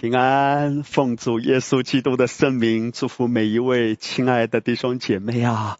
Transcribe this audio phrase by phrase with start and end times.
[0.00, 5.76] 平安，奉主耶稣基督的圣名，祝福每一位亲爱的弟兄姐妹啊！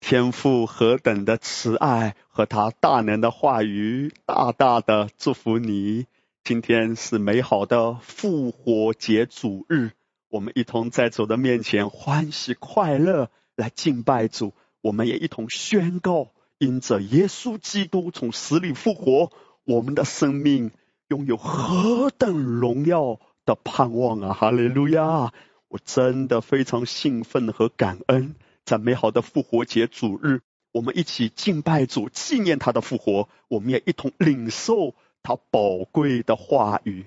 [0.00, 6.06] 天父何等的慈爱和他大能的话语，大大的祝福你。
[6.44, 9.90] 今天是美好的复活节主日，
[10.30, 14.54] 我们一同在主的面前欢喜快乐来敬拜主。
[14.80, 19.30] 我们也一同宣告，因着耶稣基督从死里复活，
[19.64, 20.70] 我们的生命
[21.08, 23.20] 拥有何等荣耀！
[23.48, 25.32] 的盼望啊，哈利路亚！
[25.68, 28.34] 我真的非常兴奋和感恩，
[28.66, 37.06] 在美好的复活节主日，我们一起敬拜主，纪念他的复活，我们也一同领受他宝贵的话语。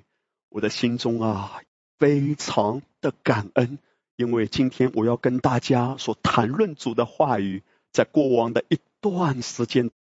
[0.50, 1.62] 我的心中啊，
[2.00, 3.78] 非常的感恩，
[4.16, 7.62] 因为今天我要跟大家所谈论主的话语，
[7.92, 9.92] 在过往的一段时间，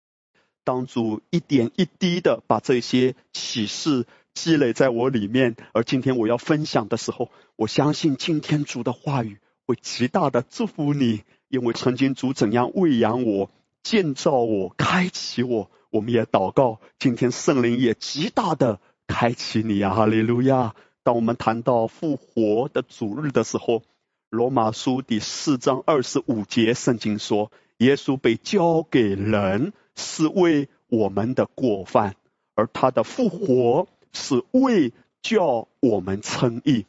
[0.65, 4.07] 当主一点一滴的把这些启示。
[4.43, 13.51] 积累在我里面，而今天我要分享的时候，我相信今天主的话语会极大的祝福你，因为曾经主怎样喂养我、
[13.83, 19.93] 建造我、开启我，我们也祷告，今天圣灵也极大的开启你啊！
[19.93, 20.75] 哈利路亚！
[21.03, 23.83] 当我们谈到复活的主日的时候，
[24.31, 32.15] 罗马书第四章二十五节，圣经说，耶稣被交给人是为我们的过犯，
[32.55, 33.87] 而他的复活。
[34.13, 36.87] 是为叫我们称义，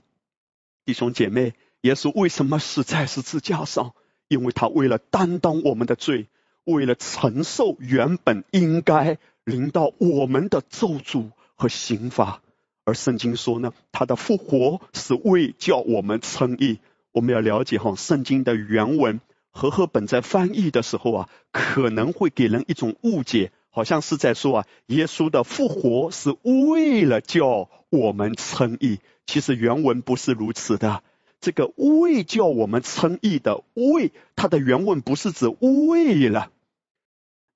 [0.85, 3.93] 弟兄姐妹，耶稣为什么死在十字架上？
[4.27, 6.27] 因为他为了担当我们的罪，
[6.63, 12.41] 为了承受原本应该临到我们的咒诅和刑罚。
[12.85, 16.79] 而圣经说呢，他的复活是为叫我们称义。
[17.11, 19.19] 我们要了解哈，圣经的原文
[19.51, 23.51] 和合本在翻译的时候啊，可能会给人一种误解。
[23.71, 28.99] 好像是在说啊，耶稣的复活是为了叫我们称义。
[29.25, 31.01] 其实原文不是如此的。
[31.39, 36.51] 这个为叫我们称义的为，它的原文不是指为了。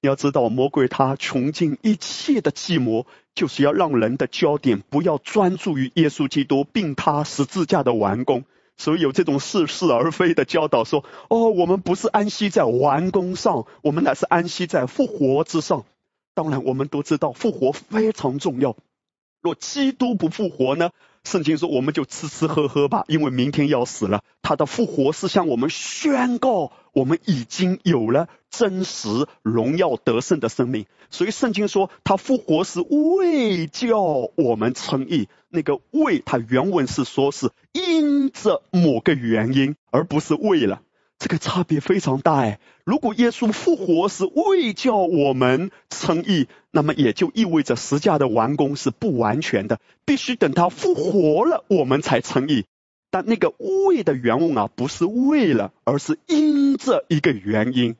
[0.01, 8.43] 你要知道，魔鬼他穷尽一切的计谋，就是要让人的焦点不要专注于耶稣基督，并他十字架的完工。
[8.77, 15.85] 所以有这种似是而非的教导说：哦，我们不是安息在完工上，我们乃是安息在复活之上。
[16.35, 18.75] 当然，我们都知道复活非常重要。
[19.41, 20.91] 若基督不复活呢？
[21.23, 24.21] 圣经说我们就吃吃喝喝吧，因为明天要死了。
[24.43, 29.07] 他的复活是向我们宣告，我们已经有了真实
[29.41, 30.85] 荣耀得胜的生命。
[31.09, 33.99] 所以圣经说他复活是为叫
[34.35, 35.27] 我们称义。
[35.49, 40.81] 那个为，他原文是说是因着某个原因，而不是为了。
[41.17, 42.59] 这个差别非常大哎！
[42.83, 52.65] 如果耶稣复活是为叫我们称义，那么也就意味着十架的完工是不完全的，必须等他复活了，我们才称义。
[53.09, 57.95] 但那个为的原文啊，不是为了，而是因着一个原因。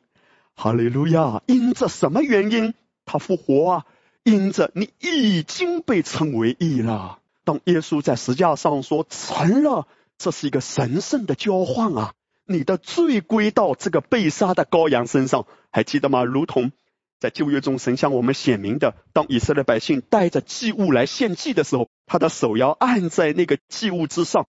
[0.54, 1.42] 哈利路亚！
[1.46, 2.74] 因着什么原因
[3.06, 3.86] 他复活啊？
[4.24, 7.20] 因着你已经被称为义了。
[7.46, 9.88] 当耶稣在十架上说成了，
[10.18, 12.14] 这是一个神圣的交换啊！
[12.45, 16.23] 你的罪归到这个被杀的羔羊身上，还记得吗？
[16.23, 16.72] 如同
[17.19, 24.47] 在旧约中神向我们显明的，当以色列百姓带着祭物来献祭的时候，他的手要按在那个祭物之上，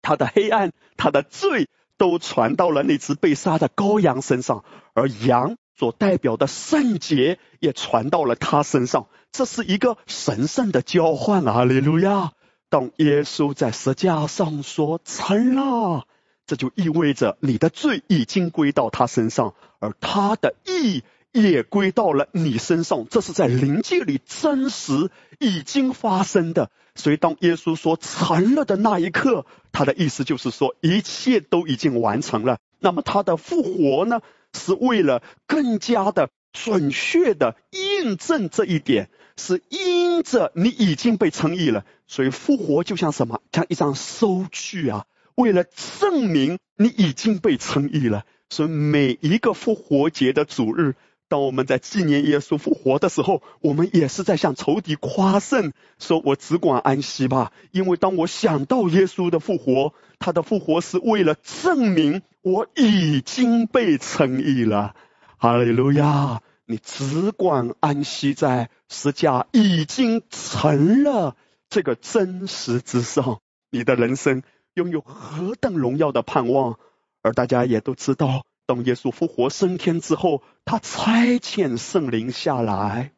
[0.00, 4.64] 他的黑暗、他的罪都传到了那只被杀的羔羊身上，
[4.94, 9.08] 而羊所代表的圣洁也传到了他身上。
[9.32, 11.64] 这是一个神圣的交换啊！
[11.64, 12.32] 利路亚！
[12.70, 16.06] 当耶稣在十架上说成了。
[16.48, 23.06] 这就意味着你的罪已经归到他身上，而他的义也归到了你身上。
[23.10, 26.70] 这是在灵界里真实已经发生的。
[26.94, 32.56] 所以，当耶稣说成了的那一刻，他的意思就是说一切都已经完成了。
[32.80, 34.22] 那么，他的复活呢，
[34.54, 41.84] 是为了更加的准确的印证这一点，是因着你已经被称义了。
[42.06, 43.42] 所以，复活就像什么？
[43.52, 45.04] 像一张收据啊。
[45.38, 50.96] 为了证明你已经被称义了，所以每一个复活节的主日，
[51.28, 57.52] 当我们在纪念耶稣复活的时候，我们也是在向仇敌夸胜，说我只管安息吧。
[57.70, 64.96] 因为当我想到耶稣的复活，他的复活是为了证明我已经被称义了。
[65.36, 66.42] 哈利路亚！
[66.66, 71.36] 你只管安息在十架已经成了
[71.70, 73.38] 这个真实之上，
[73.70, 74.42] 你的人生。
[74.74, 76.78] 拥有何等荣耀的盼望，
[77.22, 83.12] 而大家也都知道，当耶稣复活升天之后，他差遣圣灵下来。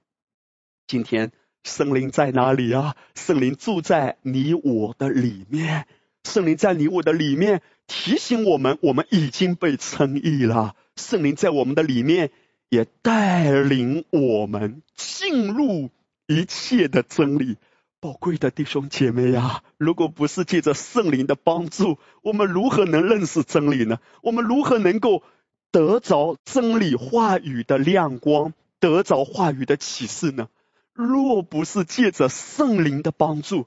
[0.87, 1.33] 今天
[1.63, 2.97] 圣灵在哪里啊？
[3.15, 5.87] 圣灵住在你我的里面，
[6.25, 10.75] 圣灵在你我的里面提醒我们，我们已经被称义了。
[10.97, 12.31] 圣灵在我们的里面
[12.69, 15.91] 也带领我们进入
[16.27, 17.57] 一切的真理。
[18.01, 23.99] 宝贵的弟兄姐妹呀，如果不是借着圣灵的帮助，我们如何能认识真理呢？
[24.23, 25.23] 我们如何能够
[25.71, 30.49] 得着真理话语的亮光，得着话语的启示呢？
[30.95, 33.67] 若不是借着圣灵的帮助，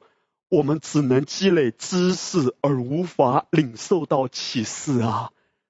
[0.49, 5.29] 我们只能积累知识而无法领受到启示啊！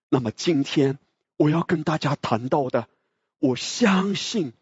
[0.10, 1.00] 那么今天
[1.36, 2.88] 我要跟大家谈到的，
[3.40, 4.54] 我相信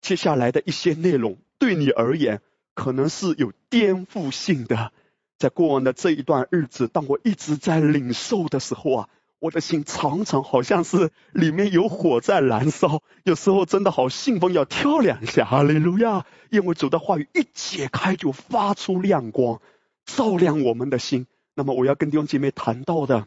[0.00, 2.40] 接下来的一些内容对你而言。
[2.74, 4.92] 可能是有颠覆性的，
[5.38, 16.26] 在过往的这一段日子，当我一直在领受的时候啊，我的心常常好像是里面有火在燃烧，有时候真的好兴奋，要跳两下，哈利路亚！
[16.50, 19.60] 因为主的话语一解开就发出亮光，
[20.04, 21.26] 照亮我们的心。
[21.54, 23.26] 那么我要跟弟兄姐妹谈到的，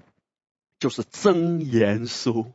[0.80, 2.52] 就是真言书，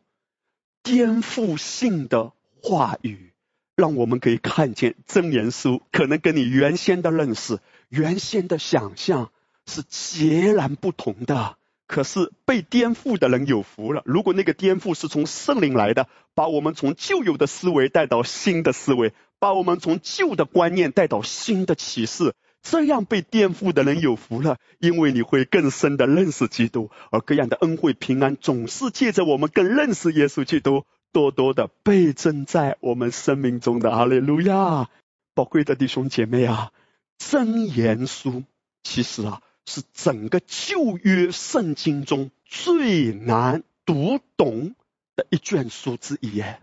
[0.83, 3.31] 颠覆性的话语。
[3.77, 7.59] 让我们可以看见真言书，可能跟你原先的认识、
[7.89, 9.31] 原先的想象
[9.67, 11.57] 是截然不同的。
[11.89, 14.01] 可是被颠覆的人有福了。
[14.07, 22.33] 如果那个颠覆是从圣灵来的，把我们从旧有的思维带到新的思维，把我们从旧的观念带到新的启示，
[22.63, 30.85] 这样被颠覆的人有福了，因为你会更深的认识基督，而各样的恩惠平安总是借着我们更认识耶稣基督。
[31.12, 34.88] 多多的倍增在我们生命中的阿利路亚，
[35.35, 36.73] 宝贵的弟兄姐妹啊，
[37.19, 38.44] 真言书
[38.82, 44.75] 其实啊是整个旧约圣经中最难读懂
[45.14, 46.61] 的一卷书之一耶。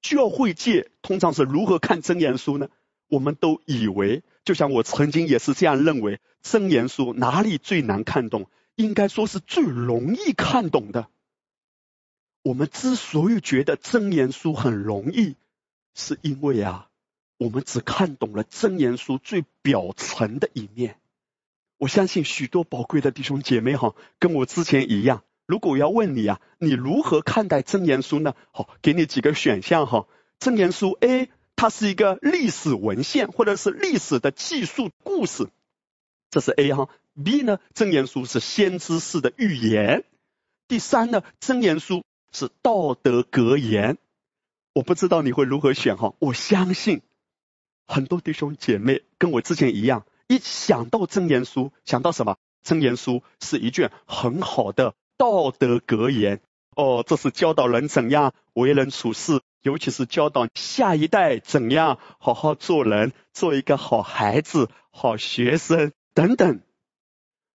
[0.00, 2.68] 教会界通常是如何看真言书呢？
[3.08, 8.48] 我们都以为，就像我曾经也是这样认为，真言书哪里最难看懂？
[8.76, 11.08] 应该说是最容易看懂的。
[12.42, 15.36] 我们之所以觉得真言书很容易，
[15.94, 16.88] 是因为啊，
[17.36, 20.96] 我们只看懂了真言书最表层的一面。
[21.76, 25.22] 我相信许多宝贵的弟兄姐妹哈，跟我之前一样。
[25.46, 28.34] 如果我要问你啊，你如何看待真言书呢？
[28.50, 30.06] 好，给你几个选项哈。
[30.38, 35.48] 真言书 A，它是一个历史文献或者是历史的记述故事，
[36.30, 36.88] 这是 A 哈。
[37.22, 40.04] B 呢，真言书是先知式的预言。
[40.66, 42.04] 第三呢，真言书。
[42.32, 43.98] 是道德格言，
[44.74, 46.14] 我不知道你会如何选哈。
[46.18, 47.02] 我相信
[47.86, 52.36] 很多弟兄姐妹跟我之前一样，一想到真言书，想到什么？
[52.62, 56.42] 真言书是一卷很好的道德格言
[56.76, 66.60] 哦，这是教导人怎样为人处事，尤其是教导下一代怎样好好做人，做一个好孩子、好学生等等。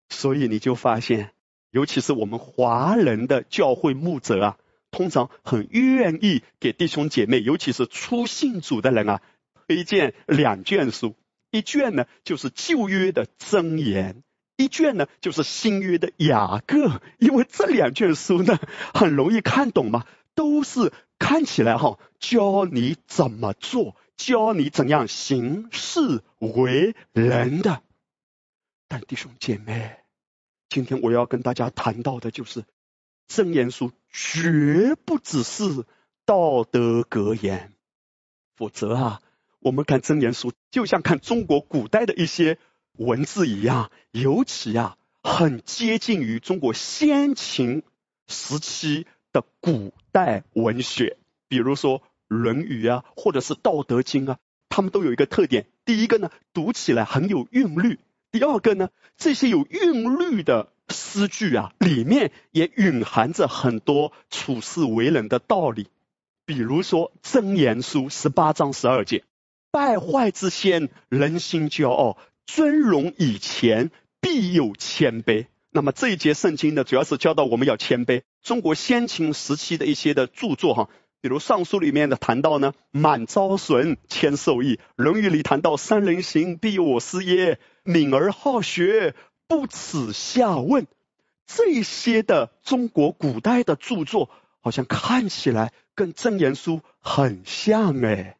[0.09, 1.31] 所以你就发现，
[1.69, 4.57] 尤其是我们华人的教会牧者啊。
[4.93, 9.21] 通常很愿意给弟兄姐妹，尤其是初信主的人啊，
[9.67, 11.15] 推荐两卷书。
[11.49, 14.21] 一卷呢就是旧约的箴言，
[14.55, 17.01] 一卷呢就是新约的雅各。
[17.17, 18.59] 因为这两卷书呢
[18.93, 20.05] 很容易看懂嘛，
[20.35, 27.81] 都是看起来哈教你怎么做，教你怎样行事为人的。
[28.87, 29.97] 但弟兄姐妹，
[30.69, 32.63] 今天我要跟大家谈到的就是。
[33.35, 35.85] 真言书绝不只是
[36.23, 37.71] 道德格言，
[38.55, 39.21] 否则啊，
[39.59, 42.59] 我们看真言书就像看中国古代的一些
[42.91, 47.81] 文字一样，尤其啊，很接近于中国先秦
[48.27, 54.37] 时期的古代文学，比如说《论语》啊，或者是《道德经》啊，
[54.69, 57.95] 他们都有一个特点：第一个呢，读起来很有韵律；
[58.31, 60.71] 第二个呢，这些有韵律的。
[60.89, 65.87] 诗句啊，里面也蕴含着很多处世为人的道理。
[66.45, 69.23] 比如说《真言书》十八章十二节
[69.71, 78.21] ：“败坏之先，人心骄傲；尊荣以前，必有谦卑。”那么这一节圣经呢，主要是教导我们要谦卑。
[78.43, 80.89] 中国先秦时期的一些的著作哈，
[81.21, 89.15] 比如《尚书》里面的谈到呢，“满招损，谦受益”；《论语》里谈到“三人行，必有我师焉”；“敏而好学。”
[89.47, 90.87] 不耻下问，
[91.45, 94.29] 这些的中国古代的著作，
[94.61, 98.37] 好像看起来跟真言书很像哎，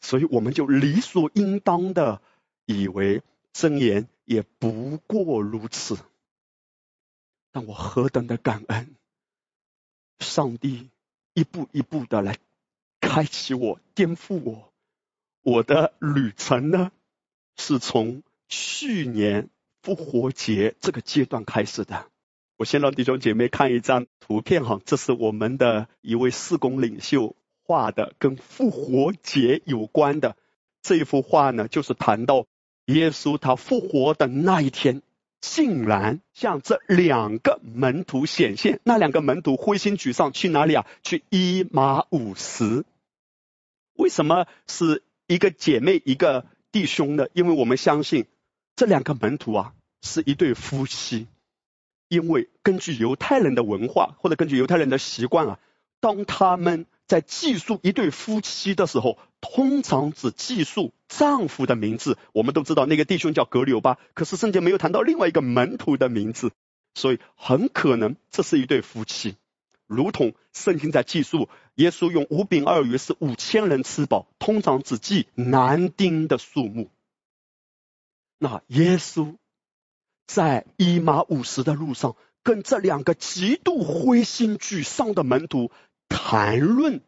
[0.00, 2.22] 所以我们就理所应当的
[2.64, 5.98] 以为真言也不过如此。
[7.52, 8.94] 但我何等的感恩，
[10.18, 10.90] 上帝
[11.34, 12.36] 一步一步的来
[13.00, 14.72] 开启我、颠覆我，
[15.42, 16.92] 我的旅程呢，
[17.56, 19.48] 是从去年
[19.88, 22.04] 复活节这个阶段开始的。
[22.58, 30.36] 我先让弟兄姐妹看一张图片哈，这是我们的一位四工领袖画的，跟复活节有关的
[30.82, 32.44] 这一幅画呢，就是谈到
[32.84, 35.00] 耶稣他复活的那一天，
[35.40, 40.84] 竟然向这两个门徒显现，那两个门徒灰心沮丧去哪里啊？
[41.02, 42.84] 去伊马五十。
[43.94, 47.28] 为什么是一个姐妹一个弟兄呢？
[47.32, 48.26] 因为我们相信
[48.76, 51.26] 这两个门徒啊是一对夫妻。
[52.08, 55.58] 因为根据犹太人的文化，或者根据犹太人的习惯啊，
[56.00, 62.16] 当他们在记述一对夫妻的时候，通常只记述丈夫的名字。
[62.32, 66.50] 我们都知道那个弟兄叫格留巴，可是圣经没有谈到另外一个门徒的名字，
[66.94, 69.36] 所以很可能这是一对夫妻。
[69.86, 76.88] 如同圣经在记述耶稣用五饼二鱼是五千人吃饱，通常只记男丁的数目。
[78.38, 79.36] 那耶稣。
[80.28, 85.70] 在伊马五十的路上，跟这两个极度灰心沮丧的门徒
[86.06, 87.00] 谈论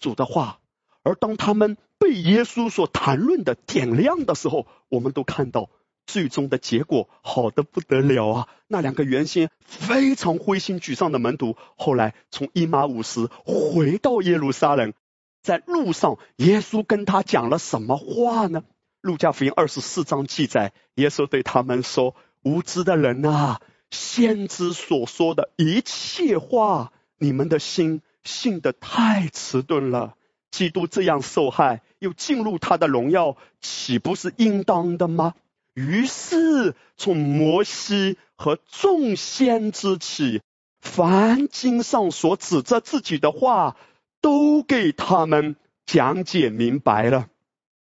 [0.00, 0.60] 主的话，
[1.02, 5.68] 而当他们被耶稣所谈论的点亮的时候，我们都看到
[6.06, 8.48] 最终的结果好的不得了啊！
[8.66, 14.94] 那两个原先非常灰心沮丧的门徒，后来从伊马五十回到耶路撒冷，
[15.42, 18.64] 在路上，耶稣跟他讲了什么话呢？
[19.02, 22.16] 路加福音二十四章记载，耶稣对他们说。
[22.44, 23.58] 无知的人呐，
[23.90, 30.14] 先知所说的一切话，你们的心信得太迟钝了。
[30.50, 35.34] 基督这样受害，又进入他的荣耀，岂不是应当的吗？
[35.72, 40.42] 于是从摩西和众先知起，
[40.80, 43.76] 凡经上所指着自己的话，
[44.20, 47.28] 都给他们讲解明白了。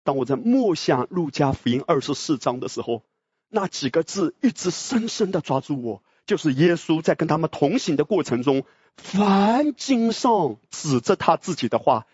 [0.02, 3.02] 当我在默想路加福音二十四章的时候。
[3.48, 8.64] 那几个字一直深深的抓住我，就是耶稣在跟他们同行的过程中，
[8.96, 12.06] 凡经上指着他自己的话，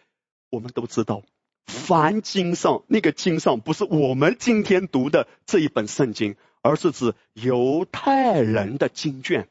[0.50, 1.22] 我们都知道，
[1.66, 9.48] 凡经上那个经上不是我们今天读的这一本圣经，而是指犹太人的经卷。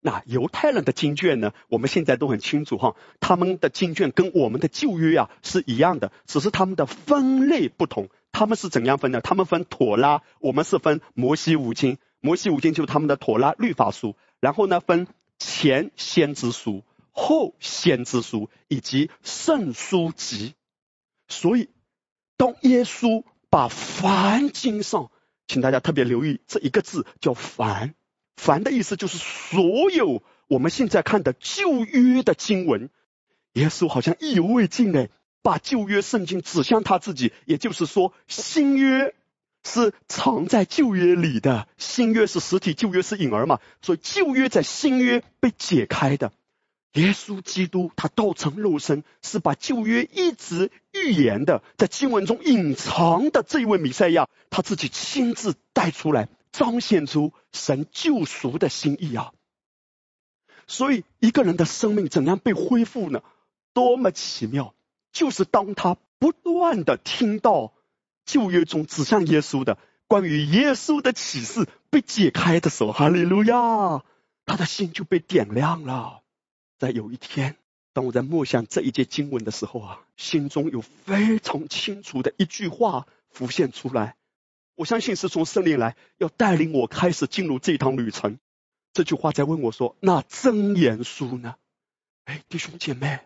[0.00, 8.08] 那犹太人的经卷呢，我们现在都很清楚哈，他们的经卷跟我们的旧约啊是一样的，只是他们的分类不同。
[8.30, 9.20] 他们是怎样分的？
[9.20, 11.98] 他们分妥拉，我们是分摩西五经。
[12.20, 14.14] 摩西五经就是他们的妥拉律法书。
[14.38, 20.54] 然后呢，分前先知书、后先知书以及圣书集。
[21.26, 21.70] 所以，
[22.36, 25.10] 当耶稣把凡经上，
[25.48, 27.94] 请大家特别留意这一个字叫凡，
[28.38, 32.88] 凡的意思就是所有我们现在看的旧约的经文，
[33.52, 35.10] 耶稣好像意犹未尽哎。
[35.40, 39.14] 把旧约圣经指向他自己，也就是说，新约
[39.62, 43.60] 是藏在旧约里的，新约是实体，旧约是影儿嘛。
[43.80, 46.32] 所以旧约在新约被解开的。
[46.94, 59.32] 耶稣基督他道成肉身，是把旧约一直预言的，在经文中隐藏的这位弥赛亚，他自己亲自带出来，彰显出神救赎的心意啊。
[60.66, 63.22] 所以一个人的生命怎样被恢复呢？
[63.72, 64.74] 多么奇妙！
[65.12, 67.72] 就是当他不断的听到
[68.26, 74.04] 旧约中指向耶稣的关于耶稣的启示被解开的时候，哈利路亚，
[74.44, 76.22] 他的心就被点亮了。
[76.78, 77.56] 在有一天，
[77.92, 84.16] 当我在默想这一节经文的时候啊，心中有非常清楚的一句话浮现出来。
[84.78, 88.38] 我相信是从圣灵来，要带领我开始进入这趟旅程。
[88.92, 91.56] 这句话在问我说：“那真言书呢？”
[92.26, 93.18] 哎，弟兄姐妹。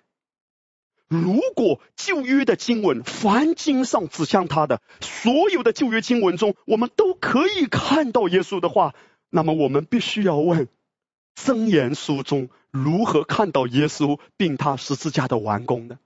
[1.08, 8.94] 如果旧约的经文，凡经上指向他的所有的旧约经文中，我们都可以看到耶稣的话，
[9.28, 10.68] 那么我们必须要问：
[11.34, 15.98] 真言书中如何看到耶稣并他十字架的完工呢？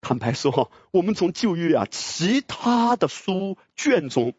[0.00, 4.32] 坦白说，我们从旧约啊其他的书卷中，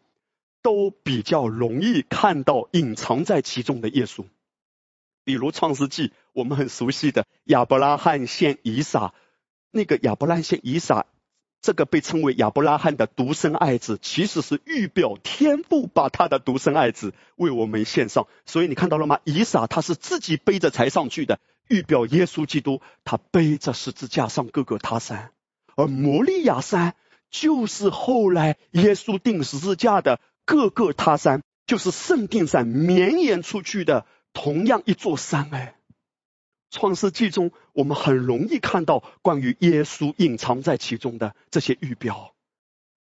[0.68, 4.26] 都比较容易看到隐藏在其中的耶稣，
[5.24, 9.14] 比如创世纪，我们很熟悉的亚伯拉罕献以撒。
[9.70, 11.06] 那个亚伯拉罕献以撒，
[11.62, 18.26] 这个被称为亚伯拉罕的独生爱子，其实是预表天父把他的独生爱子为我们献上。
[18.44, 19.20] 所以你看到了吗？
[19.24, 25.32] 以撒他是自己背着才上去的，预表耶稣基督他背着十字架上各个他山，
[25.76, 26.94] 而摩利亚山
[27.30, 35.76] 就是后来耶稣钉十字架的各个他山，就是圣殿山绵延出去的同样一座山哎。
[36.70, 42.34] 创世纪中，我们很容易看到关于耶稣隐藏在其中的这些预表，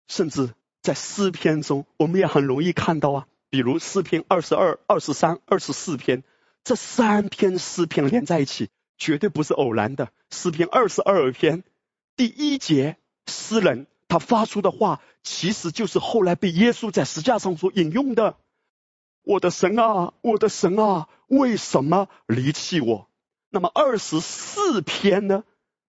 [0.08, 6.24] 甚至在诗篇中，我们也很容易看到啊，比如诗篇二十二、二十三、二十四篇，
[6.62, 10.08] 这三篇诗篇连在一起，绝对不是偶然的。
[10.30, 11.62] 诗篇二十二篇
[12.16, 12.96] 第一节，
[13.26, 18.36] 诗人他发出的话，其实就是后来被耶稣在石架上所引用的
[19.26, 23.08] ：“我的神啊，我的神啊，为什么离弃我？”
[23.50, 25.42] 那么二十四篇呢？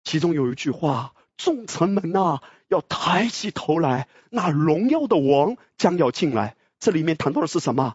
[0.04, 7.94] 其中有一句话：“众臣们呐，要抬起头来，那荣耀的王将要进来。”这里面谈到的是什么？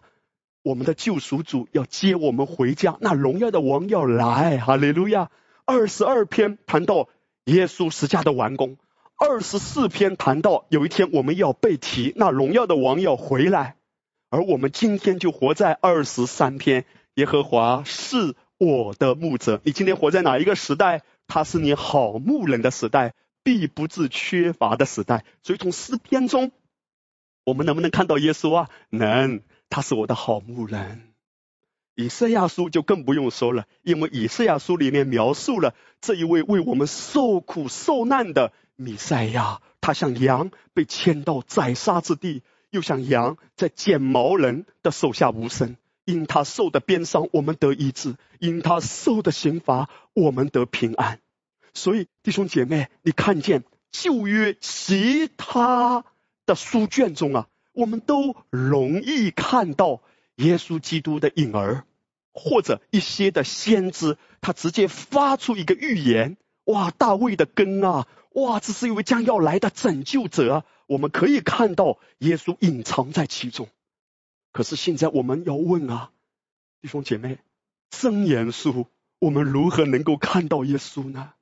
[0.62, 4.58] 我们的救赎主要接我们回家，那荣耀的王要来。
[4.58, 5.28] 哈利路亚！
[5.64, 7.08] 二十二篇谈到
[7.46, 8.76] 耶稣十架的完工，
[9.22, 13.76] 二十四篇谈到有一天我们要被提，那荣耀的王要回来。
[14.30, 18.34] 而我们今天就活在二十三篇，耶和华是。
[18.56, 21.02] 我的牧者，你今天活在哪一个时代？
[21.26, 25.24] 他是你好牧人的时代，必不致缺乏的时代。
[25.42, 26.52] 所以从诗篇中，
[27.44, 28.68] 我们能不能看到耶稣啊？
[28.90, 31.08] 能，他是我的好牧人。
[31.94, 45.76] 以赛亚书就更不用说了，因为以赛亚书里面描述了这一位为我们受苦受难的弥赛亚，他像羊被牵到宰杀之地，又像羊在剪毛人的手下无声。
[46.06, 51.20] 因他受的鞭伤，我们得医治；因他受的刑罚，我们得平安。
[51.74, 56.04] 所以，弟兄姐妹，你看见旧约其他
[56.46, 60.00] 的书卷中啊，我们都容易看到
[60.36, 61.84] 耶稣基督的影儿，
[62.32, 70.64] 或者一些的先知，他直接发出一个预言：哇，大卫的根啊，哇，这是一位将要来的拯救者。
[70.86, 73.68] 我们可以看到耶稣隐藏在其中。
[74.52, 76.10] 可是现在我们要问啊，
[76.80, 77.38] 弟兄姐妹，
[77.90, 78.86] 真言书
[79.18, 81.32] 我们如何能够看到耶稣呢？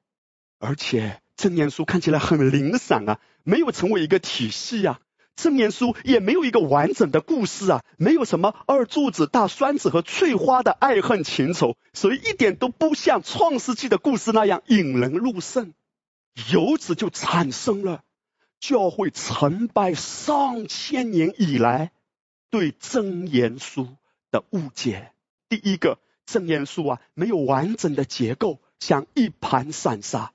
[0.58, 5.00] 而且真言书看起来很零散啊，没有成为一个体系啊，
[5.36, 15.72] 真言书也没有一个完整的故事啊，没有什么二柱子、大栓子和翠花的爱恨情仇，所以一点都不像创世纪的故事那样引人入胜。
[16.52, 18.02] 由此就产生了
[18.60, 21.92] 教会成败上千年以来。
[22.50, 23.88] 对真言书
[24.30, 25.12] 的误解，
[25.50, 30.32] 第一个真言书啊没有完整的结构，像一盘散沙。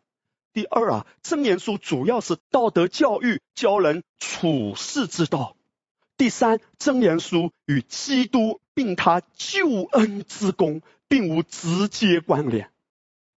[0.53, 5.57] 第二啊，真言书主要是道德教育，教人处世之道。
[6.15, 12.69] 第三，真言书与基督并他救恩之功并无直接关联，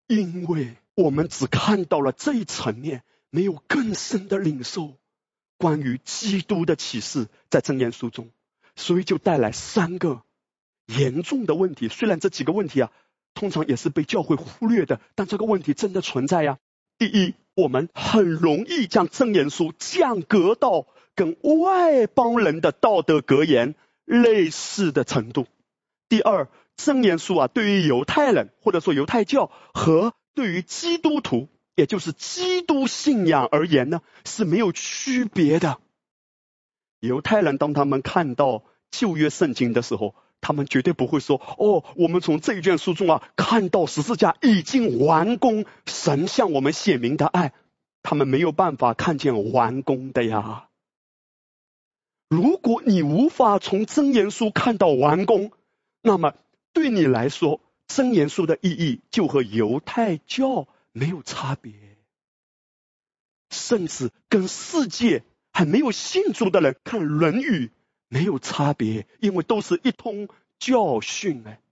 [0.07, 4.95] 因为我们只看到了这一层面，没有更深的领受
[5.59, 8.31] 关于基督的启示，在正言书中。
[8.75, 10.23] 所以就带来三个
[10.87, 11.89] 严重的问题。
[11.89, 12.91] 虽然这几个问题啊，
[13.33, 16.59] 通常也是被教会忽略的，但这个问题真的存在呀。
[16.99, 25.47] 第一，我们很容易将真言书降格到跟外邦人的道德格言类似的程度。
[26.11, 35.81] 第二，真言书啊，对于犹太人或者说犹太教和对于基督徒，也就是基督信仰而言呢，是没有区别的。
[37.01, 47.55] 犹太人当他们看到旧约圣经的时候，他们绝对不会说：“哦，我们从这一卷书中啊，看到十字架已经完工，神向我们显明的爱。”
[48.05, 50.69] 他们没有办法看见完工的呀。
[52.29, 55.51] 如果你无法从真言书看到完工，
[56.03, 56.35] 那么
[56.75, 61.73] 对你来说，真言书的意义就和犹太教没有差别，
[63.51, 65.25] 甚至跟世界。
[65.53, 67.69] 还没有信主的人看《论语》
[68.09, 71.63] 没有差别，因为都是一通教训哎。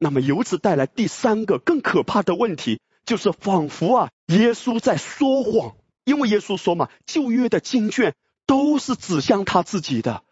[0.00, 10.24] 那么由此带来第三个更可怕的问题，就是仿佛啊，耶稣在说谎，因为耶稣说嘛，旧约的经卷都是指向他自己的。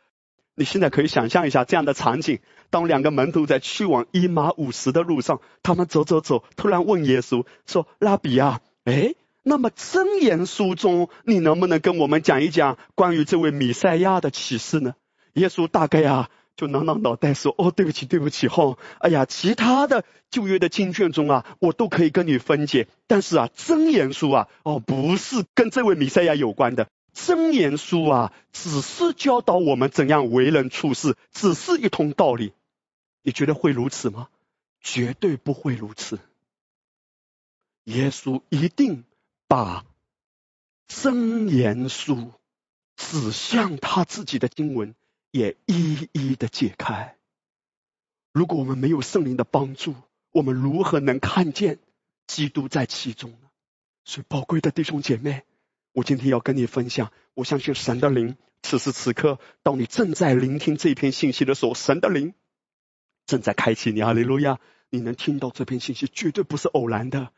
[0.54, 2.40] 你现在可以想象一下这样的场景：
[2.70, 9.14] 当两个门徒在去往伊马五十的路上，他们走走走，突然问耶稣说：“拉比啊，哎。”
[9.46, 14.94] 那么真言书中，你能不能跟我们讲一讲关于这位弥赛亚的启示呢？
[15.34, 32.52] 耶稣大概啊就挠挠脑袋说：“哦，对不起，对不起，哈，哎呀，其他的旧约的经卷中啊，我都可以跟你分解，但是啊，真言书啊，哦，不是跟这位弥赛亚有关的，真言书啊，只是教导我们怎样为人处事，只是一通道理。
[33.22, 34.28] 你觉得会如此吗？
[34.82, 36.18] 绝对不会如此。
[37.84, 39.04] 耶稣一定。”
[39.46, 39.84] 把
[40.88, 42.32] 真言书
[42.96, 44.94] 指向他自己的经文
[45.30, 47.16] 也一一的解开。
[48.32, 49.94] 如果我们没有圣灵的帮助，
[50.32, 51.78] 我们如何能看见
[52.26, 53.50] 基督在其中呢？
[54.04, 55.44] 所以，宝贵的弟兄姐妹，
[55.94, 62.34] 我今天要跟你分享，我相信神的灵此时此刻，当你正在聆听这篇信息的时候，神的灵
[63.26, 64.58] 正在开启你，哈利路亚！
[64.90, 67.30] 你能听到这篇信息，绝对不是偶然的。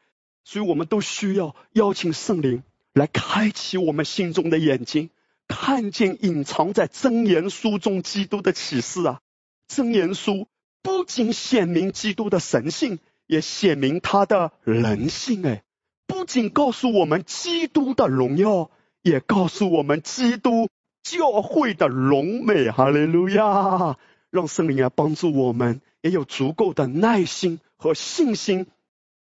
[0.42, 5.10] 所以我们都需要邀请圣灵来开启我们心中的眼睛，
[5.48, 9.20] 看见隐藏在真言书中基督的启示啊！
[9.68, 10.48] 真言书
[10.82, 15.44] 不仅显明基督的神性，也显明他的人性。
[15.44, 15.64] 哎，
[16.06, 18.70] 不仅告诉我们基督的荣耀，
[19.02, 20.68] 也告诉我们基督
[21.02, 22.70] 教会的荣美。
[22.70, 23.96] 哈利路亚！
[24.30, 28.66] 让圣灵啊帮助我们，也有足够的耐心和信心。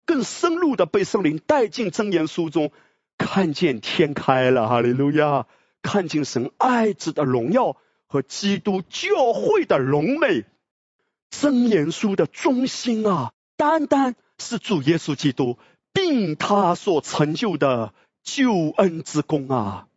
[0.07, 2.71] 更深入的被圣灵带进真言书中，
[3.17, 5.47] 看见天开了，哈利路亚！
[5.83, 10.45] 看见神爱子的荣耀和基督教会的荣美。
[11.31, 15.59] 真言书的中心啊，单单是主耶稣基督，
[15.93, 19.89] 并他所成就的救恩之功啊！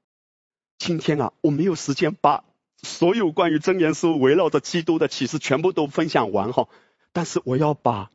[0.77, 2.43] 今天啊，我没有时间把
[2.82, 6.67] 所有关于真言书围绕着基督的启示全部都分享完哈，
[7.12, 8.10] 但是我要把。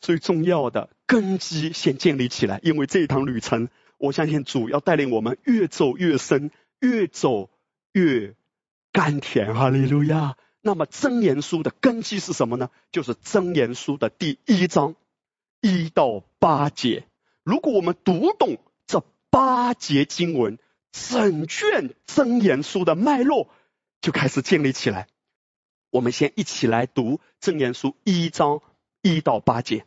[0.00, 7.48] 最重要的根基先建立起来，因为这一趟旅程，我相信主要带领我们越走越深，越走
[7.92, 8.34] 越
[8.92, 9.54] 甘甜。
[9.54, 10.36] 哈利路亚！
[10.60, 12.68] 那么真言书的根基是什么呢？
[12.92, 14.94] 就是真言书的第一章
[15.62, 17.06] 一到八节。
[17.44, 20.58] 如果我们读懂这八节经文，
[20.92, 23.50] 整卷真言书的脉络
[24.00, 25.08] 就开始建立起来。
[25.90, 28.62] 我们先一起来读真言书一章
[29.02, 29.84] 一到八节。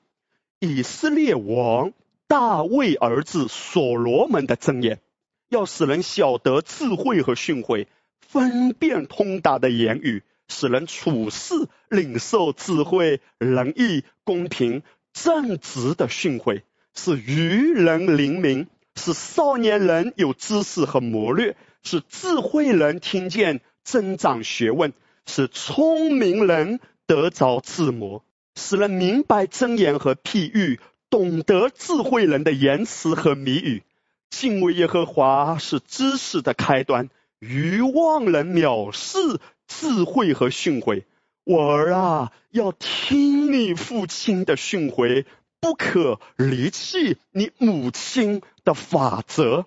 [0.60, 1.94] 以色列王
[2.28, 5.02] 大卫儿子所罗门的箴言，
[5.50, 7.88] 要使人晓得智慧和训诲，
[8.22, 11.56] 分辨通达的言语，使人处事
[11.90, 16.62] 领受智慧、仁义、公平、正直的训诲，
[16.98, 24.94] 是愚人灵明，是少年人有知识和谋略，是智慧人听见增长学问，
[25.28, 28.24] 是聪明人得着智谋。
[28.56, 30.80] 使人明白真言和譬喻，
[31.12, 33.84] 懂得智慧人的言辞和谜语。
[34.32, 39.20] 敬畏耶和华是知识的开端，愚妄人藐视
[39.68, 41.04] 智慧和训诲。
[41.44, 45.24] 我儿啊，要听你父亲的训诲，
[45.60, 49.66] 不可离弃你母亲的法则。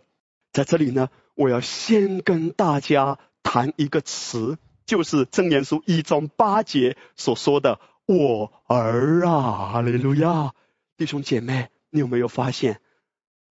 [0.52, 7.80] 在这里呢，我要先跟大家谈一个词，就是真言书一章八节所说的。
[8.06, 10.52] 我儿啊，哈利路亚！
[10.96, 12.80] 弟兄姐妹，你有没有发现，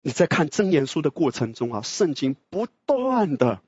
[0.01, 3.61] 你在看真言书的过程中啊，圣经不断的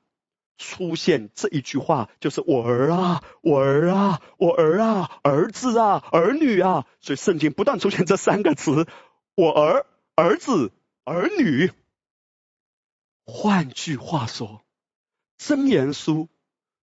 [0.60, 8.86] 出现这一句话，就是我儿啊，我儿啊，我儿啊，儿子啊，儿女啊，所以圣经不断出现这三个词：
[9.34, 10.70] 我儿、儿子、
[11.04, 11.72] 儿女。
[13.24, 14.60] 换句话说，
[15.38, 16.28] 真言书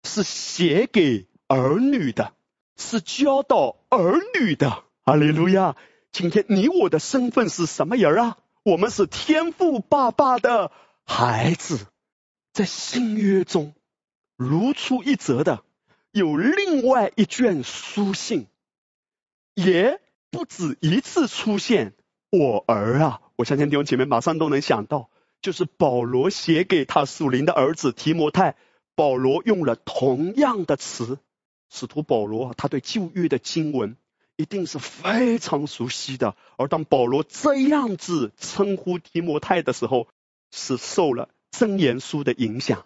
[0.03, 2.33] 是写给儿女的。
[2.79, 5.75] 是教导儿女的，哈利路亚！
[6.11, 8.37] 今天你我的身份是什么人啊？
[8.63, 10.71] 我们是天父爸爸的
[11.03, 11.87] 孩子。
[12.57, 13.75] 在新约中，
[14.35, 15.63] 如出一辙的
[16.09, 18.47] 有另外一卷书信，
[19.53, 21.93] 也不止一次出现
[22.31, 23.21] “我儿啊”。
[23.37, 28.55] 我相信弟兄姐妹马上都能想到，就是保罗写给他属灵的儿子提摩太，
[28.95, 31.19] 保罗用了同样的词。
[31.69, 33.97] 使徒保罗，他对旧约的经文
[34.35, 36.35] 一定是非常熟悉的。
[36.57, 40.07] 而当保罗这样子称呼提摩太的时候，
[40.49, 42.85] 是受了真言书的影响。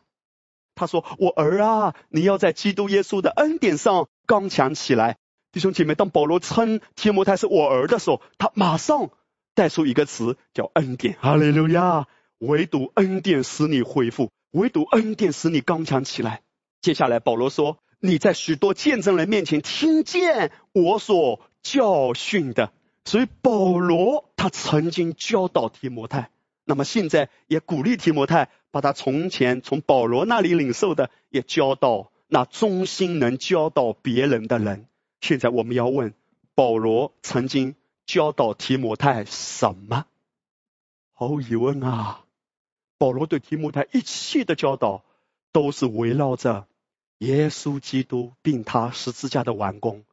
[0.75, 5.17] 他说：“我儿啊，你要在基督耶稣的恩典上刚强起来。”
[5.51, 9.09] 弟兄姐妹，当保罗称提摩太是我儿的时候，他马上
[9.53, 11.17] 带出一个词叫恩典。
[11.19, 12.07] 哈利路亚！
[12.39, 16.41] 唯独恩典使你恢复，唯独恩典使你刚强起来。
[16.81, 17.77] 接下来保罗说。
[18.03, 22.73] 你在许多见证人面前听见我所教训的，
[23.05, 26.31] 所以保罗他曾经教导提摩太，
[26.71, 34.87] 那么现在也鼓励提摩太把他从前从保罗那里领受的也教导那忠心能教导别人的人。
[35.19, 36.13] 现在我们要问
[36.55, 40.05] 保罗曾经教导提摩太什么？
[41.11, 42.23] 毫无疑问啊，
[42.97, 45.03] 保罗对提摩太一切的教导
[45.51, 46.67] 都是围绕着。
[47.17, 50.05] 耶稣基督并他十字架的完工，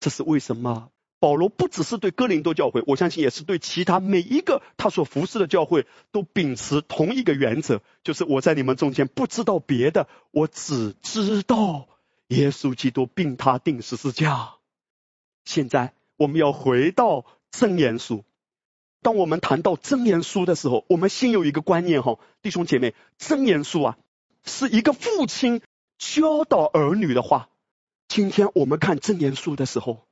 [0.00, 0.88] 这是为什么？
[1.20, 11.88] 保罗不只是对哥林多教会，我相信也是对其他每一个他所服侍的教会，都秉持同一个原则，就是我在你们中间不知道别的，我只知道
[12.28, 14.54] 耶稣基督并他定十字架。
[15.44, 18.24] 现在我们要回到真言书，
[19.02, 23.98] 当我们谈到真言书的时候，我们先有一个观念哈，弟兄姐妹，真言书啊，
[24.44, 25.62] 是一个父亲。
[25.98, 27.48] 教导儿女的话。
[28.06, 30.06] 今天我们看正言书的时候，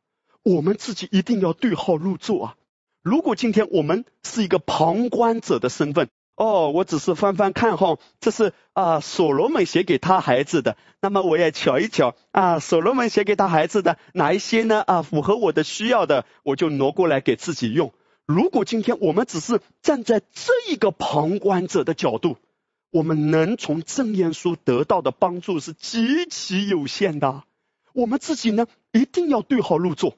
[0.46, 2.56] 我们自己一定要对号入座啊！
[3.02, 14.84] 如果今天我们是一个旁观者的身份，哦，我只是翻翻看哈，这是啊所罗门写给他孩子的，那么我也瞧一瞧啊，所罗门写给他孩子的哪一些呢？
[14.86, 17.92] 啊，符合我的需要的，我就挪过来给自己用。
[18.24, 22.36] 如果今天我们只是站在这一个旁观者的角度，
[22.92, 27.42] 我们能从正言书得到的帮助是极其有限的。
[27.92, 30.14] 我们自己呢，一定要对号入座。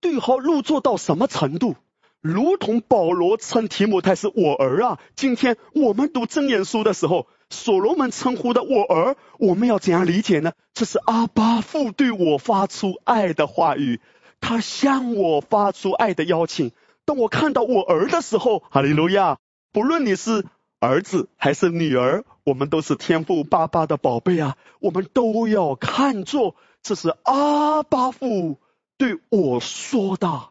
[0.00, 1.76] 对号入座到什么程度？
[2.20, 4.98] 如同保罗称提摩太是我儿啊。
[5.14, 10.52] 今天我们读真言书的时候，所罗门称呼的我儿，我们要怎样理解呢？
[10.74, 14.00] 这是阿巴父对我发出爱的话语，
[14.40, 16.72] 他向我发出爱的邀请。
[17.04, 19.38] 当我看到我儿的时候，哈利路亚！
[19.72, 20.44] 不论你是
[20.80, 22.24] 儿子还是女儿。
[22.44, 28.58] 我们都是天父爸爸的宝贝啊，我们都要看作这是阿巴父
[28.98, 30.50] 对我说的。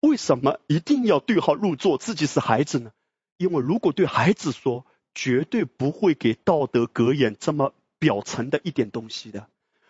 [0.00, 1.98] 为什么一定要对号入座？
[1.98, 2.92] 自己是孩子呢？
[3.36, 9.48] 因为如果对孩子说，绝对不会给道德格言这么表层的一点东西的。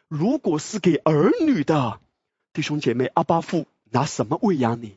[0.08, 2.00] 如果是给儿女的
[2.52, 4.96] 弟兄姐妹，阿巴父拿什么喂养你？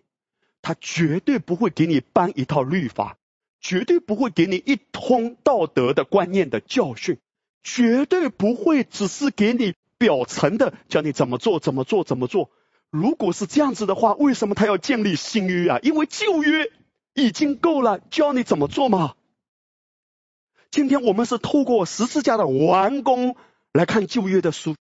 [0.61, 3.17] 他绝对不会给你颁一套律法。
[3.61, 7.17] 绝对不会给你一通道德的观念的教训，
[7.63, 12.49] 绝对不会只是给你表层的教你怎么做怎么做怎么做。
[12.89, 15.79] 如果是这样子的话，为什么他要建立新约啊？
[15.81, 16.71] 因为旧约
[17.13, 19.15] 已经够了，教你怎么做嘛。
[20.71, 23.35] 今天我们是透过十字架的完工
[23.73, 24.75] 来看旧约的书，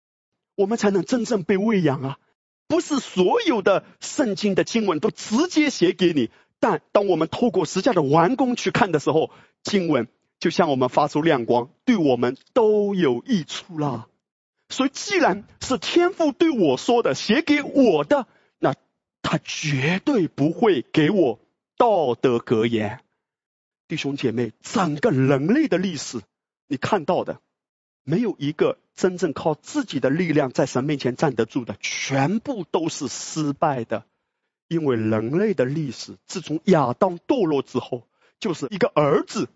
[0.56, 2.18] 我们才能真正被喂养啊！
[2.66, 6.30] 不是所有的圣经的经文都直接写给你。
[6.60, 9.30] 但当我们透过十字架的完工去看的时候，
[9.62, 10.08] 经文
[10.40, 14.06] 就向我们发出亮光，对我们都有益处啦。
[14.68, 18.26] 所以，既然是天父对我说的，写给我的，
[18.58, 18.74] 那
[19.22, 21.38] 他绝对不会给我
[21.76, 23.00] 道德格言。
[23.86, 26.22] 弟兄姐妹，整个人类的历史，
[26.66, 27.40] 你看到的，
[28.02, 34.04] 没有一个真正靠自己的力量在神面前站得住的，全部都是失败的。
[34.66, 38.08] 因为人类的历史，自从亚当堕落之后，
[38.40, 39.48] 就是一个儿子、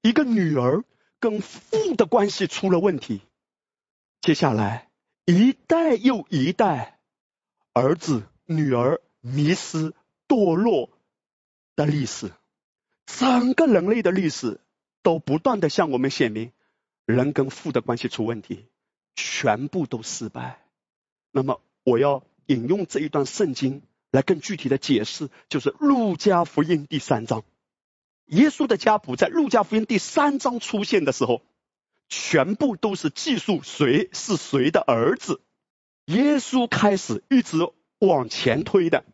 [0.00, 0.82] 一个女儿
[1.20, 3.20] 跟父的关系出了问题。
[4.20, 4.88] 接下来
[5.24, 6.98] 一代又一代
[7.72, 9.94] 儿子、女儿迷失、
[10.26, 10.90] 堕落
[11.76, 12.32] 的历史，
[13.06, 14.60] 整个人类的历史
[15.02, 16.52] 都不断的向我们显明，
[17.04, 18.66] 人跟父的关系出问题，
[19.14, 20.60] 全部都失败。
[21.30, 23.82] 那么，我要引用这一段圣经。
[24.10, 27.44] 来更具体的解释，就是《路加福音》第三章，
[28.24, 31.42] 耶稣的家谱在《路加福音》第三章出现的时候，
[32.08, 35.40] 全部都是记述谁是谁的儿子。
[36.06, 37.58] 耶稣开始一直
[37.98, 39.04] 往前推的，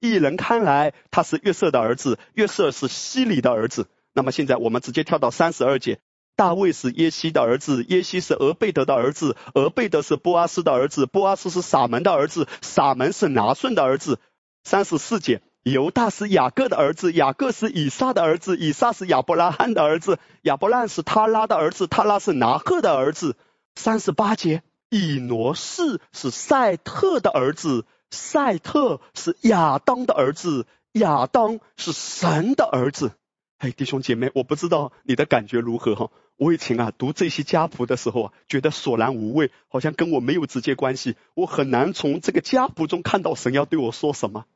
[0.00, 3.88] 一人看来他是约瑟的儿子，约瑟是希里的儿子。
[4.14, 5.98] 那么现在我们直接跳到三十二节。
[6.36, 14.20] 大卫是耶西的儿子，耶西是俄贝德的儿子，俄贝德是波阿斯的儿子，波阿斯是撒门的儿子，撒门是拿顺的儿子。
[14.62, 23.36] 三十四节，犹大是雅各的儿子，雅各是以撒的儿子，以撒是亚伯拉罕的儿子，亚伯拉罕是他拉的儿子，他拉是拿赫的儿子。
[23.74, 33.12] 三十八节，以挪士是赛特的儿子，赛特是亚当的儿子，亚当是神的儿子。
[33.58, 36.10] 哎，弟兄姐妹，我不知道你的感觉如何哈。
[36.36, 44.46] 我以前啊读这些家谱的时候啊，觉得索然无味，好像跟我没有直接关系，我很难从这个家谱中看到神要对我说什么。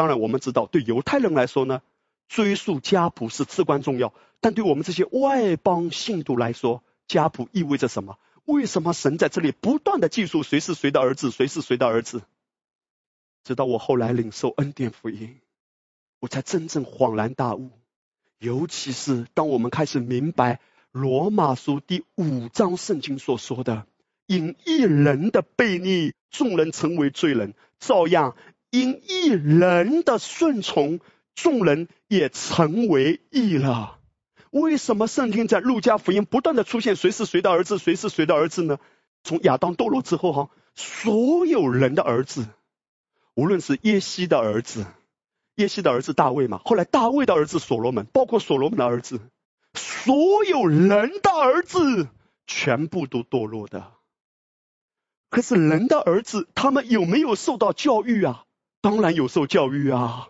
[0.00, 1.82] 当然，我们知道，对犹太人来说呢，
[2.26, 4.14] 追溯家谱是至关重要。
[4.40, 8.18] 但对我们这些外邦信徒来说，家谱意味着什么？
[8.46, 12.22] 为什么神在这里不断的记述谁是谁的儿子，谁是谁的儿子？
[13.44, 15.36] 直到我后来领受恩典福音，
[16.18, 17.70] 我才真正恍然大悟。
[18.38, 20.60] 尤其是当我们开始明白
[20.92, 23.86] 罗马书第五章圣经所说的
[24.24, 28.34] ：“因一人的悖逆，众人成为罪人；照样。”
[28.70, 31.00] 因一人的顺从，
[31.34, 33.98] 众人也成为义了。
[34.50, 38.78] 为什么圣经在路加福音不断的出现谁是谁的儿子，谁是谁的儿子呢？
[39.22, 42.46] 从亚当堕落之后，哈，所有人的儿子，
[43.34, 44.86] 无论是耶西的儿子，
[45.56, 49.20] 耶西的儿子大卫嘛，后来大卫的儿子所罗门，包括所罗门的儿子，
[49.74, 52.08] 所有人的儿子，
[52.46, 53.92] 全部都堕落的。
[55.28, 58.46] 可是人的儿子，他们有没有受到教育啊？
[58.82, 60.28] 当然有受教育啊，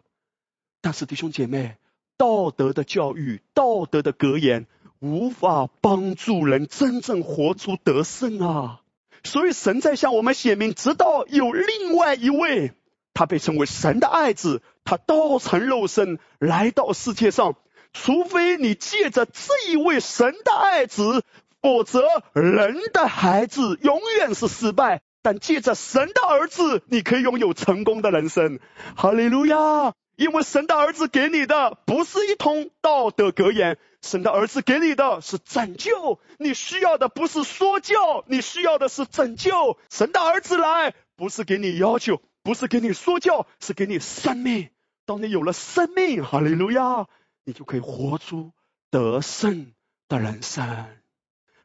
[0.80, 1.76] 但是弟兄姐妹，
[2.16, 4.66] 道德的教育、道德的格言，
[4.98, 8.80] 无法帮助人真正活出得胜啊！
[9.22, 12.72] 所以神在向我们显明，直到有另外一位，
[13.14, 17.56] 他被称为神的爱子，他道成肉身来到世界上。
[17.92, 21.22] 除非你借着这一位神的爱子，
[21.60, 25.02] 否则人的孩子永远是失败。
[25.22, 28.58] 但借着神的儿子，你可以拥有成功的人生。
[28.96, 29.94] 哈利路亚！
[30.16, 36.20] 因为神的儿子给你的不是一通道德格言，神的儿子给你的是拯救。
[36.38, 39.78] 你需要的不是说教，你需要的是拯救。
[39.88, 44.68] 神的儿子来，不是给你要求，不是给你说教，是给你生命。
[45.06, 47.06] 当你有了生命，哈利路亚，
[47.44, 48.52] 你就可以活出
[48.90, 49.72] 得胜
[50.06, 50.99] 的人生。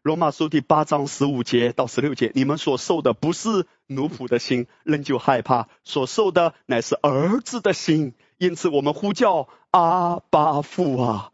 [0.06, 8.14] 罗马书第八章十五节到十六节，你们所受的不是奴仆的心，仍旧害怕；所受的乃是儿子的心。
[8.38, 11.32] 因此，我们呼叫阿巴父啊！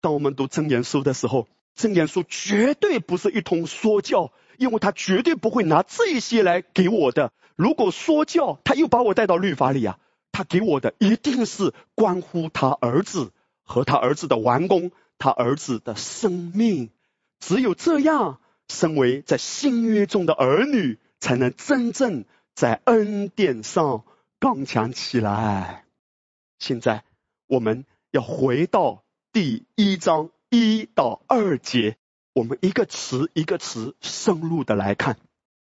[0.00, 7.30] 当我们读真言书的时候，真言书绝对不是一通说教，因为他绝对不会拿这些来给我的。
[7.54, 9.96] 如果说教，他又把我带到律法里啊！
[10.32, 13.30] 他给我的一定是关乎他儿子
[13.62, 16.90] 和他儿子的完工，他儿子的生命。
[17.40, 22.24] 只有这样，身为在新约中的儿女，才能真正
[22.54, 24.04] 在恩典上
[24.38, 25.84] 刚强起来。
[26.58, 27.04] 现在
[27.46, 31.96] 我们要回到第一章一到二节，
[32.34, 35.16] 我们一个词一个词深入的来看。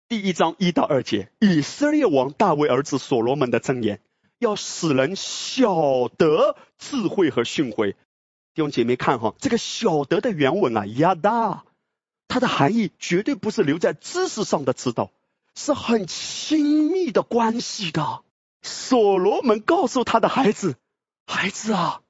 [0.07, 4.01] 第一章一到二节，以色列王大卫儿子所罗门的箴言，
[4.39, 7.95] 要使人晓得智慧和训诲。
[8.53, 11.63] 弟兄姐妹看哈，这个晓得的原文啊，亚大，
[12.27, 15.11] 它的含义绝对不是留在知识上的知道，
[15.55, 18.23] 是很亲密的关系的。
[18.61, 20.75] 所罗门告诉他的孩子
[21.25, 22.01] ：“孩子啊，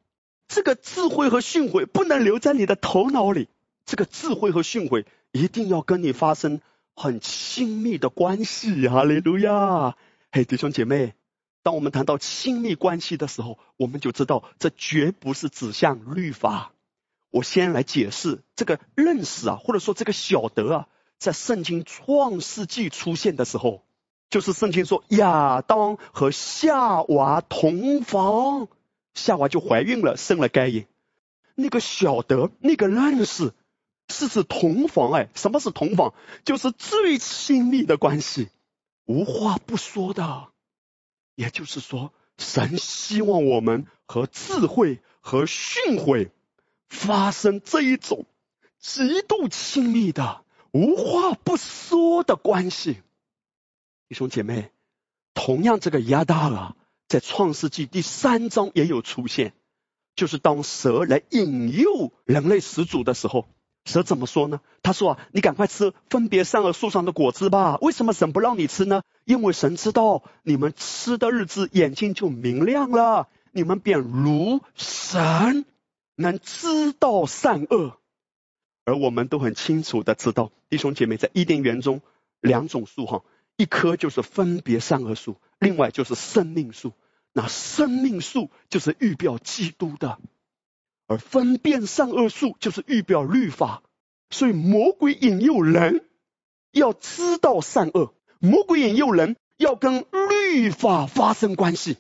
[0.47, 3.47] 这个智慧和训诲不能留在你的头脑里，
[3.85, 6.59] 这个智慧和训诲一定要跟你发生
[6.95, 9.95] 很亲密的关系。”哈利路亚！
[10.31, 11.13] 嘿，弟兄姐妹。
[11.63, 16.73] 当我们谈到亲密关系的时候，我们就知道这绝不是指向律法。
[17.29, 23.83] 我先来解释这个认识啊，或者说这个晓得啊，在圣经创世纪出现的时候，
[24.29, 28.67] 就是圣经说亚当和夏娃同房，
[29.13, 30.87] 夏娃就怀孕了，生了该隐。
[31.55, 33.53] 那个晓得，那个认识，
[34.09, 35.11] 是指同房。
[35.11, 36.13] 哎，什么是同房？
[36.43, 38.49] 就是最亲密的关系，
[39.05, 40.49] 无话不说的。
[41.41, 46.29] 也就是说，神希望我们和智慧和训诲
[46.87, 48.27] 发生这一种
[48.77, 53.01] 极度亲密的、无话不说的关系。
[54.07, 54.69] 弟兄姐妹，
[55.33, 56.75] 同样这个亚大尔
[57.07, 59.55] 在创世纪第三章也有出现，
[60.15, 63.49] 就是当蛇来引诱人类始祖的时候。
[63.85, 64.61] 蛇怎么说呢？
[64.83, 67.77] 他说：“啊，你赶快吃分别善恶树上的果子吧。
[67.81, 69.03] 为什么神不让你吃呢？
[69.25, 75.65] 因为神知道你们吃的日子，眼睛就明亮了，你们便如神，
[76.15, 77.97] 能知道善恶。
[78.85, 82.01] 而我们都很清楚的知道，弟兄姐妹，在伊甸园中，
[82.39, 83.23] 两种树哈，
[83.57, 86.93] 一棵就是分别善恶树，另外就是生命树。
[87.33, 90.19] 那生命树就是预表基督的。”
[91.11, 93.83] 而分辨善恶术就是预表律法，
[94.29, 96.05] 所以魔鬼引诱人
[96.71, 101.97] 要知道善恶，魔鬼引诱人要跟律法发生关系，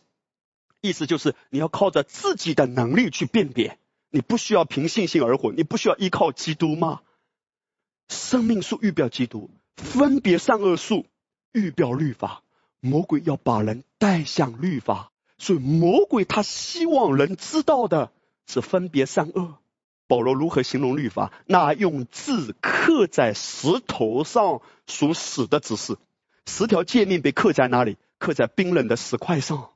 [0.79, 3.77] 意思就是你要靠着自己的能力去辨别，
[4.11, 7.01] 你不需要凭信心而活，你不需要依靠基督吗？
[8.07, 11.05] 生命树预表基督，分别善恶术
[11.51, 12.43] 预表律法，
[12.79, 18.13] 魔鬼要把人带向律法，所以魔鬼他希望人知道的。
[18.51, 19.55] 是分别善恶。
[20.07, 21.31] 保罗如何形容律法？
[21.45, 25.97] 那用字刻在石头上属死的指示。
[26.45, 27.95] 十条诫命被刻在哪里？
[28.17, 29.69] 刻在冰冷的石块上。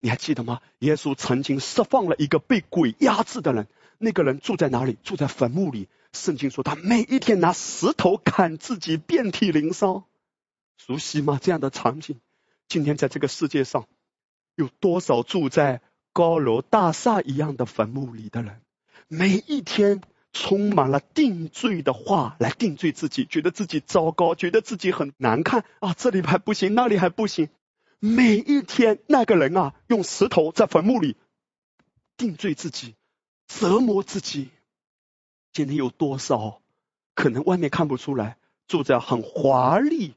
[0.00, 0.60] 你还记得吗？
[0.78, 3.68] 耶稣曾经释放了一个被鬼压制的人。
[3.98, 4.96] 那个人住在哪里？
[5.02, 5.88] 住在坟墓里。
[6.14, 10.04] 圣经说他每一天拿石头砍自己，遍体鳞伤。
[10.78, 11.38] 熟悉吗？
[11.42, 12.18] 这样的场景。
[12.68, 13.86] 今天在这个世界上，
[14.54, 15.82] 有多少住在？
[16.14, 18.62] 高楼大厦一样的坟墓里的人，
[19.08, 20.00] 每一天
[20.32, 27.48] 充满了定罪的话来定罪自己，觉得自己糟糕，觉得自己很难看啊，这里还不行，那里还不行。
[27.98, 31.16] 每一天那个人啊，用石头在坟墓里
[32.16, 32.94] 定罪自己，
[33.48, 34.50] 折磨自己。
[35.52, 36.60] 今天有多少
[37.14, 38.36] 可能外面看不出来，
[38.68, 40.14] 住在很华丽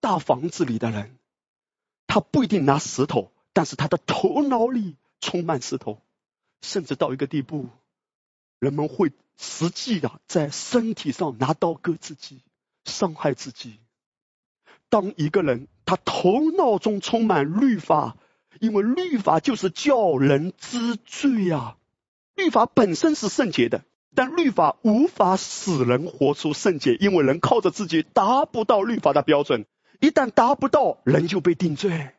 [0.00, 1.16] 大房子里的人，
[2.06, 3.31] 他不一定拿石头。
[3.52, 6.00] 但是他的头脑里充满石头，
[6.60, 7.68] 甚至到一个地步，
[8.58, 12.40] 人们会实际的在身体上拿刀割自己，
[12.84, 13.78] 伤害自己。
[14.88, 18.16] 当一个人他头脑中充满律法，
[18.60, 21.76] 因为律法就是叫人知罪呀。
[22.34, 23.84] 律法本身是圣洁的，
[24.14, 29.66] 但律法无法使人活出圣洁，因为人靠着自己达不到律法的标准。
[30.00, 32.10] 一旦达不到，人就被定罪。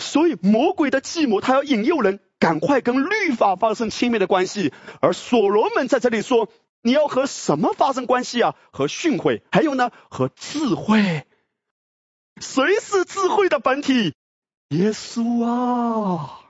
[0.00, 4.72] 所以魔鬼的计谋，他要引诱人赶快跟律法发生亲密的关系。
[5.00, 6.48] 而所罗门在这里说，
[6.82, 8.56] 你要和什么发生关系啊？
[8.72, 11.26] 和训诲，还有呢，和智慧。
[12.40, 14.14] 谁是智慧的本体？
[14.70, 16.40] 耶稣啊！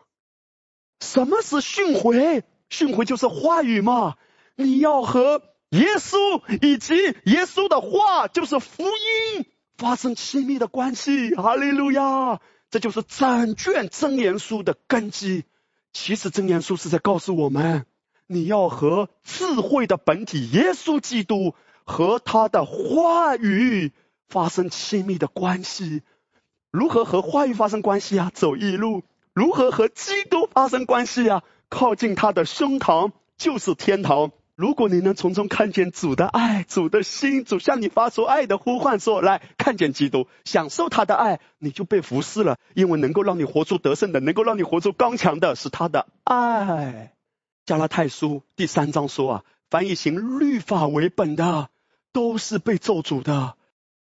[1.00, 2.42] 什么是训诲？
[2.68, 4.14] 训诲就是话语嘛。
[4.54, 6.16] 你要和耶稣
[6.62, 6.94] 以及
[7.24, 9.46] 耶稣的话，就是福音，
[9.76, 11.34] 发生亲密的关系。
[11.34, 12.40] 哈利路亚！
[12.70, 15.44] 这就是整卷真言书的根基。
[15.92, 17.84] 其实真言书是在告诉我们，
[18.26, 21.54] 你要和智慧的本体耶稣基督
[21.84, 23.92] 和他的话语
[24.28, 26.02] 发生亲密的关系。
[26.70, 28.30] 如何和话语发生关系啊？
[28.32, 29.02] 走一路。
[29.32, 31.42] 如何和基督发生关系啊？
[31.68, 34.30] 靠近他的胸膛就是天堂。
[34.60, 42.58] 如果你能从中看见主的爱、主的心、主向你发出爱的呼唤，说来看见基督，享受他的爱，你就被服侍了。
[42.74, 47.14] 因为能够让你活出得胜的，能够让你活出刚强的，是他的爱。
[47.64, 51.70] 加拉太书第三章说啊，凡以行律法为本的，
[52.12, 53.54] 都是被咒诅的。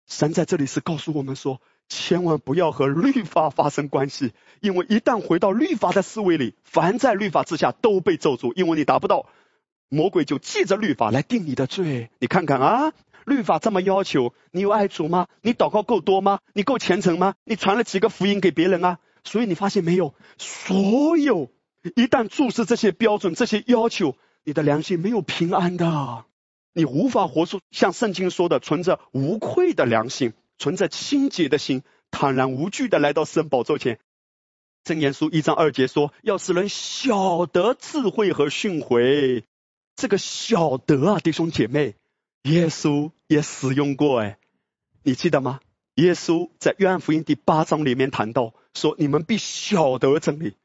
[0.05, 1.61] 神在这里是告诉我们说。
[1.87, 4.31] 千万不要和律法发生关系，
[4.61, 9.25] 因为一旦回到律法的思维里，凡在律法之下都被咒诅，因为你达不到，
[9.93, 12.09] 魔鬼就借着律法来定你的罪。
[12.19, 12.93] 你看看啊，
[13.25, 15.27] 律法这么要求，你有爱主吗？
[15.41, 16.39] 你祷告够多吗？
[16.53, 17.35] 你够虔诚吗？
[17.43, 18.99] 你传了几个福音给别人啊？
[19.25, 21.51] 所以你发现没有，所有
[21.95, 24.15] 一旦注视这些标准、这些要求，
[24.45, 26.23] 你的良心没有平安的，
[26.73, 30.31] 你无法活出像圣经说的存着无愧的良心。
[30.57, 31.81] 存着清洁的心，
[32.11, 33.97] 坦然无惧的来到圣宝座前。
[34.83, 39.43] 真言书一章二节说：“要使人晓得智慧和训诲。”
[40.01, 41.93] 这个晓得啊，弟兄姐妹，
[42.41, 44.39] 耶稣也使用过哎，
[45.03, 45.59] 你记得吗？
[45.93, 50.55] 耶稣在约翰福音第八章里面谈到说：“你们必晓得真理，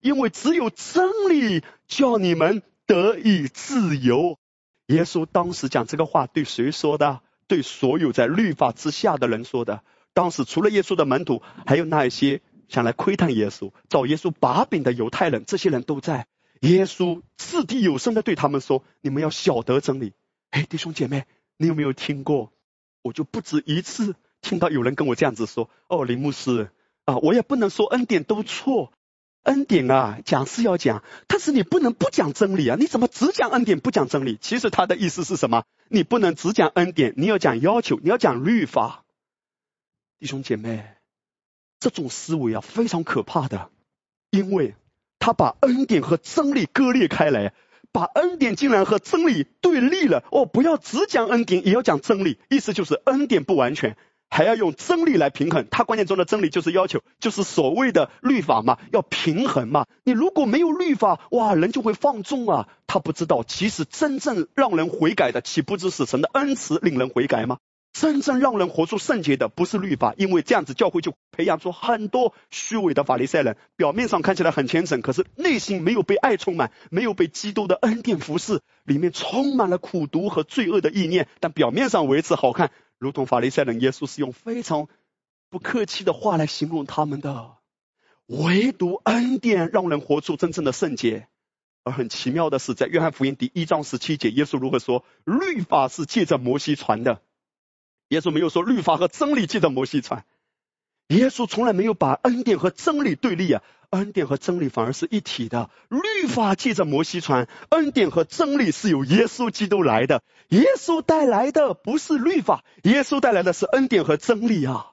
[0.00, 4.38] 因为只有真理叫你们得以自由。”
[4.86, 7.22] 耶稣当时讲这个话对谁说的？
[7.48, 9.82] 对所有在律法之下的人说的，
[10.14, 16.28] 当时除了耶稣的门徒，还有那一些想来窥探耶稣、找耶稣把柄的犹太人，这些人都在。
[16.60, 20.12] 耶稣掷地有声的对他们说：“你们要晓得真理。”
[20.50, 22.52] 哎，弟兄姐妹，你有没有听过？
[23.02, 26.70] 我就不止一次听到有人跟我这样子说：“哦，林牧师
[27.04, 28.92] 啊，我也不能说恩典都错。”
[29.44, 32.76] 恩典啊，讲是要讲，但是你不能不讲真理啊！
[32.78, 34.36] 你怎么只讲恩典不讲真理？
[34.38, 35.64] 其实他的意思是什么？
[35.88, 39.06] 你不能只讲恩典，你要讲要求，你要讲律法。
[40.18, 40.86] 弟兄姐妹，
[41.78, 43.70] 这种思维啊非常可怕的，
[44.28, 44.74] 因为
[45.20, 47.52] 他把恩典和真理割裂开来，
[47.92, 50.24] 把恩典竟然和真理对立了。
[50.32, 53.96] 哦，不要只讲恩典，也要讲真理，意思就是恩典不完全。
[54.32, 59.86] 还要用真理来平衡，他观念中的真理就是要求，就是所谓的律法嘛，要平衡嘛。
[60.04, 62.68] 你如果没有律法，哇，人就会放纵啊。
[62.86, 67.58] 他不知道，其实真正让人悔改的，岂不知是神的恩慈令人悔改吗？
[68.00, 82.70] 真正让人活出圣洁的，不是律法，因为这样子教会就培养出很多虚伪的法利赛人，表面上看起来很虔诚，可是内心没有被爱充满，没有被基督的恩典服侍，里面充满了苦毒和罪恶的意念，但表面上维持好看。
[82.98, 84.88] 如同法利赛人，耶稣是用非常
[85.50, 87.58] 不客气的话来形容他们的，
[88.24, 91.28] 唯独恩典让人活出真正的圣洁。
[91.84, 95.04] 而很奇妙的是，在约翰福音第一章十七节，耶稣如何说？
[95.24, 97.20] 律法是借着摩西传的，
[98.10, 100.24] 耶稣没有说律法和真理记着摩西传。
[101.08, 103.62] 耶稣从来没有把恩典和真理对立啊。
[103.90, 110.22] 恩典和真理反而是一体的，律法记着摩西传，恩典和真理是由耶稣基督来的。
[110.50, 114.92] 耶稣带来的不是律法，耶稣带来的是恩典和真理啊。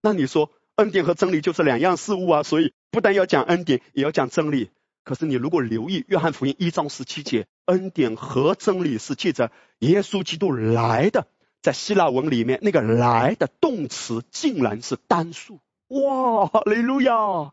[0.00, 2.44] 那你说恩典和真理就是两样事物啊？
[2.44, 4.70] 所以不但要讲恩典，也要讲真理。
[5.02, 9.50] 可是你如果留意约翰福音一章十七节，恩典和真理是借着
[9.80, 11.26] 耶稣基督来的，
[11.66, 15.58] 在希腊文里面那个来的动词竟然是单数。
[15.88, 17.50] 哇，雷路亚！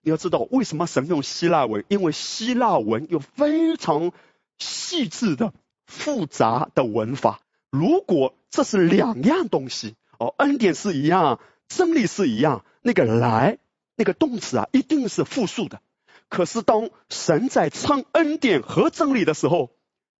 [0.00, 1.84] 你要知道为什么神用希腊文？
[1.86, 4.10] 因为希腊文有非常
[4.58, 5.52] 细致的、
[5.86, 7.38] 复杂的文法。
[7.70, 11.38] 如果这是两样东西，哦，恩典是一样，
[11.68, 13.58] 真理是一样，那个来
[13.94, 15.80] 那个动词啊，一定是复数的。
[16.28, 19.70] 可是当神在称恩典和真理的时候，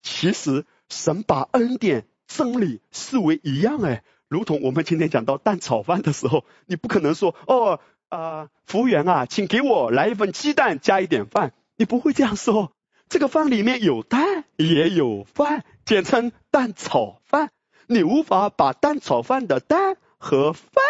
[0.00, 7.78] 其实神把恩典、生理视为一样哎，如同我们今天讲到蛋炒饭的时候， 你不可能说哦
[8.08, 12.72] 啊，服务员啊，请给我来一份鸡蛋加一点饭，你不会这样说。
[13.10, 17.50] 这个饭里面有蛋也有饭，简称蛋炒饭。
[17.86, 20.82] 你无法把蛋炒饭的蛋和饭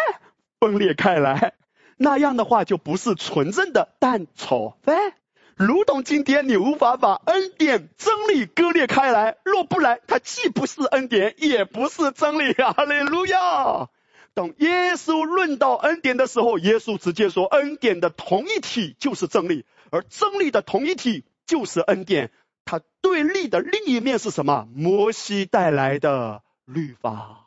[0.61, 1.55] 分裂开来，
[1.97, 5.13] 那样的话就不是纯正的蛋炒饭。
[5.55, 12.53] 如同今天你无法把恩典真理割裂开来，若不然，它既不是恩典，也不是真理。
[12.53, 13.89] 哈利路亚！
[14.33, 22.31] 当耶稣论到恩典的时候，耶稣直接说，恩典的同一体就是真理，而真理的同一体就是恩典。
[22.65, 24.67] 它对立的另一面是什么？
[24.73, 27.45] 摩西带来的律法。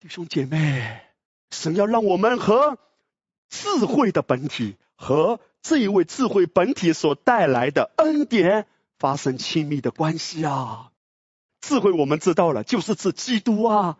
[0.00, 1.00] 弟兄姐妹，
[1.50, 2.78] 神要让我们和
[3.48, 8.66] 智慧的本体和这一位智慧本体所带来的恩典
[8.98, 10.90] 发生亲密的关系啊！
[11.60, 13.98] 智慧我们知道了，就是指基督啊。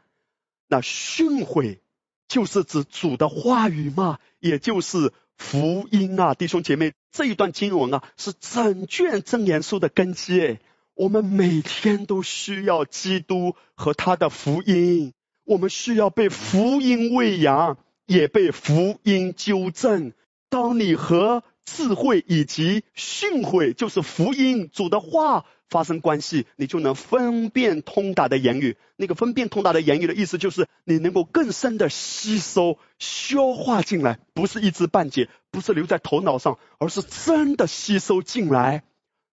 [0.67, 1.79] 那训诲
[2.27, 6.35] 就是指主的话语嘛，也就是福音啊！
[6.35, 10.59] 弟兄姐妹，这一段经文啊，是整卷真言书的根基。
[10.95, 20.13] 我们每天都需要基督和他的福音，我们需要被福音喂养，也被福音纠正。
[20.51, 28.79] 当你和智慧以及训诲，就是福音主的话发生关系，你就能分辨通达的言语。
[28.97, 38.85] 那个分辨通达的言语的意思，就是你能够更深的吸收、消化进来，不是一知半解，不是留在头脑上，而是真的吸收进来，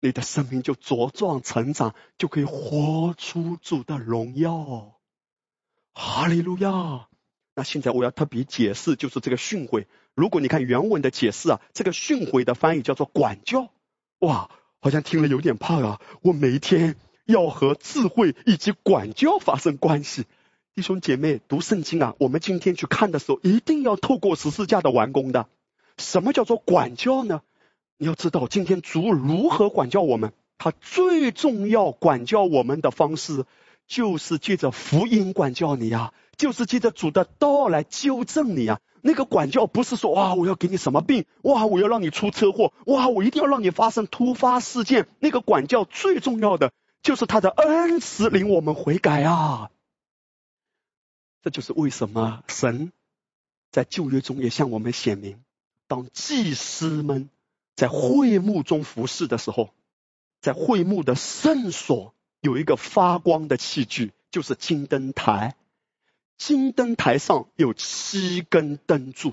[0.02, 5.00] 你的生命就茁壮成长，就可以活出主的荣耀。
[5.94, 7.08] 哈利路亚！
[7.56, 9.86] 那现在我要特别解释，就是这个训诲。
[10.16, 13.70] 如果你看原文的解释啊，这个训诲的翻译叫做管教，
[14.20, 14.50] 哇，
[14.80, 16.02] 好像听了有点怕啊。
[16.22, 16.96] 我每一天
[17.26, 20.26] 要和智慧以及管教发生关系。
[20.76, 25.48] 弟兄姐妹，读圣经啊，我们今天去看的时候，一定要透过十字架的完工的。
[26.00, 27.42] 什么叫做管教呢？
[27.98, 33.46] 你要知道，今天主如何管教我们，他最重要管教我们的方式，
[33.94, 38.82] 就是借着福音管教你呀，就是借着主的道来纠正你呀。
[39.04, 45.08] 那个管教不是说哇，我要给你什么病，哇，我要让你出车祸，哇，我一定要让你发生突发事件。
[45.20, 46.74] 那个管教最重要的
[47.04, 49.70] 就是他的恩慈，领我们悔改啊。
[51.44, 52.92] 这就是为什么神
[53.70, 55.40] 在旧约中也向我们显明，
[55.88, 57.30] 当祭司们
[57.76, 59.70] 在会幕中服侍的时候，
[60.42, 65.56] 在会幕的圣所有一个发光的器具，就是金灯台。
[66.38, 69.32] 金灯台上有七根灯柱，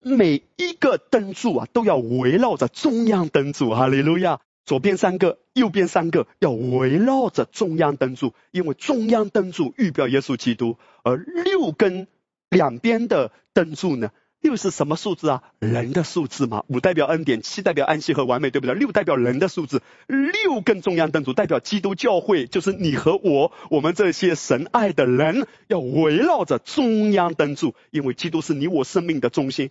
[0.00, 3.70] 每一个灯柱啊都要围绕着中央灯柱。
[3.70, 4.40] 哈利路亚！
[4.64, 12.08] 左边三个，右边三个，要围绕着中央灯柱，因为中央灯柱预表耶稣基督，而六根
[12.50, 14.10] 两边的灯柱呢？
[14.40, 15.42] 六是什么数字啊？
[15.58, 16.64] 人的数字嘛。
[16.68, 18.74] 五代表恩典，七代表安息和完美，对不对？
[18.74, 29.70] 六代表人的数字，六根中央灯柱代表基督教会，就是你和我，我们这些神爱的人，要围绕着中央灯柱，因为基督是你我生命的中心。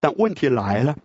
[0.00, 0.96] 但问题来了，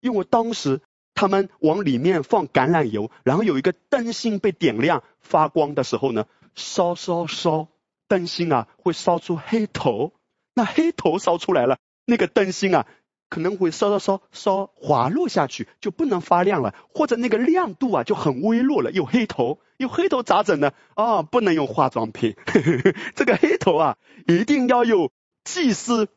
[0.00, 0.80] 因为当时
[1.14, 7.68] 他们往里面放橄榄油，然后有一个灯芯被点亮发光的时候呢，烧烧烧，
[8.08, 10.12] 灯芯啊会烧出黑头，
[10.54, 11.78] 那黑头烧出来了。
[12.06, 12.86] 那个灯芯啊，
[13.30, 20.72] 可能会稍稍稍稍滑落下去，就不能发亮了，或者那个亮度啊就很微弱了，有黑头，有黑头咋整呢？
[20.94, 22.36] 啊，不能用化妆品，
[23.16, 23.96] 这个黑头啊，
[24.28, 25.10] 一定要有
[25.42, 26.08] 祭司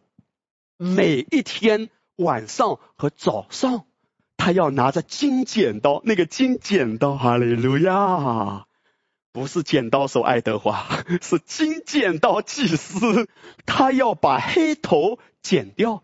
[0.78, 3.86] 每一天晚上和早上，
[4.38, 8.67] 他要拿着金剪刀，那个金剪刀，哈利路亚。
[9.38, 10.84] 不是剪刀手爱德华，
[11.22, 13.28] 是金剪刀祭司，
[13.68, 16.02] 他要把黑头剪掉。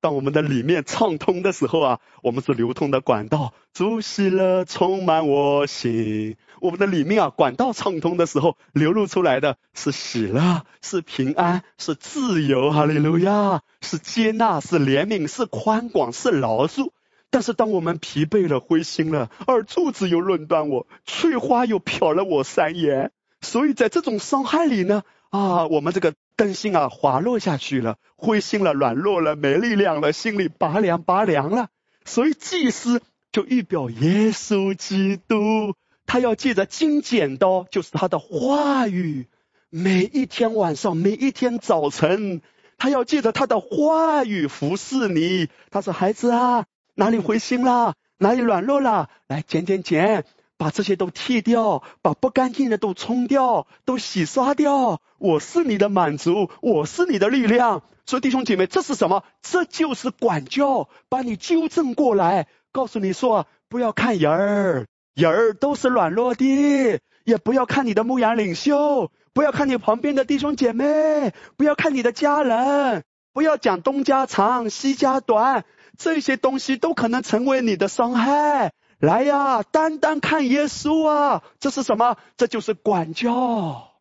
[0.00, 6.36] 当我们的里面畅通的时候啊，我们是流通的管道，主喜乐充满我心。
[6.60, 12.72] 我们的里面啊，管道畅通的时候，流露出来的是喜乐，是平安，是自由。
[12.72, 16.90] 哈利路亚，是接纳，是怜悯，是宽广，是饶恕。
[17.32, 23.10] 但是当我们疲惫了、灰心了，而柱子又论断我，翠花又瞟了我三眼，
[23.40, 31.68] 所以在这种伤害里呢，啊，我们这个灯芯啊滑落下去了，灰心了、软弱了、没力量了，心里拔凉拔凉了。
[32.04, 33.00] 所以祭司
[33.32, 35.74] 就预表耶稣基督，
[36.04, 39.26] 他要借着金剪刀，就是他的话语，
[39.70, 42.42] 每一天晚上、每一天早晨，
[42.76, 45.48] 他要借着他的话语服侍你。
[45.70, 47.94] 他说：“孩子啊。”哪里灰心了？
[48.18, 49.08] 哪里软弱了？
[49.26, 50.24] 来剪剪剪，
[50.58, 55.00] 把这些都剃掉，把不干净的都冲掉，都洗刷掉。
[55.18, 57.82] 我是你的满足，我是你的力量。
[58.04, 59.24] 所以弟兄姐妹，这是什么？
[59.40, 75.64] 这就是管教，把你纠正过来，告诉你说，不要看人儿，人儿都是软弱的，也不要看你的牧羊领袖，不要看你旁边的弟兄姐妹，不要看你的家人，不要讲东家长西家短，
[76.02, 78.72] 这些东西都可能成为你的伤害。
[78.98, 82.16] 来呀，单单看耶稣啊，这是什么？
[82.36, 83.92] 这就是管教。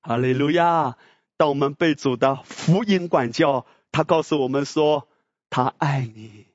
[0.00, 0.96] 哈利路亚。
[1.36, 5.08] 当我们被主的福音管教，他告诉我们说，
[5.48, 6.46] 他爱你，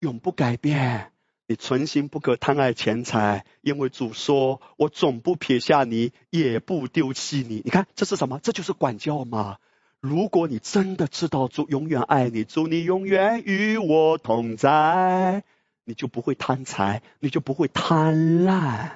[0.00, 1.12] 永不改变。
[1.46, 7.60] 你存心不可贪爱钱财，因为主说，我总不撇下你，也不丢弃你。
[7.62, 8.40] 你看，这是什么？
[8.42, 9.58] 这就是管教嘛。
[10.04, 15.44] 如果你真的知道主永远爱你，主你永远与我同在，
[15.84, 18.90] 你就不会贪财，你就不会贪婪。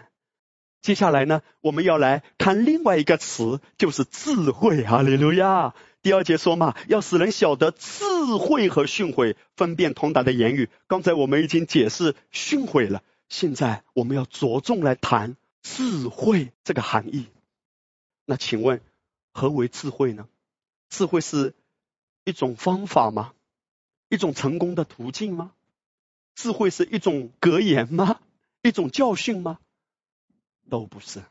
[0.83, 4.85] 接下来呢，我们要来看另外一个词，就是智慧。
[4.85, 5.75] 哈利路亚！
[6.03, 8.05] 第二节说嘛，要使人晓得智
[8.39, 10.69] 慧和训诲，分辨同党的言语。
[10.89, 17.29] 刚才我们已经解释训诲了，现在我们要着重来谈智慧这个含义。
[18.27, 18.83] 那请问，
[19.33, 20.27] 何为智慧呢？
[20.89, 21.55] 智慧是
[22.25, 23.33] 一种方法吗？
[24.09, 25.53] 一种成功的途径吗？
[26.35, 28.21] 智慧是一种格言吗？
[28.63, 29.59] 一种教训吗？
[30.71, 31.23] 都不是，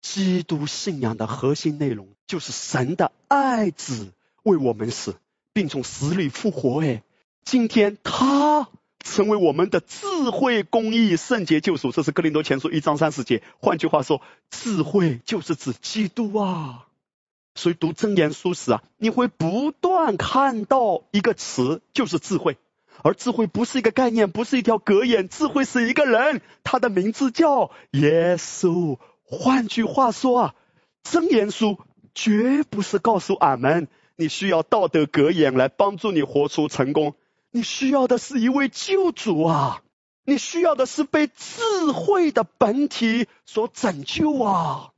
[0.00, 4.12] 基督信仰的核心内容就是神的爱子
[4.42, 5.16] 为我们死，
[5.52, 6.80] 并从死里复活。
[6.82, 7.02] 哎，
[7.44, 8.68] 今天他
[9.00, 11.90] 成为我们的智慧、公义、圣洁、救赎。
[11.92, 13.42] 这是哥林多前书一章三十节。
[13.60, 16.88] 换句话说，智慧就是指基督啊。
[17.54, 22.56] 所以读真言书时啊，你会不断看到一个词，就是智慧。
[23.02, 28.98] 而智慧不是一个概念，不是一条格言，智慧是一个人，他的名字叫耶稣。
[29.24, 30.54] 换句话说啊，
[31.02, 31.78] 真言书
[32.14, 37.14] 绝不是告诉俺们你需要道德格言来帮助你活出成功，
[37.50, 39.82] 你需要的是一位救主啊，
[40.24, 44.91] 你需要的是被智慧的本体所拯救啊。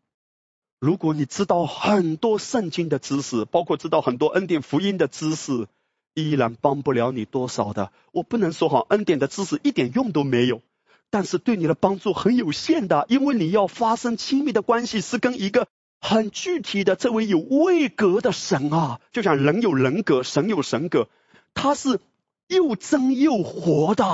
[0.85, 5.67] 如果你知道很多圣经的知识，包括知道很多恩典福音的知识。
[6.13, 10.61] 依然帮不了你多少的，我不能说哈，恩典的知识一点用都没有，
[11.09, 15.67] 但是对你的帮助很有限的，因为你要发生亲密的关系是跟一个
[16.01, 21.09] 很具体的这位有位格的神啊，就像人有人格，神有神格，
[21.55, 21.99] 他是
[22.47, 24.05] 又真又活的，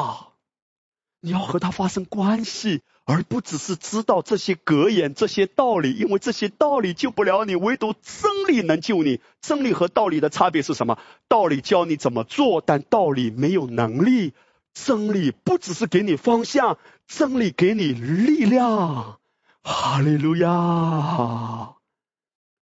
[1.21, 2.81] 你要和他发生关系。
[3.11, 9.21] 而不只是知道这些格言、这些道理，因为这些道理救不了你，唯独真理能救你。
[9.41, 10.97] 真理和道理的差别是什么？
[11.27, 14.33] 道理教你怎么做，但道理没有能力。
[14.75, 19.19] 真理不只是给你方向，真理给你力量。
[19.65, 21.75] 哈利路亚！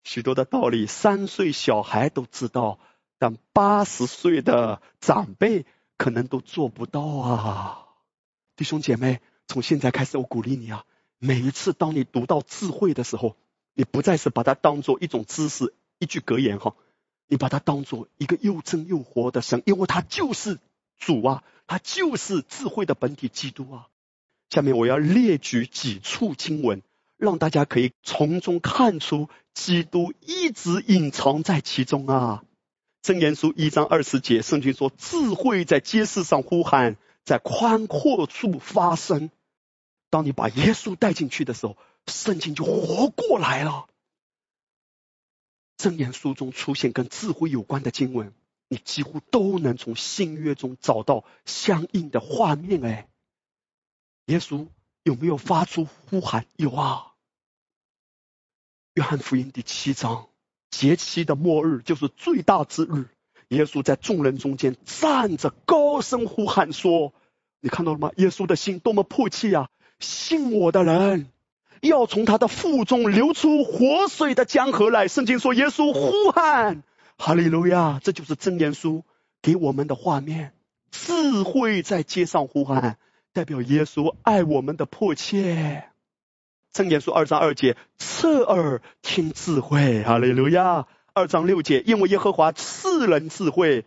[0.03, 2.79] 许多的道理，三岁小孩都知道，
[3.19, 5.67] 但八十岁的长辈
[5.99, 7.85] 可能都做不到啊！
[8.57, 9.21] 弟兄姐妹。
[9.49, 10.85] 从现在开始，我鼓励你啊！
[11.19, 13.35] 每一次当你读到智慧的时候，
[13.73, 16.77] 你不再是把它当做一种知识、一句格言哈，
[17.27, 20.59] 你把它当做一个又真又活的神，因为他就是
[20.99, 23.89] 主啊，他就是智慧的本体基督啊。
[24.51, 26.83] 下面我要列举几处经文，
[27.17, 32.45] 让大家可以从中看出基督一直隐藏在其中啊。
[33.03, 39.31] 箴言书一章二十节，圣经说：“智慧在街市上呼喊，在宽阔处发声。”
[40.11, 43.87] 当你把耶稣带进去的时候，圣经就活过来了。
[45.77, 48.33] 箴言书中出现跟智慧有关的经文，
[48.69, 52.85] 你几乎都能从新约中找到相应的画面。
[52.85, 53.09] 哎，
[54.27, 54.67] 耶稣
[55.05, 56.47] 有没有发出呼喊？
[56.57, 57.13] 有啊。
[58.95, 60.29] 约翰福音第七章，
[60.71, 63.09] 节期的末日就是最大之日，
[63.49, 67.13] 耶稣在众人中间站着，高声呼喊说
[67.61, 68.11] ：“你看到了吗？
[68.17, 69.71] 耶稣的心多么迫切呀！”
[70.01, 71.29] 信我的人，
[71.81, 75.09] 要从他的腹中流出活水的江河来。
[75.09, 76.83] 圣经说，耶稣呼喊，
[77.17, 78.01] 哈利路亚！
[78.03, 79.05] 这就是真言书
[79.43, 80.53] 给我们的画面。
[80.91, 82.97] 智慧在街上呼喊，
[83.33, 85.85] 代表耶稣爱我们的迫切。
[86.73, 90.87] 真言书二章二节，侧耳听智慧，哈利路亚。
[91.13, 93.85] 二章六节，因为耶和华赐人智慧。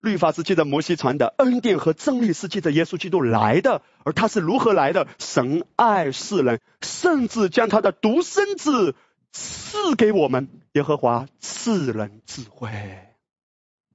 [0.00, 3.82] 律法是借着摩西传的，恩典和真理是借着耶稣基督来的。
[4.04, 5.08] 而他是如何来的？
[5.18, 8.94] 神爱世人，甚至将他的独生子
[9.32, 10.48] 赐给我们。
[10.72, 12.70] 耶和华赐人智慧。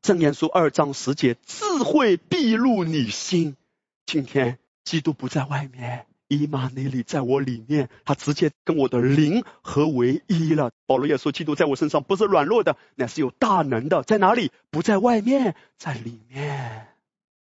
[0.02, 3.56] 正言书二章十节，智慧必入你心。
[4.06, 10.72] 今天基督不在外面，伊玛内利在我里面，他直接跟我的灵合为一了。
[10.86, 14.04] 保罗也说，基督在我身上不是软弱的，乃是有大能的。
[14.04, 14.52] 在哪里？
[14.72, 16.88] 不在外面，在里面。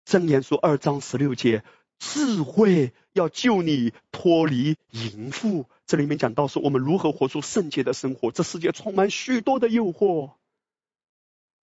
[0.06, 1.64] 箴言说二章十六节，
[2.00, 5.66] 智慧要救你脱离淫妇。
[5.86, 8.32] 这里面讲到说，我们如何活出圣洁的生活。
[8.32, 10.32] 这世界充满许多的诱惑，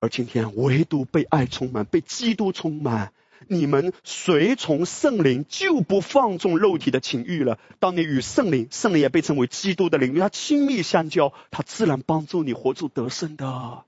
[0.00, 3.14] 而今天唯独被爱充满，被基督充满。
[3.48, 7.58] 你们随从圣灵，就不放纵肉体的情欲了。
[7.78, 13.84] 当你与圣灵，圣灵也被称为基督的灵，与他亲密相交，他自然帮助你活出得胜的。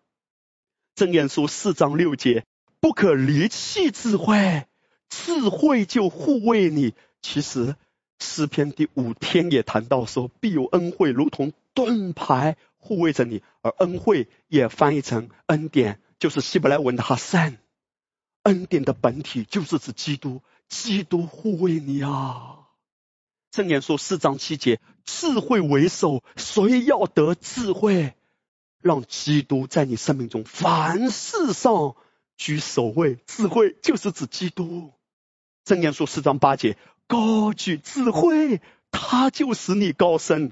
[0.95, 2.45] 正言书四章六节，
[2.81, 4.65] 不可离弃智慧，
[5.09, 6.95] 智慧就护卫你。
[7.21, 7.77] 其实
[8.19, 17.59] 诗篇第五天也谈到说，必有恩惠如同盾牌护卫着你，而恩惠也翻译成恩典，就是希伯来文的哈善。
[18.47, 22.69] 恩典的本体就是指基督，基督护卫你啊！
[23.51, 28.15] 圣言说四章七节，智慧为首，谁要得智慧？
[28.81, 31.97] 让基督在你生命中凡事上
[32.37, 33.19] 居首位。
[33.27, 34.93] 智慧就是指基督。
[35.65, 36.79] 圣言说四章八节，
[37.09, 38.61] 高举智慧，
[38.93, 40.51] 他就使你高升；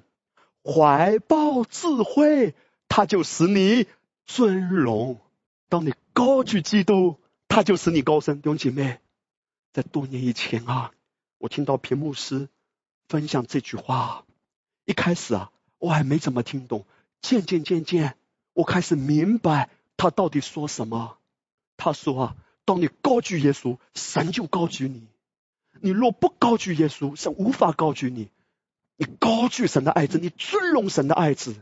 [0.64, 2.56] 怀抱智慧，
[2.88, 3.86] 他就使你
[4.26, 5.20] 尊荣。
[5.68, 7.20] 当你高举基督。
[7.54, 8.98] 他就使你高升，弟兄姐妹，
[9.72, 10.90] 在多年以前啊，
[11.38, 12.48] 我听到屏幕师
[13.06, 14.24] 分享这句话，
[14.86, 16.84] 一开始啊，我还没怎么听懂，
[17.22, 18.16] 渐渐渐渐，
[18.54, 21.16] 我开始明白他到底说什么。
[21.76, 25.06] 他说啊，当你高举耶稣，神就高举你；
[25.80, 28.30] 你若不高举耶稣，神无法高举你。
[28.96, 31.54] 你高举神的爱子，你尊荣神的爱子，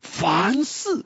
[0.00, 1.04] 凡事。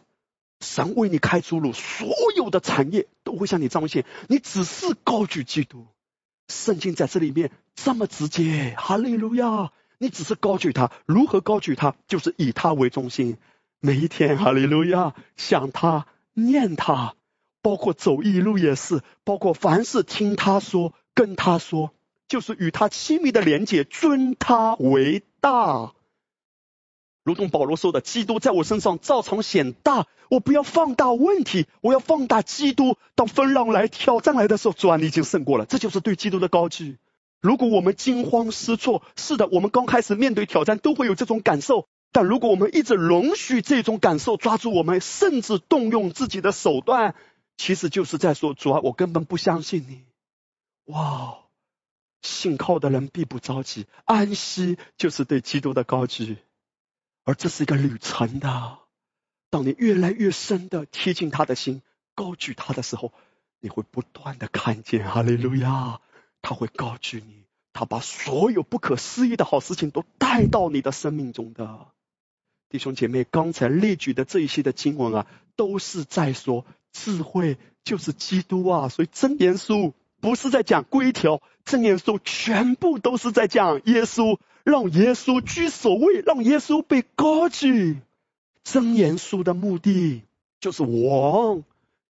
[0.65, 4.05] 神为你开出路，所有的产业都会向你彰显。
[4.29, 5.87] 你只是高举基督，
[6.49, 9.71] 圣经在这里面这么直接，哈利路亚！
[9.99, 11.95] 你只是高举他，如何高举他？
[12.09, 13.37] 就是以他为中心，
[13.79, 17.15] 每一天，哈利路亚，想他，念他，
[17.63, 21.93] 包括走一路也是，包括凡事听他说，跟他说，
[22.27, 25.95] 就是与他亲密的连接，尊他为大。
[27.25, 32.99] 如同保罗说的，基督在我身上照常显大，我不要放大问题，我要放大基督。
[33.15, 36.99] 当风浪来、挑战来的时候，主啊，你已经胜过了，这就是对基督的高举。
[37.41, 41.89] 如果我们惊慌失措，是的，我们刚开始面对挑战都会有这种感受。
[42.13, 47.15] 但如果我们一直容许这种感受抓住我们，甚至动用自己的手段，
[47.57, 50.05] 其实就是在说，主啊，我根本不相信你。
[50.93, 51.39] 哇，
[52.21, 56.37] 信靠的人必不着急，安息就是对基督的高举。
[57.25, 58.79] 而这是一个旅程的。
[59.51, 61.83] 当你越来越深的贴近他的心，
[62.15, 63.13] 高举他的时候，
[63.61, 66.01] 你会不断的看见哈利路亚，
[66.43, 71.89] 他会高举你，他把所有不可思议的好事情都带到你的生命中的。
[72.69, 78.89] 弟兄姐妹，刚才列举的这一些的经文啊，都是在说智慧就是基督啊。
[78.89, 79.95] 所以真言书
[80.25, 84.39] 不是在讲规条，真言书全部都是在讲耶稣。
[84.65, 87.99] 让耶稣居首位，让耶稣被高举。
[88.63, 90.23] 真言书的目的
[90.61, 91.63] 就是王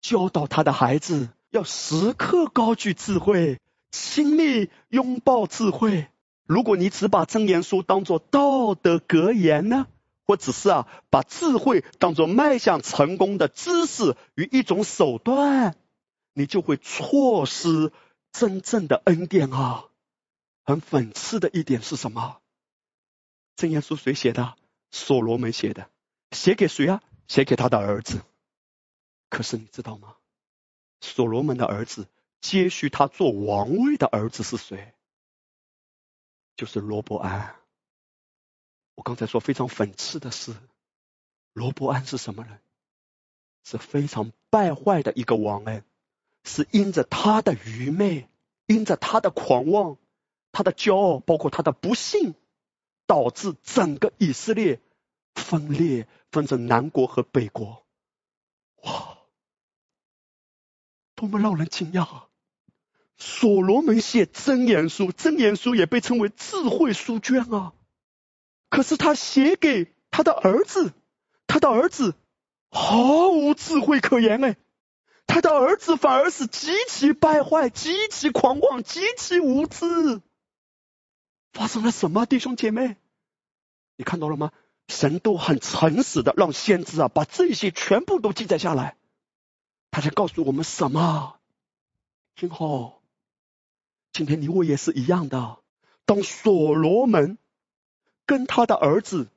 [0.02, 3.58] 教导他的孩子要时刻高举智慧，
[3.90, 6.08] 亲密拥抱智慧。
[6.46, 9.86] 如果你只把真言书当作道德格言呢，
[10.26, 15.76] 或只是啊把智慧当作迈向成功的知识与一种手段，
[16.32, 17.92] 你就会错失
[18.32, 19.88] 真正的恩典啊！
[20.64, 22.40] 很讽刺的一点是什么？
[23.56, 24.56] 箴言书谁写的？
[24.90, 25.90] 所罗门写的，
[26.30, 27.02] 写给谁啊？
[27.28, 28.22] 写给他的儿子。
[29.28, 30.16] 可是你知道吗？
[31.00, 32.06] 所罗门的儿子
[32.40, 34.94] 接续他做王位的儿子是谁？
[36.56, 37.56] 就是罗伯安。
[38.94, 40.54] 我刚才说非常讽刺的是，
[41.52, 42.60] 罗伯安是什么人？
[43.64, 45.82] 是非常败坏的一个王哎，
[46.44, 48.28] 是因着他的愚昧，
[48.66, 49.96] 因着他的狂妄，
[50.52, 52.34] 他的骄傲，包括他的不幸。
[53.04, 54.80] 导致整个以色列
[55.34, 57.84] 分裂，分成南国和北国。
[58.84, 59.18] 哇，
[61.14, 62.02] 多么让人惊讶！
[62.04, 62.28] 啊！
[63.18, 67.74] 所罗门写真言书，真言书也被称为智慧书卷啊。
[68.70, 70.94] 可是他写给他的儿子，
[71.46, 72.14] 他的儿子
[72.70, 74.56] 毫无智慧可言哎，
[75.26, 80.20] 他的儿子反而是极其败坏、极其狂妄、极其无知。
[81.52, 82.96] 发生了什么，弟兄姐妹？
[83.96, 84.52] 你看到了吗？
[84.88, 88.96] 神都很诚实的让先知啊把这些全部都记载下来，
[89.90, 91.36] 他在告诉我们什么？
[92.34, 93.00] 听好，
[94.12, 95.58] 今天你我也是一样的。
[96.04, 97.38] 当所罗门
[98.26, 99.28] 跟他的儿子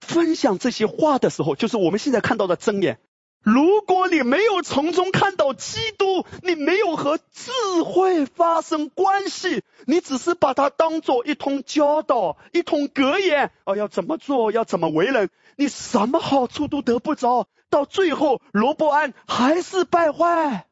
[0.00, 2.98] 分享这些话的时候，就是我们现在看到的真言。
[3.44, 7.52] 如果你没有从中看到基督，你没有和智
[7.84, 20.66] 慧发生关系，你只是把它当做一通教导、一通格言，哦，要怎么做，要怎么为人，你什么好处都得不着，到最后罗伯安还是败坏。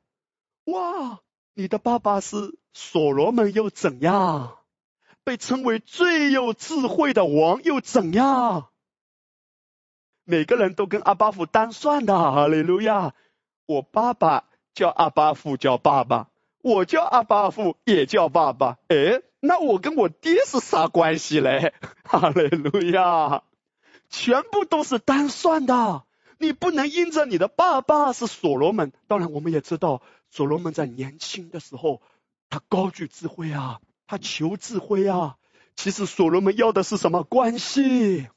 [0.64, 1.20] 哇，
[1.55, 4.57] 你的爸爸是所罗门又怎样？
[5.25, 8.70] 被称为最有智慧的王又怎样？
[10.25, 13.14] 每个人都跟阿巴夫单算的，哈利路亚！
[13.66, 14.45] 我爸爸
[14.75, 16.29] 叫阿巴夫叫爸爸，
[16.62, 18.79] 我叫阿巴夫也叫爸爸。
[18.89, 21.75] 哎，那我跟我爹是啥关系嘞？
[22.05, 23.43] 哈利路亚！
[24.11, 26.05] 全部都是单算的，
[26.39, 28.93] 你不能因着你的爸爸是所罗门。
[29.09, 32.03] 当然，我们也知道所罗门在年轻的时候，
[32.51, 35.37] 他高举智慧啊，他求智慧啊。
[35.75, 38.29] 其实所罗门要的是什么关系？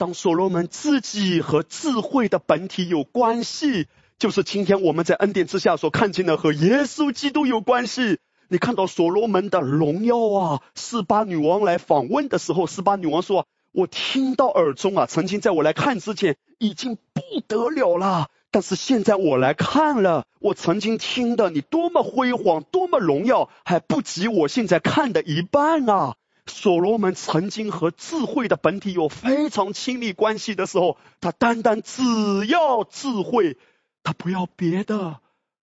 [0.00, 3.86] 当所罗门自己和智慧的本体有关系，
[4.18, 8.18] 就是今天我们在恩典之下所看见的和耶稣基督有关系。
[8.48, 10.62] 你看到所罗门的荣耀啊！
[10.74, 26.14] 四八女王来访问的时候，四八女王说：“我听到耳中啊，曾经在我来看之前已经不得了了，但是现在我来看了，我曾经听的你多么辉煌，多么荣耀，还不及我现在看的一半啊！”
[26.50, 32.02] 所罗门曾经和智慧的本体有非常亲密关系的时候，他单单只
[32.46, 33.56] 要智慧，
[34.02, 35.20] 他不要别的，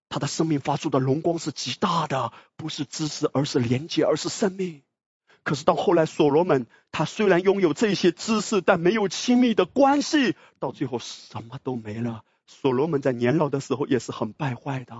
[0.09, 4.81] 他的生命发出的荣光是极大的，不是知识，而是连接，而是生命。
[5.43, 12.23] 可是到后来，所罗门他虽然拥有这些知识，但没有亲密的关系，到最后什么都没了。
[12.47, 14.95] 所罗门在年老的时候也是很败坏的。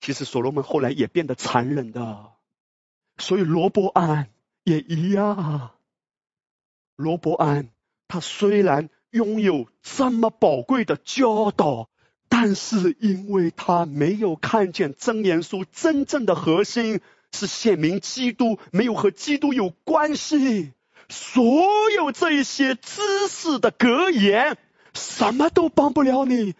[0.00, 2.32] 其实所罗门后来也变得残忍的，
[3.18, 4.30] 所以罗伯安。
[4.64, 5.70] 也一样，
[6.96, 7.68] 罗伯安
[8.08, 11.88] 他虽然拥有这么宝贵的教导，
[12.28, 17.00] 但是因为他没有看见真言书真正的核心
[17.32, 20.72] 是显明基督，没有和基督有关系，
[21.08, 21.44] 所
[21.96, 24.56] 有这一些知识的格言
[24.94, 26.54] 什么都帮不了你。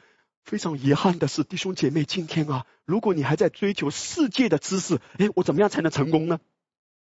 [0.44, 6.40] 非常遗憾的是，弟兄姐妹，今天啊，如果你还在追求世界的知识，哎，我怎么样才能成功呢？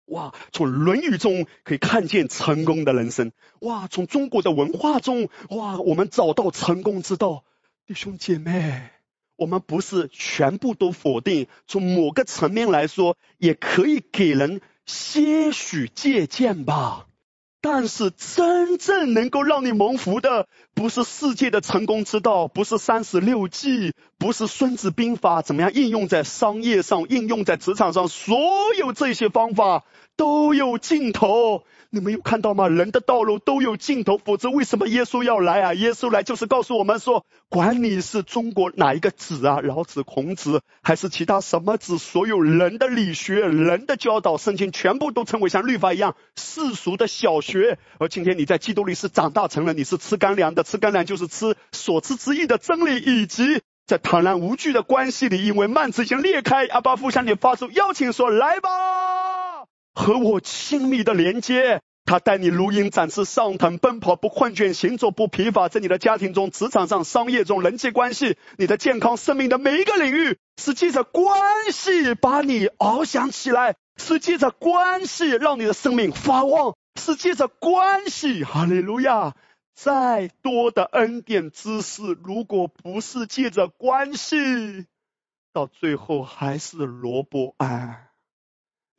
[0.09, 3.31] 哇，从《论语》中可以看见成功的人生。
[3.61, 7.43] 哇，从中国的文化中，哇，我们找到成功之道。
[7.85, 8.89] 弟兄姐妹，
[9.35, 17.07] 我们不是全部都否定，从某个层面来说，也可以给人些许借鉴吧。
[17.61, 28.37] 但是真正能够让你蒙福的，不是世界的成功之道，不是三十六计，不是孙子兵法，怎么样应用在商业上，应用在职场上，所
[28.77, 29.83] 有这些方法。
[30.15, 32.67] 都有尽头，你没有看到吗？
[32.67, 35.73] 人的道路都有尽头，否则为什么耶稣要来啊？
[35.73, 47.79] 耶稣来就是告诉我们说，管你是中国哪一个子啊，老子、孔子，还是其他什么子，所有人的理学、人的教导、圣经，全部都成为像律法一样世俗的小学。
[47.97, 58.69] 而今天你在基督里是长大成人，你是吃干粮的，吃干粮就是吃所知之意的真理，以及在坦然无惧的关系里，因为幔子已经裂开，阿巴父向你发出邀请说：“来吧。”
[59.93, 79.35] 和我亲密的连接，他带你如鹰展翅上腾，奔跑不困倦，行走不疲乏，在你的家庭中、职场上、商业中、人际关系、你的健康、生命的每一个领域，是借着关系把你翱翔起来，是借着关系让你的生命发旺，是借着关系，哈利路亚！
[79.75, 84.85] 再多的恩典知识，如果不是借着关系，
[85.53, 88.08] 到最后还是萝卜安。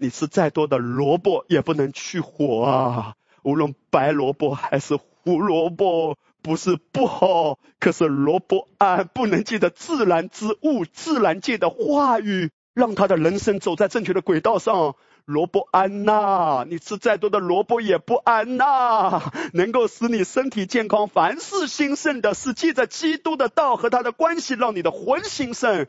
[0.01, 3.15] 你吃再多的萝卜也不能去火啊！
[3.43, 14.97] 无论白萝卜还是胡萝卜，不是不好，可是萝卜啊，不能借着自然之物、自然界的话语，让他的人生走在正确的轨道上。
[15.27, 19.31] 萝卜安呐，你吃再多的萝卜也不安呐！
[19.53, 25.87] 能够使你身体健康、凡事兴盛的，是借着基督的道和他的关系，让你的魂兴盛，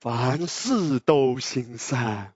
[0.00, 2.26] 凡事都兴盛。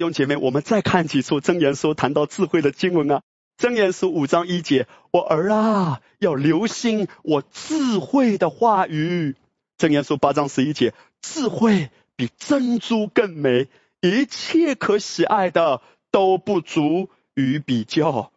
[0.00, 3.20] 弟兄姐妹，我们再看几处真言书谈到智慧的经文啊。
[3.58, 9.36] 真言书五章一节，我儿啊，要留心我智慧的话语。
[9.76, 13.68] 真言书八章十一节，智慧比珍珠更美，
[14.00, 18.32] 一切可喜爱的都不足与比较。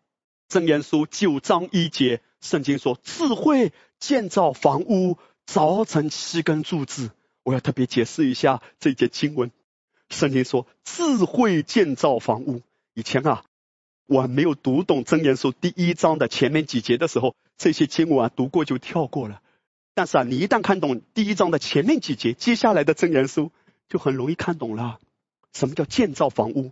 [0.49, 7.11] 真言书九章一节，圣经说，智慧建造房屋，凿成七根柱子。
[7.43, 9.49] 我要特别解释一下这节经文。
[10.09, 12.61] 圣经说，智慧建造房屋。
[12.93, 13.43] 以前啊，
[14.05, 19.41] 我没有读懂真言书第一章的前面几节的时候，这些经文啊读过就跳过了。
[19.95, 23.51] 但是啊，你一旦看懂第一章的前面几节，接下来的真言书
[23.89, 24.99] 就很容易看懂了。
[25.53, 26.69] 什么叫建造房屋？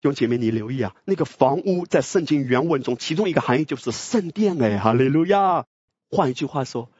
[0.00, 5.64] 弟兄姐妹，你留意啊，那个房屋在圣经原文中，其中一个含义就是圣殿哎，哈利路亚。
[6.10, 6.90] 换一句话说，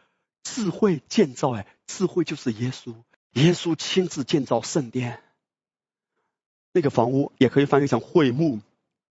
[0.43, 2.95] 智慧建造哎，智慧就是耶稣，
[3.33, 5.21] 耶稣亲自建造圣殿。
[6.75, 8.59] 那个房屋也可以翻译成会幕。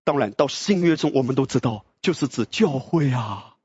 [0.04, 3.56] 当然，到新约中，我们都知道，就是指教会啊。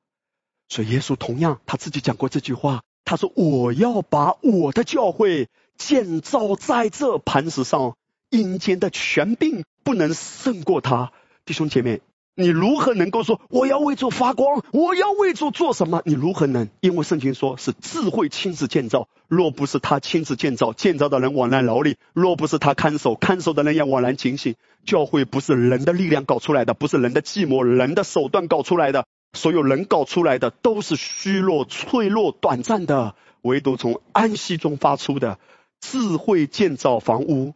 [0.69, 7.97] 所以耶稣同样他自己讲过这句话，他说：“我要把我的教会建造在这磐石上，
[8.31, 11.13] 阴间的权柄不能胜过他。”
[11.45, 12.01] 弟兄姐妹。
[12.39, 14.63] 你如何能够说我要为主发光？
[14.71, 16.03] 我要为主做什么？
[16.05, 16.69] 你如何能？
[16.79, 24.55] 因为圣经说是智慧亲自建造，若不是他亲自建造，建造的人枉然劳力；若不是他看守，看守的人也枉然警醒。
[24.85, 29.05] 教会不是人的力量搞出来的，不是人的寂寞、人的手段搞出来的。
[29.33, 35.41] 所有人搞出来的都是虚弱、脆弱、短暂的，唯独从安息中发出的
[35.81, 37.55] 智慧建造房屋，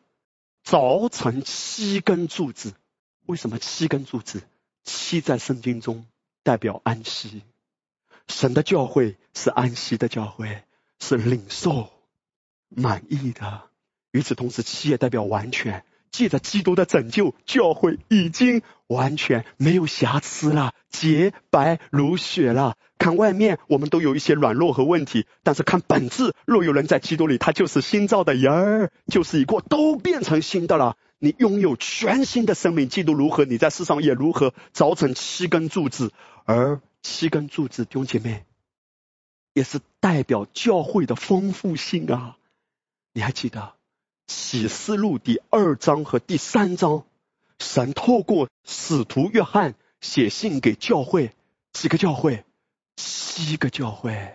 [0.69, 2.73] 凿成七根柱子。
[3.27, 4.43] 为什么七根柱子？
[4.85, 6.07] 七在圣经中
[6.43, 7.43] 代表安息，
[8.29, 10.63] 神的教会是安息的教会，
[10.99, 11.91] 是领受
[12.69, 13.63] 满意的。
[14.11, 22.77] 与此同时，七也代表完全，借着基督的拯救，教会已经完全没有瑕疵了，洁白如雪了。
[22.99, 30.97] 看外面，我们都有一些软弱和问题，但是看本质，若有人在基督里，他就是新造的人儿，就是已过，都变成新的了。
[31.25, 36.13] 你拥有全新的生命，基督如何，你在世上也如何，凿成七根柱子，
[36.47, 38.45] 而七根柱子，弟兄姐妹，
[39.53, 42.39] 也是代表教会的丰富性啊！
[43.13, 43.75] 你还记得
[44.27, 47.05] 启示录第二章和第三章，
[47.61, 51.31] 神透过使徒约翰写信给教会，
[51.73, 52.45] 几个教会？
[52.97, 54.35] 七个教会。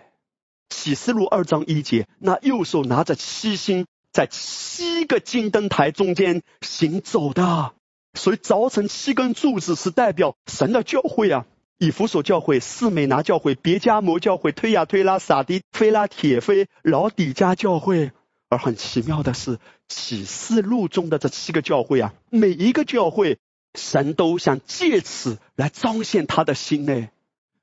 [0.70, 3.86] 启示录二章一节，那右手拿着七星。
[4.12, 7.72] 在七个金灯台中间行走的，
[8.14, 11.46] 所以凿成七根柱子是代表神的教会啊，
[11.78, 18.12] 以弗所教会、士美拿教会、别加摩教会、推亚推拉、撒迪、菲拉铁菲、老底加教会。
[18.50, 23.36] 而很奇妙的是，启示录中的这七个教会啊，每一个教会，
[23.74, 27.08] 神都想借此来彰显他的心呢。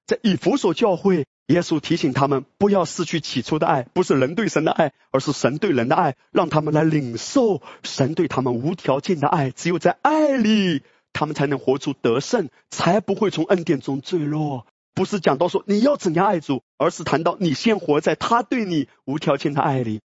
[0.05, 1.25] 在以弗所教会。
[1.49, 9.51] 耶稣提醒他们不要失去起初的爱，不是人对神的爱，而是神对人的爱，让他们来领受神对他们无条件的爱。
[9.51, 10.81] 只有在爱里，
[11.13, 14.65] 他们才能活出得胜，才不会从恩典中坠落。
[14.95, 20.01] 不是讲到说你要怎样爱主，而是谈到你先活在他对你无条件的爱里。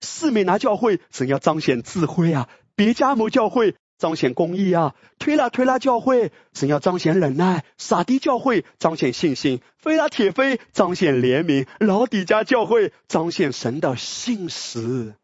[0.00, 2.48] 四美拿教会怎样彰显智慧啊？
[2.74, 3.74] 别加摩教会。
[3.98, 4.94] 彰显公义啊！
[5.18, 15.16] 推拉推拉教会神要彰显忍耐，撒迪教会彰显信心，菲拉铁菲彰显怜悯，老底家教会彰显神的信实。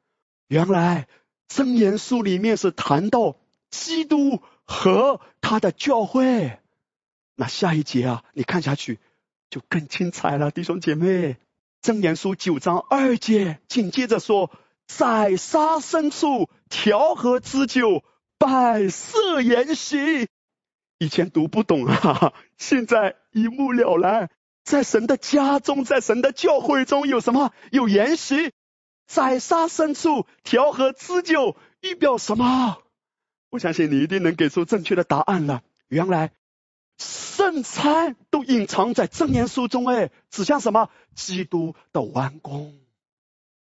[0.49, 1.07] 原来
[1.47, 3.37] 真言书里面是谈到
[3.70, 6.59] 基督和他的教会。
[7.37, 8.99] 那下一节啊，你看下去
[9.51, 11.37] 就更精彩了，弟兄姐妹。
[11.81, 14.51] 真言书九章二节紧接着说，
[14.87, 18.03] 在沙深处调和之酒。
[18.39, 20.28] 百色筵席，
[20.99, 24.30] 以前读不懂啊，现在一目了然。
[24.64, 27.53] 在神的家中，在神的教会中有什么？
[27.70, 28.53] 有筵席，
[29.07, 32.78] 宰杀牲畜，调和织酒，预表什么？
[33.51, 35.62] 我相信你一定能给出正确的答案了。
[35.89, 36.32] 原来
[36.97, 40.89] 圣餐都隐藏在正言书中，哎，指向什么？
[41.14, 42.74] 基督的完工。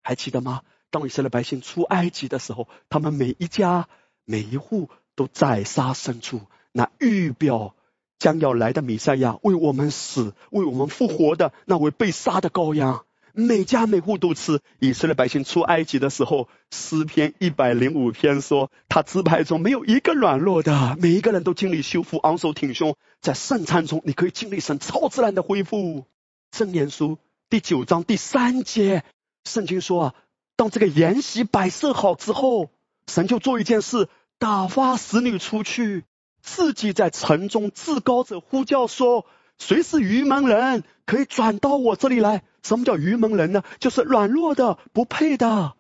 [0.03, 0.63] 还记得吗？
[0.91, 3.89] 当以色列百姓出埃及的时候，他们每一家。
[4.25, 6.43] 每一户都宰杀牲畜，
[6.73, 7.75] 那预表
[8.19, 13.05] 将要来的弥赛亚为我们死、为我们复活的那位被杀的羔羊。
[13.35, 14.61] 每家每户都吃。
[14.79, 22.95] 以色列百姓出埃及的时候，诗篇一百零五篇说，他支派中没有一个软弱的，每一个人都经历修复，昂首挺胸。
[23.23, 26.05] 在圣餐中，你可以经历神超自然的恢复。
[26.53, 27.19] 圣言书
[27.49, 29.03] 第九章第三节，
[29.45, 30.15] 圣经说啊，
[30.55, 32.71] 当这个筵席摆设好之后。
[33.07, 36.05] 神就做一件事，打发使女出去，
[36.41, 39.27] 自己在城中至高者呼叫说
[39.59, 43.63] ：“谁是愚蒙人，可以转到我这里来？”什么叫愚蒙人呢？
[43.81, 45.75] 就是软弱的、不配的。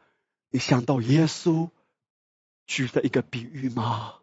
[0.50, 1.70] 你想到耶稣
[2.66, 4.14] 举的一个比喻吗？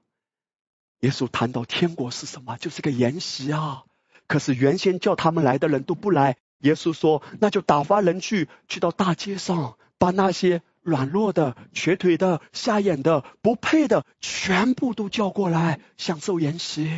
[1.00, 2.58] 耶稣谈到天国是什么？
[2.58, 3.84] 就是个筵席啊。
[4.28, 16.89] 可是原先叫他们来的人都不来，耶稣说：“那就打发人去，去到大街上，把那些。”软弱的、瘸腿的、瞎眼的、不配的，全部都叫过来享受筵席。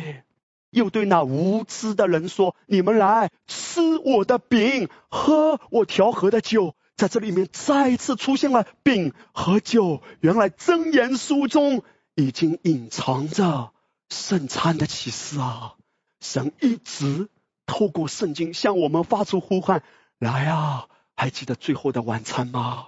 [0.70, 10.02] 又对那无知的人说：“你们来吃我的饼，喝我调和的酒。”在这里面再一次出现了饼和酒。
[10.20, 11.82] 原来真言书中
[12.14, 13.72] 已经隐藏着
[14.08, 15.74] 圣餐的启示啊！
[16.20, 17.28] 神一直
[17.66, 19.82] 透过圣经向我们发出呼唤
[20.20, 20.86] ：“来啊！
[21.16, 22.86] 还记得最后的晚餐吗？”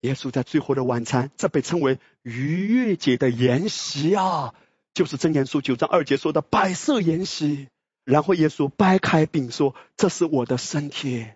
[0.00, 4.54] 耶稣在最后的晚餐，这被称为逾越节的筵席啊！
[4.94, 7.68] 就是真言书九章二节说的白色筵席，
[8.04, 11.26] 然后耶稣掰开饼说：“这是我的身体，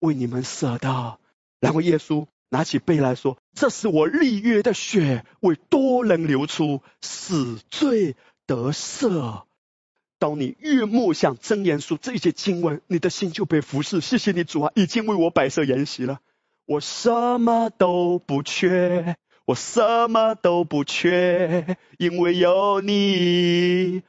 [0.00, 1.18] 为你们舍的。”
[1.60, 9.42] 然后耶稣拿起杯来说：“这是我立约的血，为多人流出，死罪得赦。”
[10.18, 14.00] 当你越默想真言书这些经文，你的心就被服侍。
[14.00, 16.20] 谢谢你主啊，已经为我摆设筵席了，
[16.68, 19.16] 我什么都不缺。
[19.46, 24.02] 我什么都不缺，因为有你。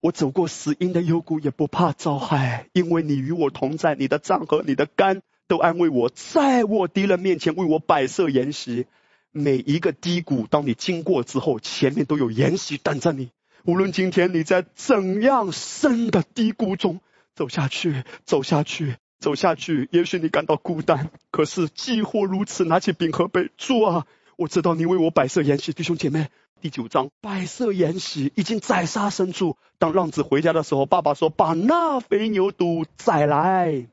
[0.00, 3.94] 我走过死荫的幽谷，也不怕遭害，因为你与我同在。
[3.94, 8.86] 你的杖和你的杆都安慰我，在我敌人面前为我摆设筵席。
[9.30, 13.30] 每一个低谷，当你经过之后，前面都有筵席等着你。
[13.64, 16.98] 无论今天你在怎样深的低谷中
[17.36, 24.06] 走下去，走下去，走下去，也许你感到孤单，可是既或如此，拿起饼和杯，主啊。
[24.36, 26.28] 我知道你为我摆设筵席，弟兄姐妹，
[26.60, 29.56] 第九章摆设筵席已经宰杀牲畜。
[29.78, 33.86] 当浪子回家的时候，爸爸说：“把那肥牛犊宰来。”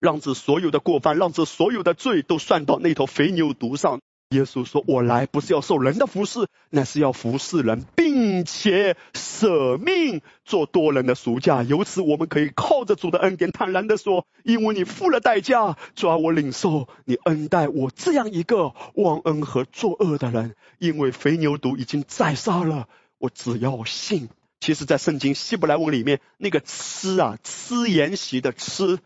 [0.00, 4.00] 浪子所有的过犯，浪子所有的罪都算到那头肥牛犊上。
[4.30, 11.62] 耶稣说：“我来不是要受人的服侍，乃是要服侍人，并且舍命做多人的赎价。
[11.62, 20.54] 由此，我们可以靠着主的恩典，坦然的说：因为你付了代价，抓我领受你恩待我这样一个忘恩和作恶的人。
[20.78, 24.28] 因为肥牛犊已经宰杀了，我只要信。
[24.60, 28.98] 其实，在圣经希伯来文里面，那个吃啊，吃筵席的吃，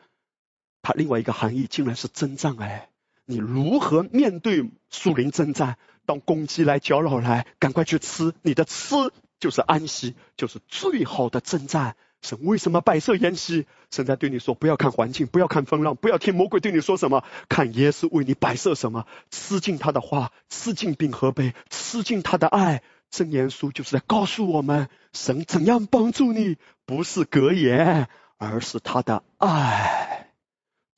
[0.82, 2.88] 它另外一个含义竟然是征战哎。”
[3.24, 5.76] 你如何面对树林征战？
[6.04, 8.34] 当公鸡来搅扰来，赶快去吃。
[8.42, 8.96] 你的吃
[9.38, 11.94] 就是安息，就是最好的征战。
[12.22, 13.66] 神为什么摆设筵席？
[13.90, 19.06] 神在对你说：不要看环境，不要看风浪，不要听魔鬼对你说什么，看耶稣为你摆设什么。
[19.30, 22.82] 吃尽他的话，吃尽饼和杯，吃尽他的爱。
[23.10, 28.08] 真言书就是在告诉我们，神怎样帮助你，不是格言，
[28.38, 30.11] 而是他的爱。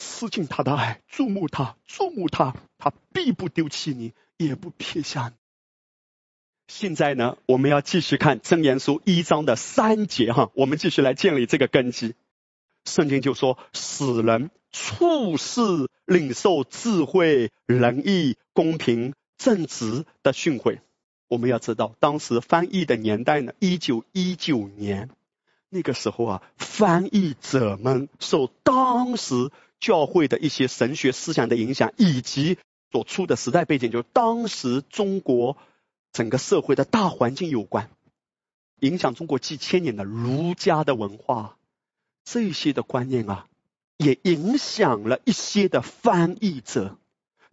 [0.04, 5.34] 吃尽他的爱，注目他，注目他，他必不丢弃你，也不撇下你。
[6.68, 12.14] 现在呢，我们要继续看真言书一章的三节哈，我们继续来建立这个根基。
[12.84, 15.62] 圣经就说，使人处事
[16.04, 20.80] 领受智慧、仁义、公平、正直的训诲。
[21.28, 25.08] 我们要知道，当时翻译的年代呢，一九一九年
[25.74, 29.50] 那个时候啊，翻译者们受当时。
[29.80, 32.56] 教会的一些神学思想的影响，以及
[32.90, 35.58] 所处的时代背景，就当时中国
[36.10, 37.90] 整个社会的大环境有关，
[38.80, 41.58] 影响中国几千年的儒家的文化，
[42.24, 43.46] 这些的观念啊，
[43.98, 46.96] 也影响了一些的翻译者，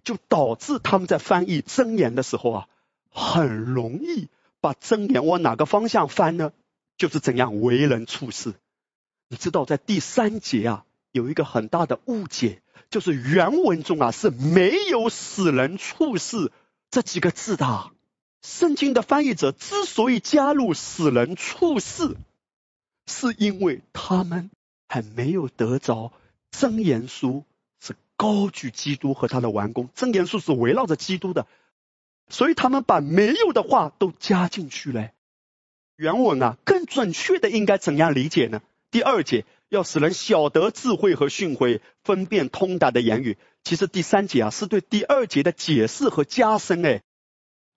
[0.05, 2.67] 就导致他们在翻译真言的时候啊，
[3.09, 4.29] 很容易
[4.61, 6.53] 把真言往哪个方向翻呢？
[6.97, 8.53] 就是怎样为人处事。
[9.29, 10.85] 你知道，在第三节啊。
[11.13, 16.53] 有一个很大的误解，就是原文中啊是没有“死人处事”
[16.89, 17.91] 这几个字的。
[18.41, 22.15] 圣经的翻译者之所以加入“死人处事”，
[23.11, 24.51] 是因为他们
[24.87, 26.13] 还没有得着
[26.49, 27.43] 真言书
[27.81, 31.45] 是高举基督和他的完工，真言书是围绕着基督的，
[32.29, 35.11] 所以他们把没有的话都加进去了。
[36.01, 38.63] 原文啊更准确的应该怎样理解呢？
[38.89, 39.45] 第二节。
[39.69, 43.37] 要使人晓得智慧和训诲，分辨通达的言语。
[43.63, 46.85] 其实第三节啊，是对第二节的解释和加深。
[46.85, 47.03] 哎，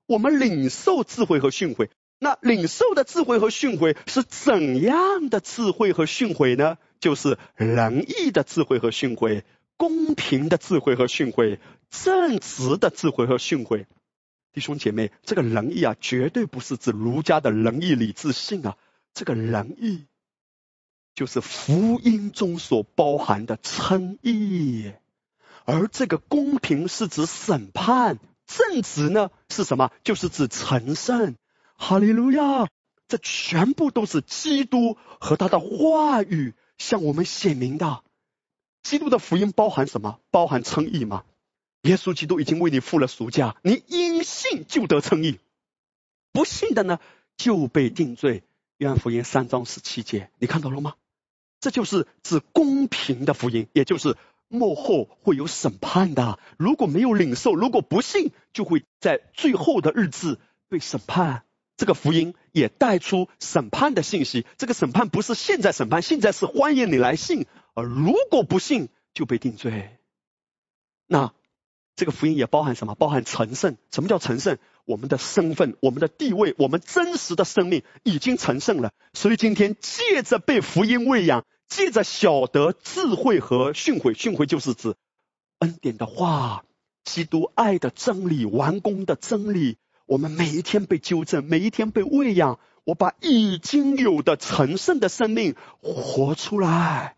[0.06, 6.78] 我们领受智慧和训诲，那领受的智慧和训诲是怎样的智慧和训诲呢？
[6.98, 9.42] 就是仁义的智慧和训诲，
[9.76, 11.60] 公平的智慧和训诲，
[11.90, 13.84] 正直的智慧和训诲。
[14.54, 18.76] 弟兄姐妹，这个仁义啊，绝对不是指儒家的仁义礼智信啊，
[19.12, 20.06] 这个仁义。
[21.16, 24.92] 就是福音中所包含的称义，
[25.64, 29.90] 而这个公平是指审判，正直呢是什么？
[30.02, 31.36] 就是指成圣。
[31.76, 32.68] 哈利路亚！
[33.08, 38.02] 这全部都是基督和他的话语向我们显明的。
[38.82, 40.20] 基督的福音包含什么？
[40.30, 41.24] 包含称义吗？
[41.84, 45.38] 耶稣基督已经为你付了赎价，你因信就得称义；
[46.32, 46.98] 不信的呢，
[47.36, 48.42] 就被定罪。
[48.78, 50.94] 约翰福音三章十七节，你看到了吗？
[51.60, 54.16] 这就是指公平的福音，也就是
[54.48, 56.38] 幕后会有审判的。
[56.58, 61.44] 如果没有领受，如果不信，就会在最后的日子被审判。
[61.76, 64.46] 这个福音也带出审判的信息。
[64.56, 69.98] 这个审判不是现在审判，现在是欢迎你来信，而如果不信就被定罪。
[71.06, 71.34] 那
[71.96, 72.94] 这个福音也包含什么？
[72.94, 73.76] 包含成圣。
[73.90, 74.58] 什么叫成圣？
[74.84, 78.92] 我们的身份、我们的地位、我们真实的生命已经成圣了。
[79.12, 84.94] 所以今天借着被福音喂养，借着晓得智慧和训诲，训诲就是指
[85.60, 86.64] 恩典的话，
[87.04, 89.78] 基督爱的真理、完工的真理。
[90.06, 92.58] 我们每一天被纠正，每一天被喂养。
[92.84, 97.16] 我把已经有的成圣的生命活出来。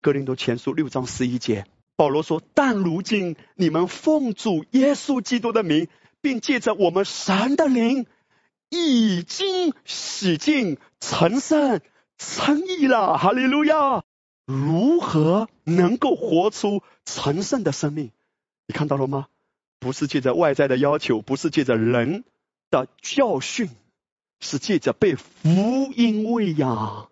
[0.00, 1.66] 格林多前书六章十一节，
[1.96, 5.88] 保罗说：“但如今你们奉主耶稣基督的名。”
[6.22, 8.06] 并借着我们神的灵，
[8.68, 11.80] 已经洗净、成圣、
[12.18, 13.16] 称义了。
[13.16, 14.02] 哈利路亚！
[14.44, 18.10] 如何能够活出成圣的生命？
[18.66, 19.28] 你看到了吗？
[19.78, 22.24] 不是借着外在的要求，不是借着人
[22.70, 23.70] 的教训，
[24.40, 27.08] 是借着被福音喂养。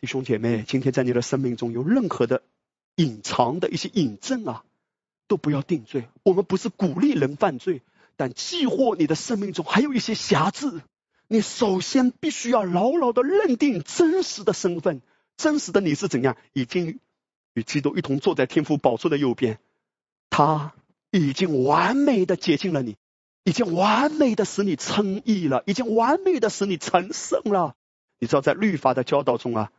[0.00, 2.42] 弟兄姐妹，今天在你的生命中有任何的
[2.96, 4.64] 隐藏的一些引证啊，
[5.28, 6.08] 都不要定罪。
[6.22, 7.82] 我们不是鼓励人犯罪。
[8.14, 10.82] 但既或你的生命中还有一些瑕疵，
[11.28, 15.00] 你首先必须要牢牢的认定真实的身份，
[15.38, 17.00] 真实的你是怎样，已经
[17.54, 19.58] 与基督一同坐在天父宝座的右边，
[20.28, 20.74] 他
[21.10, 22.96] 已经完美的接近了你，
[23.44, 27.74] 已经完美的使你称义了，已经完美的使你成圣了。
[28.18, 29.72] 你知道在律法的教导中啊，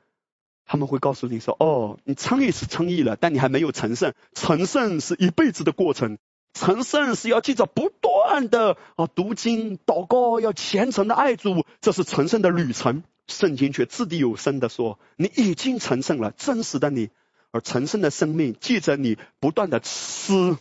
[0.66, 6.18] 他们会告诉你说，哦，你称义是称义了，但你还没有成圣，成圣是一辈子的过程。
[6.54, 13.04] 成圣是要记着不断的啊读经祷告，要虔诚的爱主，这是成圣的旅程。
[13.28, 17.10] 圣经却掷地有声的说，你已经成圣了，真实的你，
[17.52, 20.58] 而成圣的生命记着你不断的吃。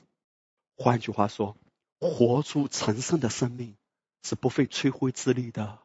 [0.77, 1.57] 换句话说，
[2.01, 3.75] 活出成圣的生命
[4.23, 5.79] 是不费吹灰之力的，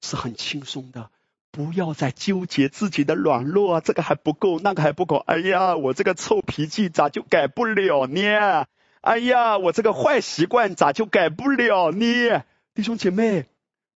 [0.00, 1.10] 是很轻松的。
[1.52, 5.16] 不要再纠结自己的软弱，这个还不够，那个还不够。
[5.16, 8.66] 哎呀，我这个臭脾气咋就改不了呢？
[9.00, 12.42] 哎呀，我这个坏习惯咋就改不了呢？
[12.74, 13.46] 弟兄姐妹，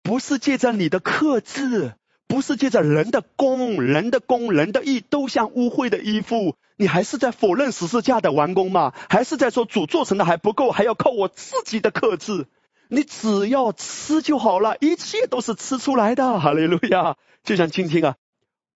[0.02, 1.94] 不是借着你的克制，
[2.28, 8.94] 不是借着人的功、人的功、人的义，都像污秽的衣服，你还是在否认十字架的完工吗？
[9.10, 12.48] 还是在说主做成的还不够，还要靠我自己的克制？
[12.94, 16.40] 你只要吃就好了，一切都是吃出来的。
[16.40, 17.18] 哈利路亚！
[17.44, 18.16] 就像今天啊，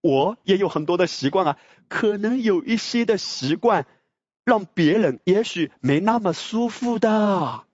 [0.02, 1.57] 我也有很多的习惯啊，
[1.88, 3.85] 可能有一些的习惯。
[4.44, 7.65] 让别人也许没那么舒服的，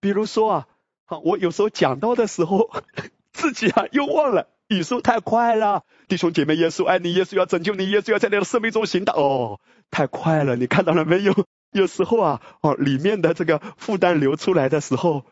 [0.00, 0.66] 比如说啊，
[1.04, 2.70] 好，我有时候讲到的时候，
[3.34, 5.84] 自己啊又忘了，语速太快了。
[6.08, 9.60] 弟兄姐妹，耶稣爱你，耶稣要拯救你，耶稣要在你的生命中行的哦，
[9.90, 11.34] 太快了，你看到了没有？
[11.72, 15.26] 有时候啊，哦，里面的这个负担流出来的时候，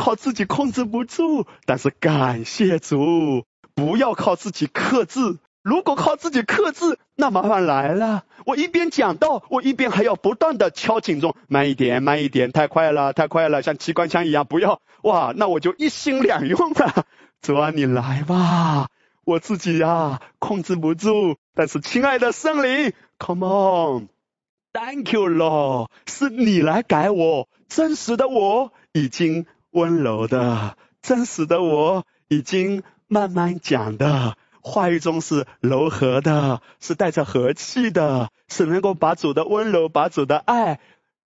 [0.00, 3.44] 靠自己控制不住，但是感谢主，
[3.74, 5.38] 不要靠自己克制。
[5.62, 8.24] 如果靠自己克制，那麻烦来了。
[8.46, 17.04] 我一边讲道，我一边还要不断的敲警钟，慢一点，慢一点，太快了，太快了，像机关枪一样，不要哇，那我就一心两用了。
[17.42, 18.88] 主啊，你来吧，
[19.26, 21.36] 我自己呀控制不住。
[21.54, 34.36] 但是亲爱的圣灵，Come on，Thank you Lord，是你来改我，真实的我已经温柔的，真实的我已经慢慢讲的。
[34.62, 40.80] 话语中是柔和的，是带着和气的，是能够把主的温柔、把主的爱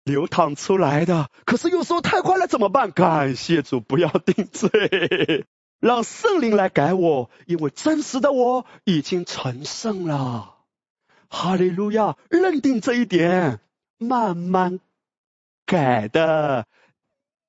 [0.03, 1.29] 流淌出来的。
[1.45, 2.91] 可是有时候太快了，怎么办？
[2.91, 5.45] 感谢主，不要定罪，
[5.79, 10.55] 让圣灵来改我，因为真实的我已经成圣了。
[11.29, 12.17] 哈利路亚！
[12.29, 13.61] 认定这一点，
[13.97, 14.79] 慢慢
[15.65, 16.67] 改的，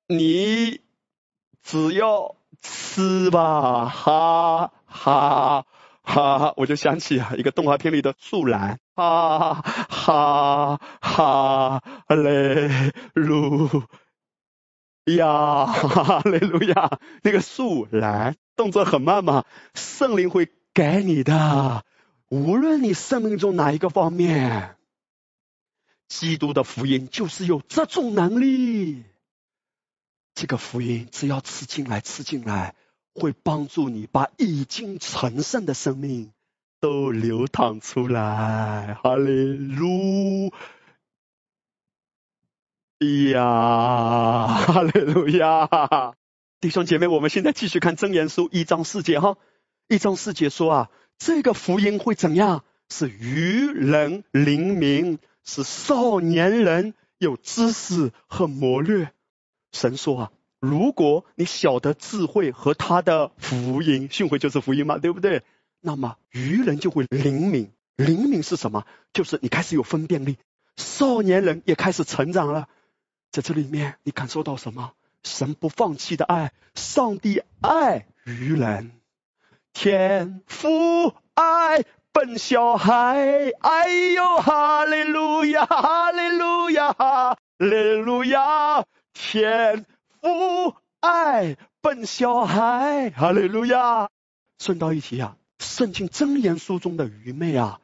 [0.07, 0.81] 你
[1.63, 4.71] 只要吃吧，哈。
[4.87, 5.65] 哈
[6.01, 13.83] 哈，我就想起啊，一个动画片里的树懒，哈哈哈嘞路
[15.05, 21.83] 亚，哈嘞路亚，那个树懒动作很慢嘛，圣灵会给你的，
[22.29, 24.77] 无论你生命中哪一个方面，
[26.07, 29.03] 基督的福音就是有这种能力，
[30.35, 32.75] 这个福音只要吃进来，吃进来。
[33.17, 36.33] 会帮助你把已经成圣的生命
[36.81, 40.51] 都流淌出来，哈利路
[43.31, 46.13] 亚，哈利路亚！
[46.59, 49.37] 弟兄姐妹，我们现在继续看真言书一章四节哈。
[49.87, 52.65] 一章四节说啊，这个福音会怎样？
[52.89, 59.13] 是愚人灵明，是少年人有知识和谋略。
[59.75, 60.31] 神说啊，
[60.61, 65.43] 如果你晓得智慧和他的福音，训诲就是福音嘛，对不对？
[65.81, 68.85] 那么愚人就会灵敏，灵敏是什么？
[69.11, 70.37] 就是你开始有分辨力。
[70.77, 72.69] 少年人也开始成长了，
[73.31, 74.93] 在这里面你感受到什么？
[75.23, 78.91] 神不放弃的爱，上帝爱愚人，
[79.73, 81.83] 天父爱。
[82.15, 88.39] 笨小孩，哎呦哈利路亚，哈利路亚，哈利路亚，
[89.27, 89.87] 天
[90.21, 94.09] 父爱笨小孩，哈利路亚。
[94.59, 97.81] 顺道一提啊，圣经真言书中的愚昧啊，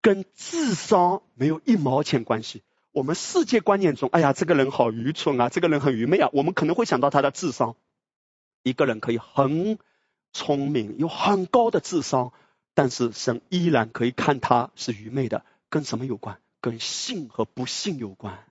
[0.00, 2.62] 跟智商没有一毛钱关系。
[2.92, 7.74] 我们世界观念中，哎呀，这个人好愚蠢啊，这个人很愚昧啊，我们可能会想到他的智商。
[8.62, 9.78] 一个人可以很
[10.32, 12.32] 聪明，有很高的智商。
[12.72, 16.38] 但是神依然可以看他是愚昧的，跟什么有关？
[16.60, 18.44] 跟信和不信有关。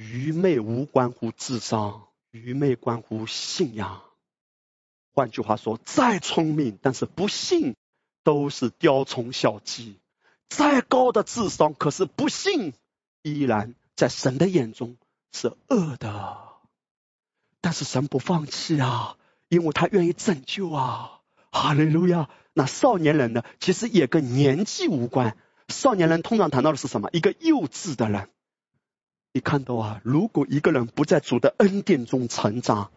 [0.00, 4.00] 愚昧无关乎智商，愚昧关乎信仰。
[5.12, 7.76] 换句话说，再聪明但是不信，
[8.24, 9.96] 都是雕虫小技；
[10.48, 12.72] 再高的智商，可是不信，
[13.20, 14.96] 依然在神的眼中
[15.32, 16.38] 是恶的。
[17.60, 19.18] 但是神不放弃啊，
[19.48, 21.20] 因为他愿意拯救啊！
[21.52, 22.30] 哈利路亚。
[22.54, 23.44] 那少年人呢？
[23.60, 25.36] 其实也跟年纪无关。
[25.68, 27.10] 少年人通常谈到的是什么？
[27.12, 28.30] 一个幼稚的人。
[29.32, 32.90] 你看到啊，如果一个人不在主的恩典中成长，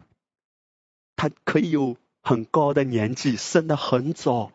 [1.15, 4.51] 他可以有很高的年纪，生得很早，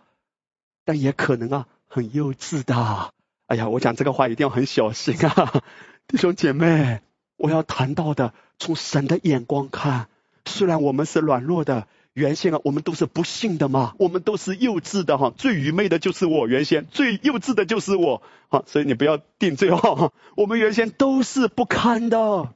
[0.84, 3.12] 但也可能啊很幼稚的。
[3.46, 5.62] 哎呀，我讲这个话一定要很小心啊，
[6.09, 7.00] 弟兄姐妹，
[7.36, 10.09] 我要谈到的，从神的眼光看，
[10.46, 11.86] 虽然我们是软弱的。
[12.19, 22.53] 原先啊，我们都是不幸的嘛，我们都是幼稚的哈，最愚昧的就是我，原先最幼稚的就是我，好，所以你不要定罪哈， 我们原先都是不堪的。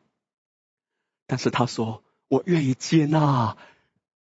[1.29, 3.57] 但是他说，我愿意接纳。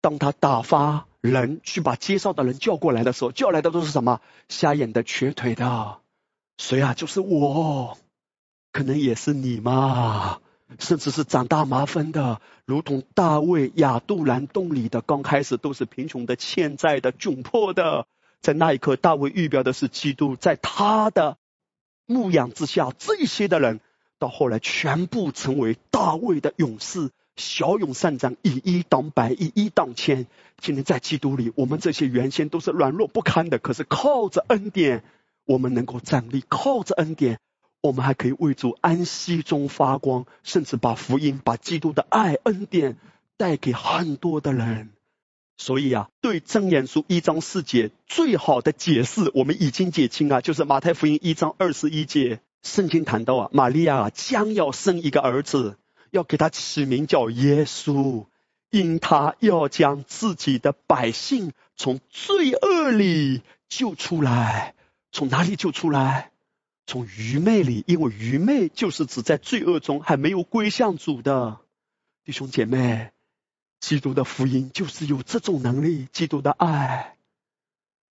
[0.01, 4.21] 当他打发人去把介绍的人叫过来的时候，叫来的都是什么？
[4.49, 5.99] 瞎眼的、瘸腿的，
[6.57, 6.95] 谁啊？
[6.95, 7.99] 就是我，
[8.73, 10.41] 可能也是你嘛。
[10.79, 18.07] 甚至是长大麻烦的，如同大卫亚杜兰洞里的，刚开始都是贫穷的、欠债的、窘迫的。
[18.41, 21.39] 在那一刻，大卫预表的是基督，在他的
[22.07, 23.81] 牧养之下，这些的人
[24.19, 30.27] 到后来全部成为大卫的勇士，骁勇善战，以一当百，以一当千。
[30.59, 35.03] 今天在基督里，我们这些原先都是软弱不堪的，可是靠着恩典，
[35.47, 37.41] 我们能够站立；靠着恩典。
[37.81, 42.97] 我们还可以为主安息中发光，甚至把福音、把基督的爱恩典
[43.37, 44.91] 带给很多的人。
[45.57, 55.77] 所以啊，对真言书一章四节最好的解释，我们已经解清啊，就是马太福音一章二十一节，圣经谈到啊，玛利亚将要生一个儿子，
[56.11, 58.27] 要给他起名叫耶稣，
[58.71, 64.75] 因他要将自己的百姓从罪恶里救出来。
[65.11, 66.31] 从哪里救出来？
[66.89, 71.61] 从愚昧里，因为愚昧就是指在罪恶中还没有归向主的
[72.25, 73.11] 弟兄姐妹，
[73.79, 76.09] 基督的福音就是有这种能力。
[76.13, 77.19] 基督的爱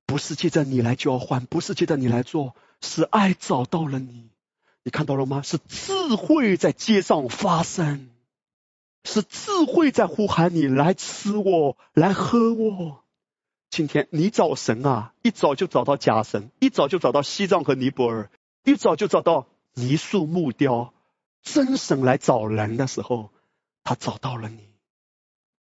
[0.06, 4.30] 不是借着你来交换，不是借着你来做，是爱找到了你。
[4.84, 5.42] 你看到了吗？
[5.42, 8.12] 是智慧在街上发生，
[9.04, 13.04] 是智慧在呼喊你来吃我，来喝我。
[13.72, 18.30] 今天你找神啊，一找就找到假神，一找就找到西藏和尼泊尔。
[18.68, 20.94] 一早就找到泥塑木雕，
[21.42, 23.30] 真神来找人的时候，
[23.86, 24.60] 他找到了你。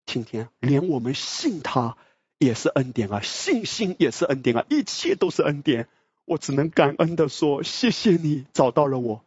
[0.06, 1.98] 今天连我们信他
[2.38, 5.88] 也是恩典啊，信心也是恩典啊，一切都是恩典。
[6.26, 9.26] 我只能感恩的说，谢谢你找到了我。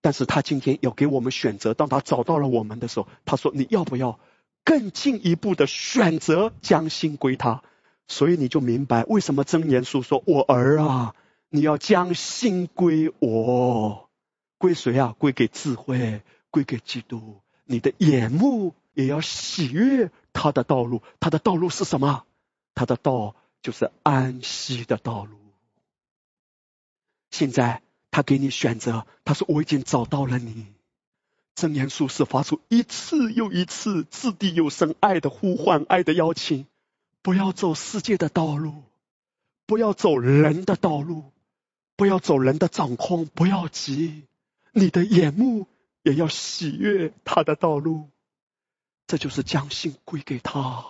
[0.00, 4.18] 但是他今天要给我们选择，当他找到了我们的时候，他说你要不要
[4.64, 7.62] 更进一步的选择将心归他？
[8.08, 11.14] 所以你就明白为什么真言书说我儿啊。
[11.48, 14.10] 你要将心归我，
[14.58, 15.14] 归谁啊？
[15.18, 17.40] 归给智慧，归给基督。
[17.64, 21.02] 你的眼目也要喜悦他的道路。
[21.20, 22.24] 他的道路是什么？
[22.74, 25.36] 他的道就是安息的道路。
[27.30, 30.66] 现在他给你选择，他说我已经找到了你。
[31.54, 36.66] 真言术是发出一次又一次掷地有声爱的呼唤，爱的邀请。
[37.22, 38.82] 不要走世界的道路，
[39.66, 41.32] 不要走人的道路。
[41.96, 44.24] 不要走人的掌控，不要急，
[44.72, 45.66] 你的眼目
[46.02, 48.10] 也要喜悦他的道路，
[49.06, 50.84] 这就是将心归给他，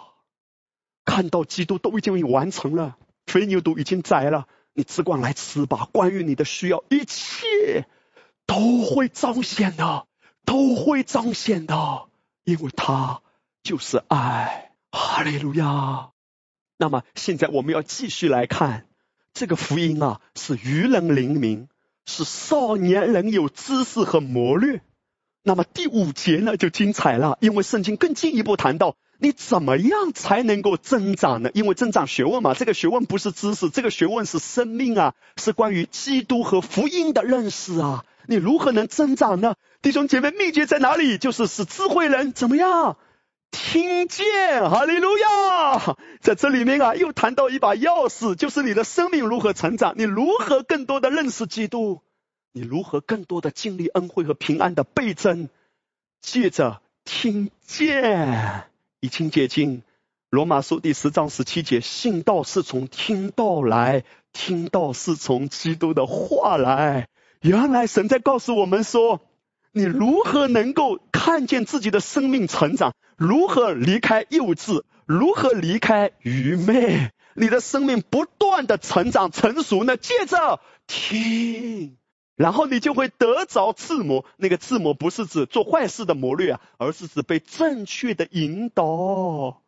[1.04, 5.88] 看到基督都已经完成了，肥牛都已经宰了，你只管来吃吧。
[5.92, 7.86] 关于你的需要，一切
[8.46, 10.06] 都会彰显的，
[10.44, 12.08] 都会彰显的，
[12.44, 13.22] 因为他
[13.62, 14.72] 就是爱。
[14.90, 16.10] 哈利路亚。
[16.78, 18.86] 那么现在我们要继续来看
[19.36, 21.68] 这个福音啊，是愚人灵明，
[22.06, 24.80] 是少年人有知识和谋略。
[25.42, 28.96] 那么第五节呢就精彩了，因为圣经更进一步谈到。
[29.18, 31.50] 你怎么样才能够增长呢？
[31.52, 38.04] 因为增长学问嘛，这个学问不是知识，这个学问是生命啊，是关于基督和福音的认识啊。
[38.26, 39.54] 你如何能增长呢？
[39.82, 41.18] 弟兄姐妹，秘诀在哪里？
[41.18, 42.96] 就是使智慧人怎么样
[43.50, 44.70] 听见？
[44.70, 45.96] 哈利路亚！
[46.20, 52.02] 在这里面啊，又谈到一把钥匙，就是你的生命如何成长，你如何更多的认识基督，
[52.52, 55.48] 你如何更多的经历恩惠和平安的倍增，
[56.20, 58.64] 借着听见。
[59.00, 59.82] 已经接近
[60.30, 67.08] 罗马书第十章十七节，信道是从听道来，听道是从基督的话来。
[67.42, 69.20] 原来神在告诉我们说，
[69.76, 72.94] 你如何能够看见自己的生命成长？
[73.18, 74.84] 如何离开幼稚？
[75.04, 77.10] 如何离开愚昧？
[77.34, 79.98] 你的生命不断的成长成熟呢？
[79.98, 81.98] 借着听。
[82.36, 89.60] 然后你就会得着自魔，那个自魔不是指做坏事的魔略啊，而是指被正确的引导。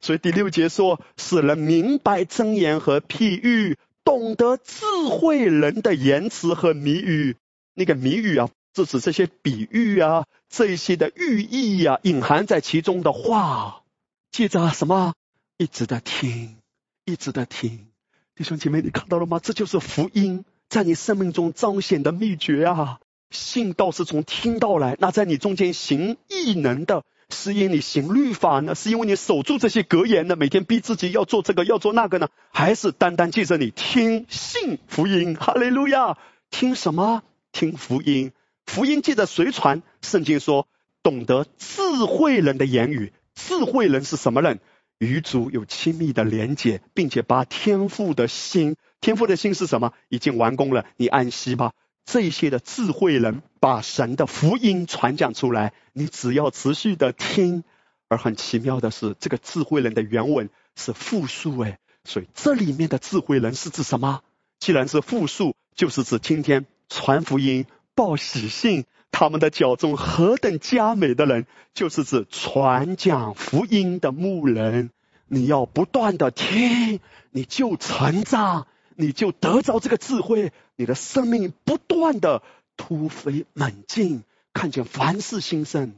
[0.00, 7.36] 所以第六节说，使人明白真言和譬喻，懂得智慧人的言辞和谜语。
[7.74, 13.82] 那个谜语啊，是指这些比喻啊，这一些的寓意啊，隐含在其中的话。
[14.30, 15.14] 记着什么？
[15.56, 16.56] 一直的听，
[17.04, 17.88] 一直的听。
[18.36, 19.40] 弟兄姐妹，你看到了吗？
[19.42, 20.44] 这就是福音。
[20.68, 24.96] 在你生命中彰显的秘诀啊，信道是从听到来。
[25.00, 28.76] 那在你中间行异能的，是因为你行律法呢？
[28.76, 30.36] 是因为你守住这些格言呢？
[30.36, 32.28] 每天逼自己要做这个要做那个呢？
[32.52, 35.34] 还是单单记着你听信福音？
[35.34, 36.16] 哈利路亚！
[36.50, 37.24] 听什么？
[37.50, 38.30] 听福音。
[38.70, 39.82] 福音记得随传。
[40.00, 40.68] 圣经说，
[41.02, 43.12] 懂得智慧人的言语。
[43.34, 44.60] 智慧人是什么人？
[44.98, 48.76] 与主有亲密的连结，并且把天赋的心。
[49.00, 49.92] 天赋的心是什么？
[50.08, 51.72] 已经完工了，你安息吧。
[52.04, 57.64] 这些的智慧人把神的福音传讲出来，你只要持续的听。
[58.06, 64.22] 而很奇妙的是，这个智慧人的原文是复数，哎，所以这里面的智慧人是指什么？
[64.60, 74.90] 既然是复数，就是指今天传福音、报喜信，他们的脚中何等佳美的人，就是指传讲福音的牧人。
[75.26, 77.00] 你要不断的听，
[77.30, 78.66] 你就成长。
[78.96, 82.42] 你就得着这个智慧，你的生命不断的
[82.76, 85.94] 突飞猛进，看见凡事兴盛。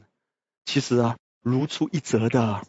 [0.63, 2.61] 其实啊，如出一辙的，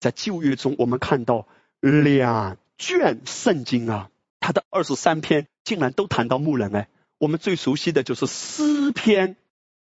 [0.00, 1.46] 在旧约中，我们看到
[1.78, 6.88] 两卷圣经啊，它的二十三篇竟然都谈到牧人哎。
[7.18, 9.36] 我们最熟悉的就是诗篇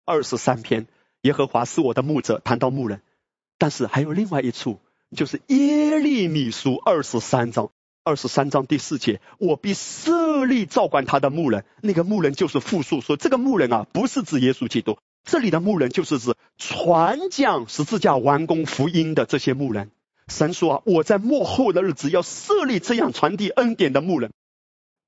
[0.05, 0.87] 二十三篇，
[1.23, 3.01] 耶和华是我的牧者，谈到牧人。
[3.59, 4.81] 但是还有另外一处，
[5.17, 7.71] 就是耶利米书二十三章。
[8.05, 11.65] 二十三章第四节，我必设立照管他的牧人。
[11.83, 19.91] 那个牧人就是复述，说这个牧人啊，不是指耶稣基督，这里的牧人就是指传讲十字架完工福音的这些牧人。
[20.29, 24.31] 神说啊，我在幕后的日子要设立这样传递恩典的牧人，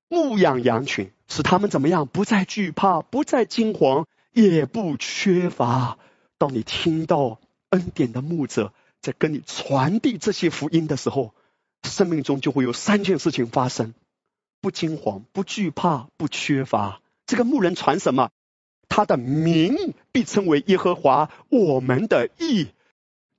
[0.09, 2.07] 牧养羊群，使他们怎么样？
[2.07, 5.97] 不再惧怕，不再惊惶，也不缺乏。
[6.37, 11.33] 当你听到恩典的牧者在跟你传递这些福音的时候。
[11.81, 13.93] 生命中就会有三件事情发生：
[14.59, 16.99] 不惊慌，不惧怕，不缺乏。
[17.25, 18.31] 这个牧人传什么？
[18.89, 22.67] 他的名必称为耶和华我们的义。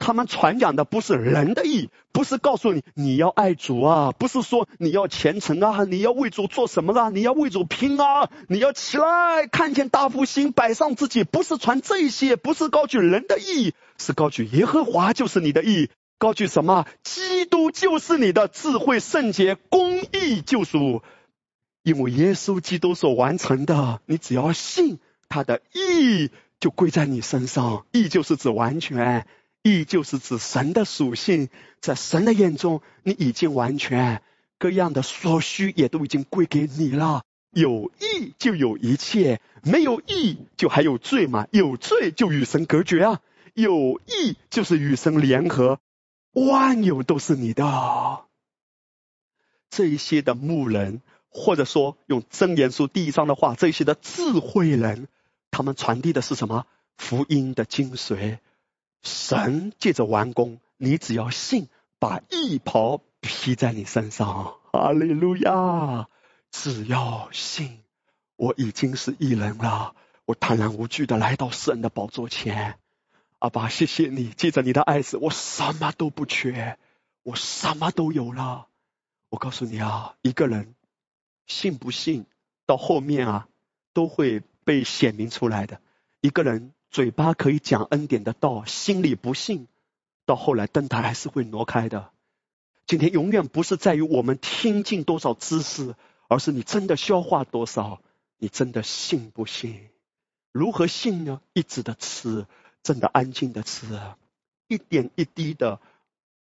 [0.01, 15.91] 他们传讲的不是人的义，不是告诉你你要爱主啊，不是说你要虔诚啊，你要为主做什么啊，你要为主拼啊，你要起来看见大复兴，摆上自己，不是传这些，不是高举人的义，是高举耶和华就是你的义。
[16.19, 16.87] 高举什么？
[17.03, 21.03] 基督就是你的智慧、圣洁、公义、救赎，
[21.83, 24.99] 因为耶稣基督所完成的，你只要信
[25.29, 27.87] 他的义，就归在你身上。
[27.93, 29.27] 义就是指完全，
[29.63, 31.49] 义就是指神的属性，
[31.81, 34.23] 在神的眼中，你已经完全，
[34.59, 37.23] 各样的所需也都已经归给你了。
[37.51, 41.47] 有义就有一切，没有义就还有罪嘛？
[41.51, 43.21] 有罪就与神隔绝啊，
[43.55, 45.79] 有义就是与神联合。
[46.33, 48.25] 万有都是你的，
[49.69, 55.09] 这一些的牧人，或者说用真言书第一章的话，这些的智慧人，
[55.51, 56.67] 他们传递的是什么？
[56.97, 58.39] 福音的精髓。
[59.03, 61.69] 神借着完工，你只要信，
[61.99, 64.57] 把义袍披在你身上。
[64.73, 66.09] 哈利路亚！
[66.51, 67.81] 只要信，
[68.37, 69.95] 我已经是异人了。
[70.27, 72.79] 我坦然无惧的来到神的宝座前。
[73.39, 76.79] 阿爸，谢谢你，借着你的爱子，我什么都不缺，
[77.23, 78.67] 我什么都有了。
[79.29, 80.75] 我告诉你啊，一个人
[81.47, 82.27] 信不信，
[82.67, 83.49] 到后面啊，
[83.93, 85.81] 都会被显明出来的。
[86.21, 89.69] 一个人嘴巴可以讲恩典的道，心里不信，
[90.27, 92.11] 到后来灯台还是会挪开的。
[92.87, 95.95] 今天永远不是在于我们听进多少知识，
[96.27, 98.01] 而是你真的消化多少，
[98.39, 99.79] 你真的信不信？
[100.51, 101.41] 如何信呢？
[101.53, 102.47] 一直的吃，
[102.83, 103.87] 真的安静的吃，
[104.67, 105.79] 一点一滴的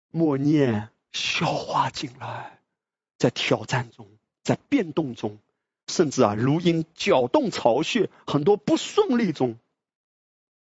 [0.10, 2.60] 默念，消化进来，
[3.19, 4.07] 在挑战中，
[4.41, 5.38] 在变动中。
[5.85, 9.60] 甚至啊，如因搅动巢穴，很多不顺利中，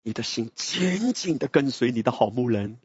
[0.03, 2.79] 你的心紧紧的跟随你的好牧人。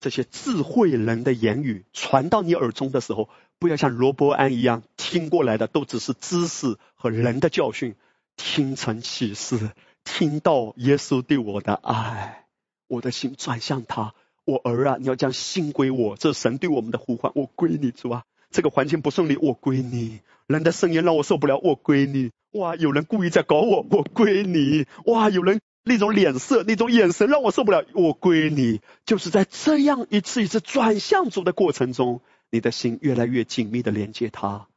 [0.00, 3.28] 这些智慧人的言语传到你耳中的时候，
[3.60, 7.94] 不要像罗伯安一样听过来的都只是知识和人的教训，
[8.36, 9.70] 听成启示，
[10.02, 12.46] 听到耶稣对我的爱，
[12.88, 14.14] 我的心转向他。
[14.44, 18.24] 我儿啊，你要将心归我，这神对我们的呼唤，我归你主啊。
[18.50, 22.32] 这个环境不顺利，我归你；人的声音让我受不了，我归你。
[22.50, 24.84] 哇，有人故意在搞我，我归你。
[25.06, 28.80] 哇，有人那种脸色、那种眼神让我受不了，我归你。
[29.04, 34.68] 就是在这样一次一次转向主的过程中，你的心越来越紧密的连接他，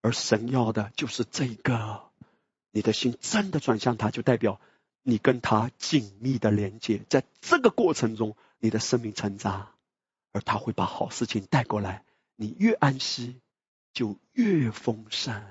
[0.00, 2.02] 而神要的就是这个。
[2.72, 4.60] 你的心真的转向他，就代表
[5.02, 9.68] 你跟他紧密的连接，在这个过程中，你的生命成长，
[10.32, 12.02] 而他会把好事情带过来。
[12.34, 13.36] 你越安息，
[13.92, 15.42] 就越丰盛。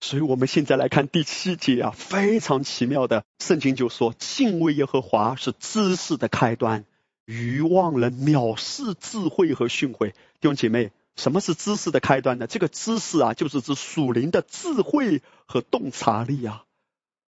[0.00, 6.86] 所以，我们现在来看第七节啊，非常奇妙的圣经就说：敬畏耶和华是知识的开端，
[7.26, 10.08] 愚妄人藐视智慧和训诲。
[10.08, 12.46] 弟兄姐妹，什么是知识的开端呢？
[12.46, 16.64] 这个知识啊，就是指属灵的智慧和洞察力啊。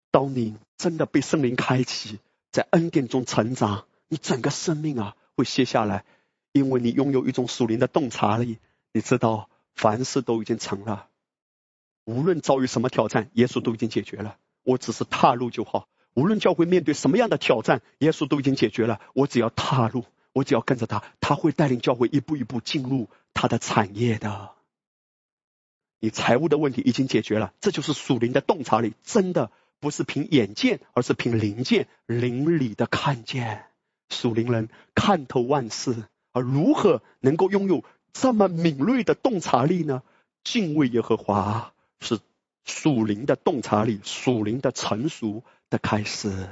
[0.09, 2.19] 当你真的被圣灵开启，
[2.51, 6.05] 在恩典中成长，你整个生命啊会卸下来，
[6.53, 8.59] 因为你拥有一种属灵的洞察力。
[8.93, 11.07] 你知道，凡事都已经成了，
[12.05, 14.37] 无论遭遇什么挑战，耶稣都已经解决了。
[14.63, 15.87] 我只是踏入就好。
[16.13, 18.99] 无论教会面对什么样的挑战，耶稣都已经解决了。
[19.13, 20.03] 我只要踏入，
[20.33, 24.51] 我只要跟着他，他会带领教会一步一步进入他的产业的。
[25.99, 28.93] 你财务的问题已经解决了，这就是属灵的洞察力。
[29.03, 33.65] 真的不是凭眼见，而是凭灵见，灵里的看见。
[34.09, 36.03] 属灵人看透万事，
[36.33, 37.83] 而如何能够拥有？
[38.11, 40.03] 这么敏锐的洞察力呢？
[40.43, 42.19] 敬畏耶和华是
[42.65, 46.49] 属灵的洞察力，属灵的成熟的开始。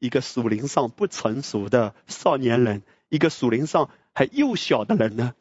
[0.00, 5.34] 一个属灵上不成熟的少年人，一个属灵上还幼小的人呢，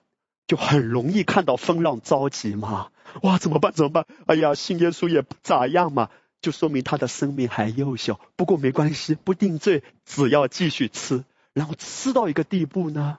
[0.48, 2.92] 就很容易看到风浪着急嘛。
[3.24, 3.74] 哇，怎么办？
[3.74, 4.06] 怎么办？
[4.26, 6.10] 哎呀，信耶稣也不咋样嘛，
[6.42, 8.20] 就说明他的生命还幼小。
[8.36, 13.18] 不过没关系，不定罪，只要继续吃，然后吃到一个地步呢？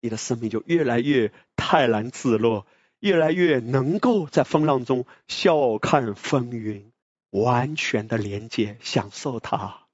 [0.00, 2.66] 你的生命就越来越泰然自若，
[3.00, 6.92] 越来越能够在风浪中笑看风云，
[7.30, 9.86] 完全的连接，享受它。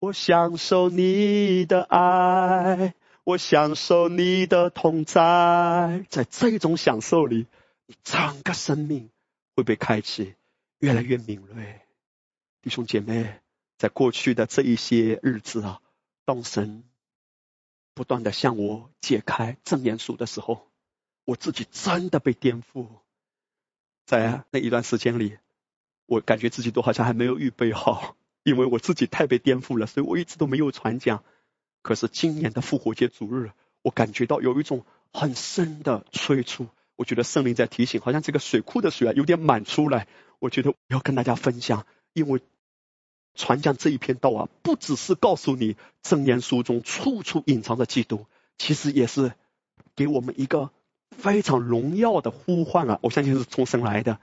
[0.00, 2.94] 我享受你的爱，
[3.24, 7.46] 我享受你的同在，在这种享受里，
[7.86, 9.10] 你整个生命
[9.56, 10.34] 会被开启，
[10.80, 11.80] 越来越敏锐。
[12.60, 13.40] 弟兄姐妹，
[13.78, 15.80] 在过去的这一些日子啊，
[16.24, 16.84] 当神。
[17.94, 20.66] 不断的向我解开正言书的时候，
[21.24, 22.86] 我自己真的被颠覆。
[24.06, 25.38] 在那一段时间里，
[26.06, 31.24] 我感觉自己都好像还没有预备好， 因为我自己太被颠覆了，所以我一直都没有传讲。
[31.82, 33.50] 可是今年的复活节主日，
[33.82, 40.06] 我感觉到有一种很深的催促，我觉得圣灵在提醒，好像这个水库的水啊有点满出来，
[40.38, 42.40] 我觉得要跟大家分享，因为。
[43.36, 48.26] 传讲这一篇道啊，不只是告诉你真言书中处处隐藏着基督，
[48.58, 49.32] 其实也是
[49.96, 50.70] 给我们一个
[51.18, 52.98] 非常荣耀的呼唤啊！
[53.02, 54.18] 我相信是从神来的，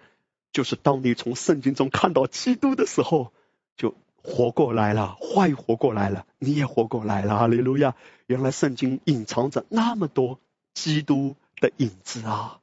[0.51, 3.31] 就是当你从圣经中看到基督的时候，
[3.75, 7.37] 就活过来了，话语活过来了，你也活过来了。
[7.37, 7.95] 哈利路亚！
[8.27, 10.39] 原来圣经隐藏着那么多
[10.73, 12.59] 基督的影子啊！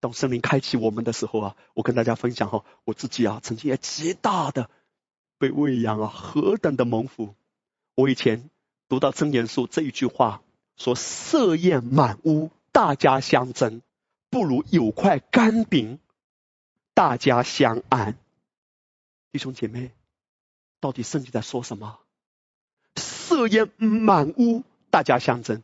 [0.00, 4.70] 当圣灵开启我们的时候啊，我跟大家分享哈，我自己啊，曾经也极大的。
[5.38, 7.34] 被喂养啊，何等的蒙福！
[7.94, 8.50] 我以前
[8.88, 10.42] 读到真言书这一句话，
[10.76, 13.82] 说色宴满屋，大家相争，
[14.30, 15.98] 不如有块干饼，
[16.94, 18.16] 大家相安。
[19.32, 19.90] 弟兄姐妹，
[20.80, 21.98] 到底圣经在说什么？
[22.96, 25.62] 设宴满屋，大家相争，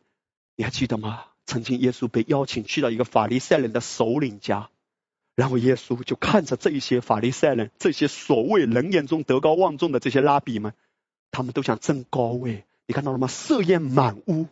[0.54, 1.24] 你还记得吗？
[1.46, 4.68] 曾经耶稣被邀请去到一个法利赛人的首领家，
[5.36, 10.74] 然后耶稣就看着这一些法利赛人，这些所谓人眼中德高望重的这些拉比们，
[11.30, 12.64] 他们都想争高位。
[12.86, 13.28] 你看到了吗？
[13.28, 14.46] 设宴满屋，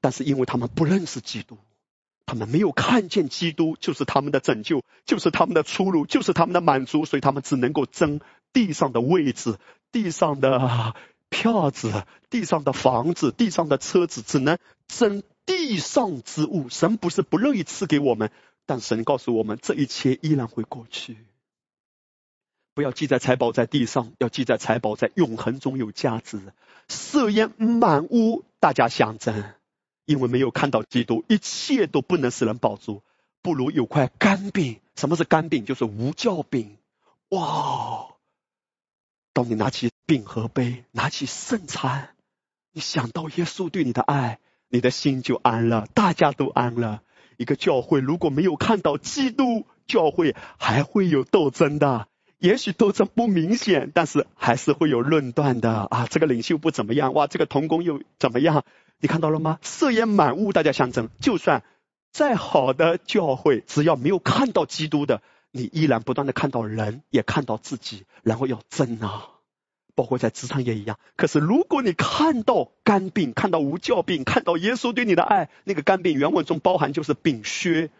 [0.00, 1.58] 但是因为他们不认识基督，
[2.26, 8.20] 他们没有看见基督就是他们的拯救，就是他们的出路，就是他们的满足，所以他们只能够争
[8.52, 9.58] 地上的位置、
[9.92, 10.94] 地上的
[11.28, 16.68] 票子、地上的房子、地上的车子，只能争地上之物。
[16.68, 18.30] 神不是不乐意赐给我们，
[18.64, 21.18] 但神告诉我们，这一切依然会过去。
[22.74, 26.40] 不要记在财宝在地上，要记在财宝在永恒中有价值。
[26.88, 29.44] 色烟满屋，大家相争，
[30.04, 33.02] 因为没有看到基督，一切都不能使人饱足。
[33.42, 34.80] 不如有块干饼。
[34.96, 35.64] 什么是干饼？
[35.64, 36.76] 就是无酵饼。
[37.30, 38.06] 哇！
[39.32, 42.10] 当你拿起饼和杯，拿起圣餐，
[42.72, 47.02] 你想到耶稣对你的爱，你的心就安了，大家都安了。
[47.36, 52.06] 一个教会如果没有看到基督，教会还会有斗争的。
[52.38, 56.06] 也许斗争不明显，但是还是会有论断的啊！
[56.08, 58.64] 这个领袖不怎么样，哇，这个童工又怎么样？
[59.00, 59.58] 你看到了吗？
[59.62, 61.08] 色烟满屋，大家相争。
[61.20, 61.62] 就算
[62.12, 69.28] 再好的教会，只要没有看到基督的，你依然不断的看到人，也看到自己，然后要争啊！
[69.94, 70.98] 包括在职场也一样。
[71.16, 77.90] 可是如果你看到肝病，看到无教病，看到耶稣对你的爱，那个肝病原文中包含就是丙靴，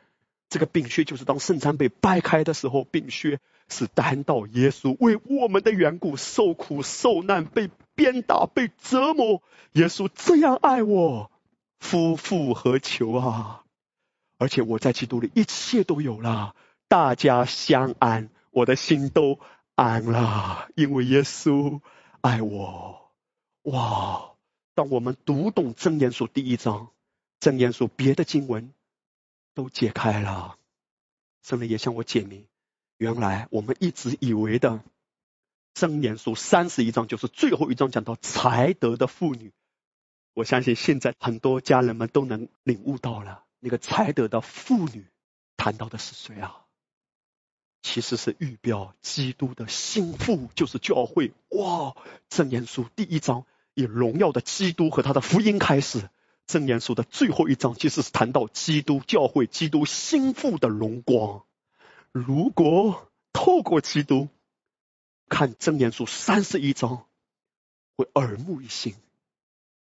[0.48, 3.40] 这个丙靴就是当圣餐被掰开的时候，丙靴。
[3.66, 9.42] 是担到耶稣为我们的缘故受苦受难，被鞭打，被折磨。
[9.72, 11.30] 耶稣这样爱我，
[11.78, 13.64] 夫复何求啊！
[14.38, 16.54] 而且我在基督里一切都有了，
[16.88, 19.38] 大家相安，我的心都
[19.74, 21.80] 安了，因为耶稣
[22.20, 23.10] 爱我。
[23.62, 24.30] 哇！
[24.74, 26.88] 当我们读懂真言书第一章，
[27.38, 28.72] 真言书别的经文
[29.54, 30.56] 都解开了，
[31.42, 32.44] 圣灵也向我解明。
[32.96, 34.80] 原来我们一直以为的
[35.74, 39.52] 真言书三十一章就是最后一章讲到才德的妇女，
[40.32, 45.06] 我相信现在很多家人们都能领悟到了，那个才德的妇女
[45.56, 46.60] 谈到的是谁啊？
[47.82, 51.32] 其实是预表基督的心腹，就是教会。
[51.50, 51.94] 哇！
[52.30, 53.44] 真言书第一章
[53.74, 56.08] 以荣耀的基督和他的福音开始，
[56.46, 61.42] 真言书的最后一章其实是谈到基督教会、基督心腹的荣光。
[62.12, 64.28] 如果透过基督
[65.34, 67.06] 看真言书三十一章，
[67.96, 68.94] 会耳目一新。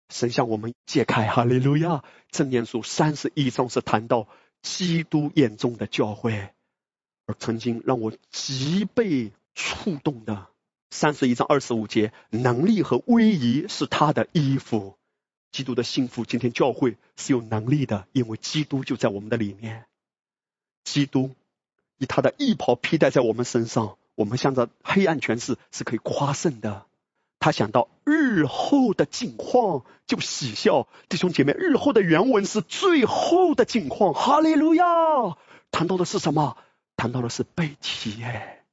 [0.09, 2.03] 神向我们解开哈利路亚！
[2.29, 4.27] 真言书三十一章是谈到
[4.61, 6.49] 基督眼中的教会，
[7.25, 10.47] 而曾经让我极被触动的
[10.89, 14.97] 三十一章二十五节，能力和威仪是他的衣服。
[15.53, 19.85] 基督的幸福，今天教会是有能力的，因为基督就在我们的里面。
[20.83, 21.33] 基督。
[21.97, 26.85] 以他的衣袍披戴在我们身上，我们向着黑暗权势是可以夸胜的。
[27.39, 34.13] 他想到日后的境况就喜笑，弟兄姐妹，日后的原文是最后的境况。
[34.13, 34.83] 哈利路亚！
[35.71, 36.57] 谈到的是什么？
[36.97, 38.65] 谈到的是悲体耶，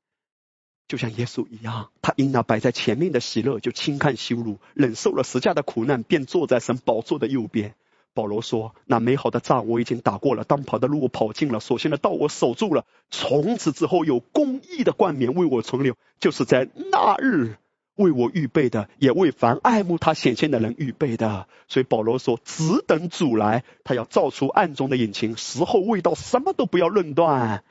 [0.89, 7.77] 就像耶稣一样，他因那摆在前面的喜乐，就轻看羞辱，忍受了十架的苦难，便坐在神宝座的右边。
[8.17, 12.87] 保罗说：“那美好的仗我已经打过了，当跑的路我跑尽了，所幸的道我守住了。
[13.11, 17.57] 从此之后，有公义的冠冕为我存留，就是在那日
[17.97, 21.47] 为我预备的，也为凡爱慕他显现的人预备的。
[21.69, 27.65] 所以保罗说：只等主来，他要照出暗中的隐情，时候未到，什么都不要论断。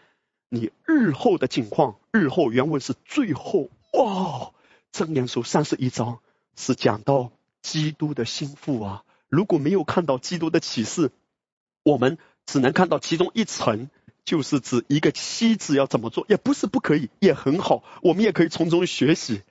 [0.50, 3.70] 你日后的境况，日后原文是最后。
[3.94, 4.52] 哇，
[4.92, 6.20] 真言书三十一章
[6.56, 7.32] 是讲到
[7.64, 11.12] 基督的心腹啊。”如果没有看到基督的启示，
[11.84, 13.90] 我们只能看到其中一层，
[14.24, 19.42] 就是指一个妻子要怎么做，也不是不可以，也很好，我们也可以从中学习。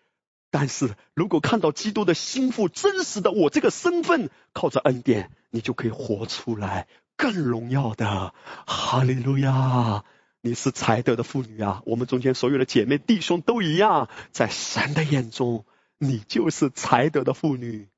[0.50, 6.86] 但是如果看到基督的心腹真实的我这个身份，靠着恩典，你就可以活出来
[7.16, 8.32] 更荣耀的。
[8.66, 10.04] 哈利路亚！
[10.46, 11.82] 你是才德的妇女啊！
[11.86, 15.64] 我们中间所有的姐妹弟兄都一样，在神的眼中，
[15.96, 17.88] 你就是才德的妇女。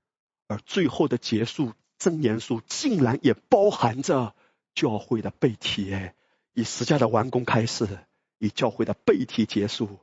[0.49, 4.35] 而最后的结束，真言书竟然也包含着
[4.75, 5.95] 教会的背题，
[6.55, 7.89] 以十架的完工开始，
[8.39, 9.99] 以教会的背题结束。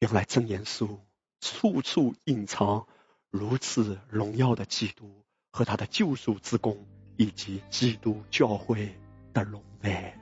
[0.00, 1.00] 原来真言书
[1.40, 2.86] 处处隐藏
[3.30, 8.94] 如此荣耀的基督和他的救赎之功，以及基督教会
[9.32, 10.14] 的荣美，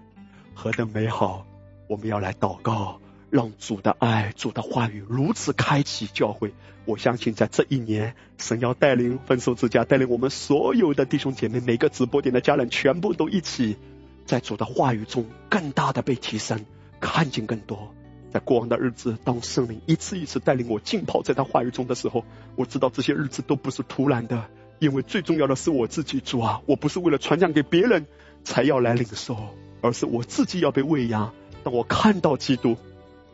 [0.55, 1.44] 何等美好！
[1.89, 3.01] 我们要来祷告，
[3.32, 6.52] 让主的爱、主的话语如此开启教会。
[6.84, 13.78] 我相信在这一年，神要带领丰收之家，带领我们所有的弟兄姐妹，每个直播点的家人，全部都一起
[14.26, 16.66] 在主的话语中更大的被提升，
[17.00, 17.94] 看见更多。
[18.30, 24.44] 在过往的日子，当圣灵一次一次带领我浸泡在他话语中的时候，我知道这些日子都不是突然的，
[24.78, 26.20] 因为最重要的是我自己。
[26.20, 28.04] 主啊，我不是为了传讲给别人
[28.44, 29.38] 才要来领受，
[29.80, 31.32] 而是我自己要被喂养。
[31.64, 32.76] 当我看到基督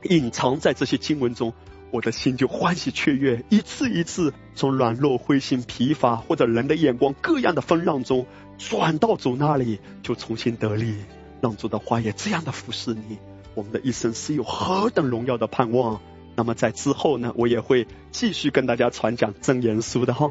[0.04, 1.52] 隐藏在这些经文中。
[1.90, 8.26] 我的心就欢喜雀跃，一次一次从软弱、灰心、疲乏或者人的眼光各样的风浪中
[8.58, 10.94] 转到主那里，就重新得力。
[11.40, 13.16] 让主的话也这样的服侍你，
[13.54, 15.98] 我们的一生是有何等荣耀的盼望。
[16.36, 20.30] 那么在之后呢，我也会继续跟大家传讲真言书的哈。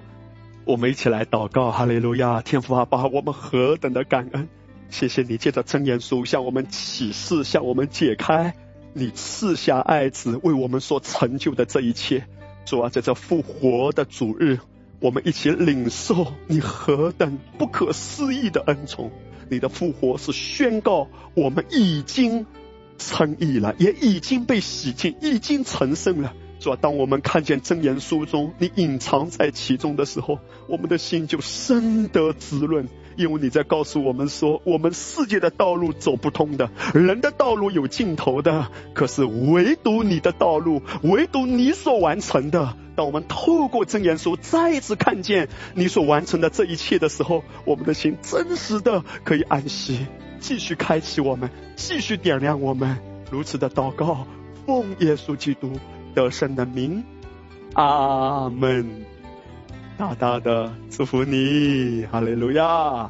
[0.64, 4.48] 我们一起来祷告，哈利路亚，天父阿爸，我们何等的感恩，
[4.90, 8.54] 谢谢你借着真言书向我们启示，向我们解开。
[8.98, 12.26] 你赐下爱子为我们所成就的这一切，
[12.66, 14.58] 主啊，在这复活的主日，
[15.00, 19.12] 我们一起领受你何等不可思议的恩宠。
[19.52, 22.48] 你的复活是宣告我们已经
[22.98, 26.34] 称义了，也已经被洗净，已经成圣了。
[26.60, 32.90] 主啊，当我们看见真言书中你隐藏在其中的时候，我们的心就深得滋润。
[33.18, 42.76] 因为你在告诉我们说，我们世界的道路走不通的，人的道路有尽头的，可是唯独你的道路，唯独你所完成的。
[42.96, 50.06] 当我们透过真言书再一次看见你所完成的这一切的时候，我们的心真实的可以安息，
[50.40, 52.98] 继续开启我们，继续点亮我们。
[53.32, 54.26] 如此的祷告，
[54.66, 55.74] 奉耶稣基督
[56.14, 57.04] 得胜的名，
[57.74, 59.17] 阿门。
[59.98, 63.10] 大大的祝福你，哈利路亚。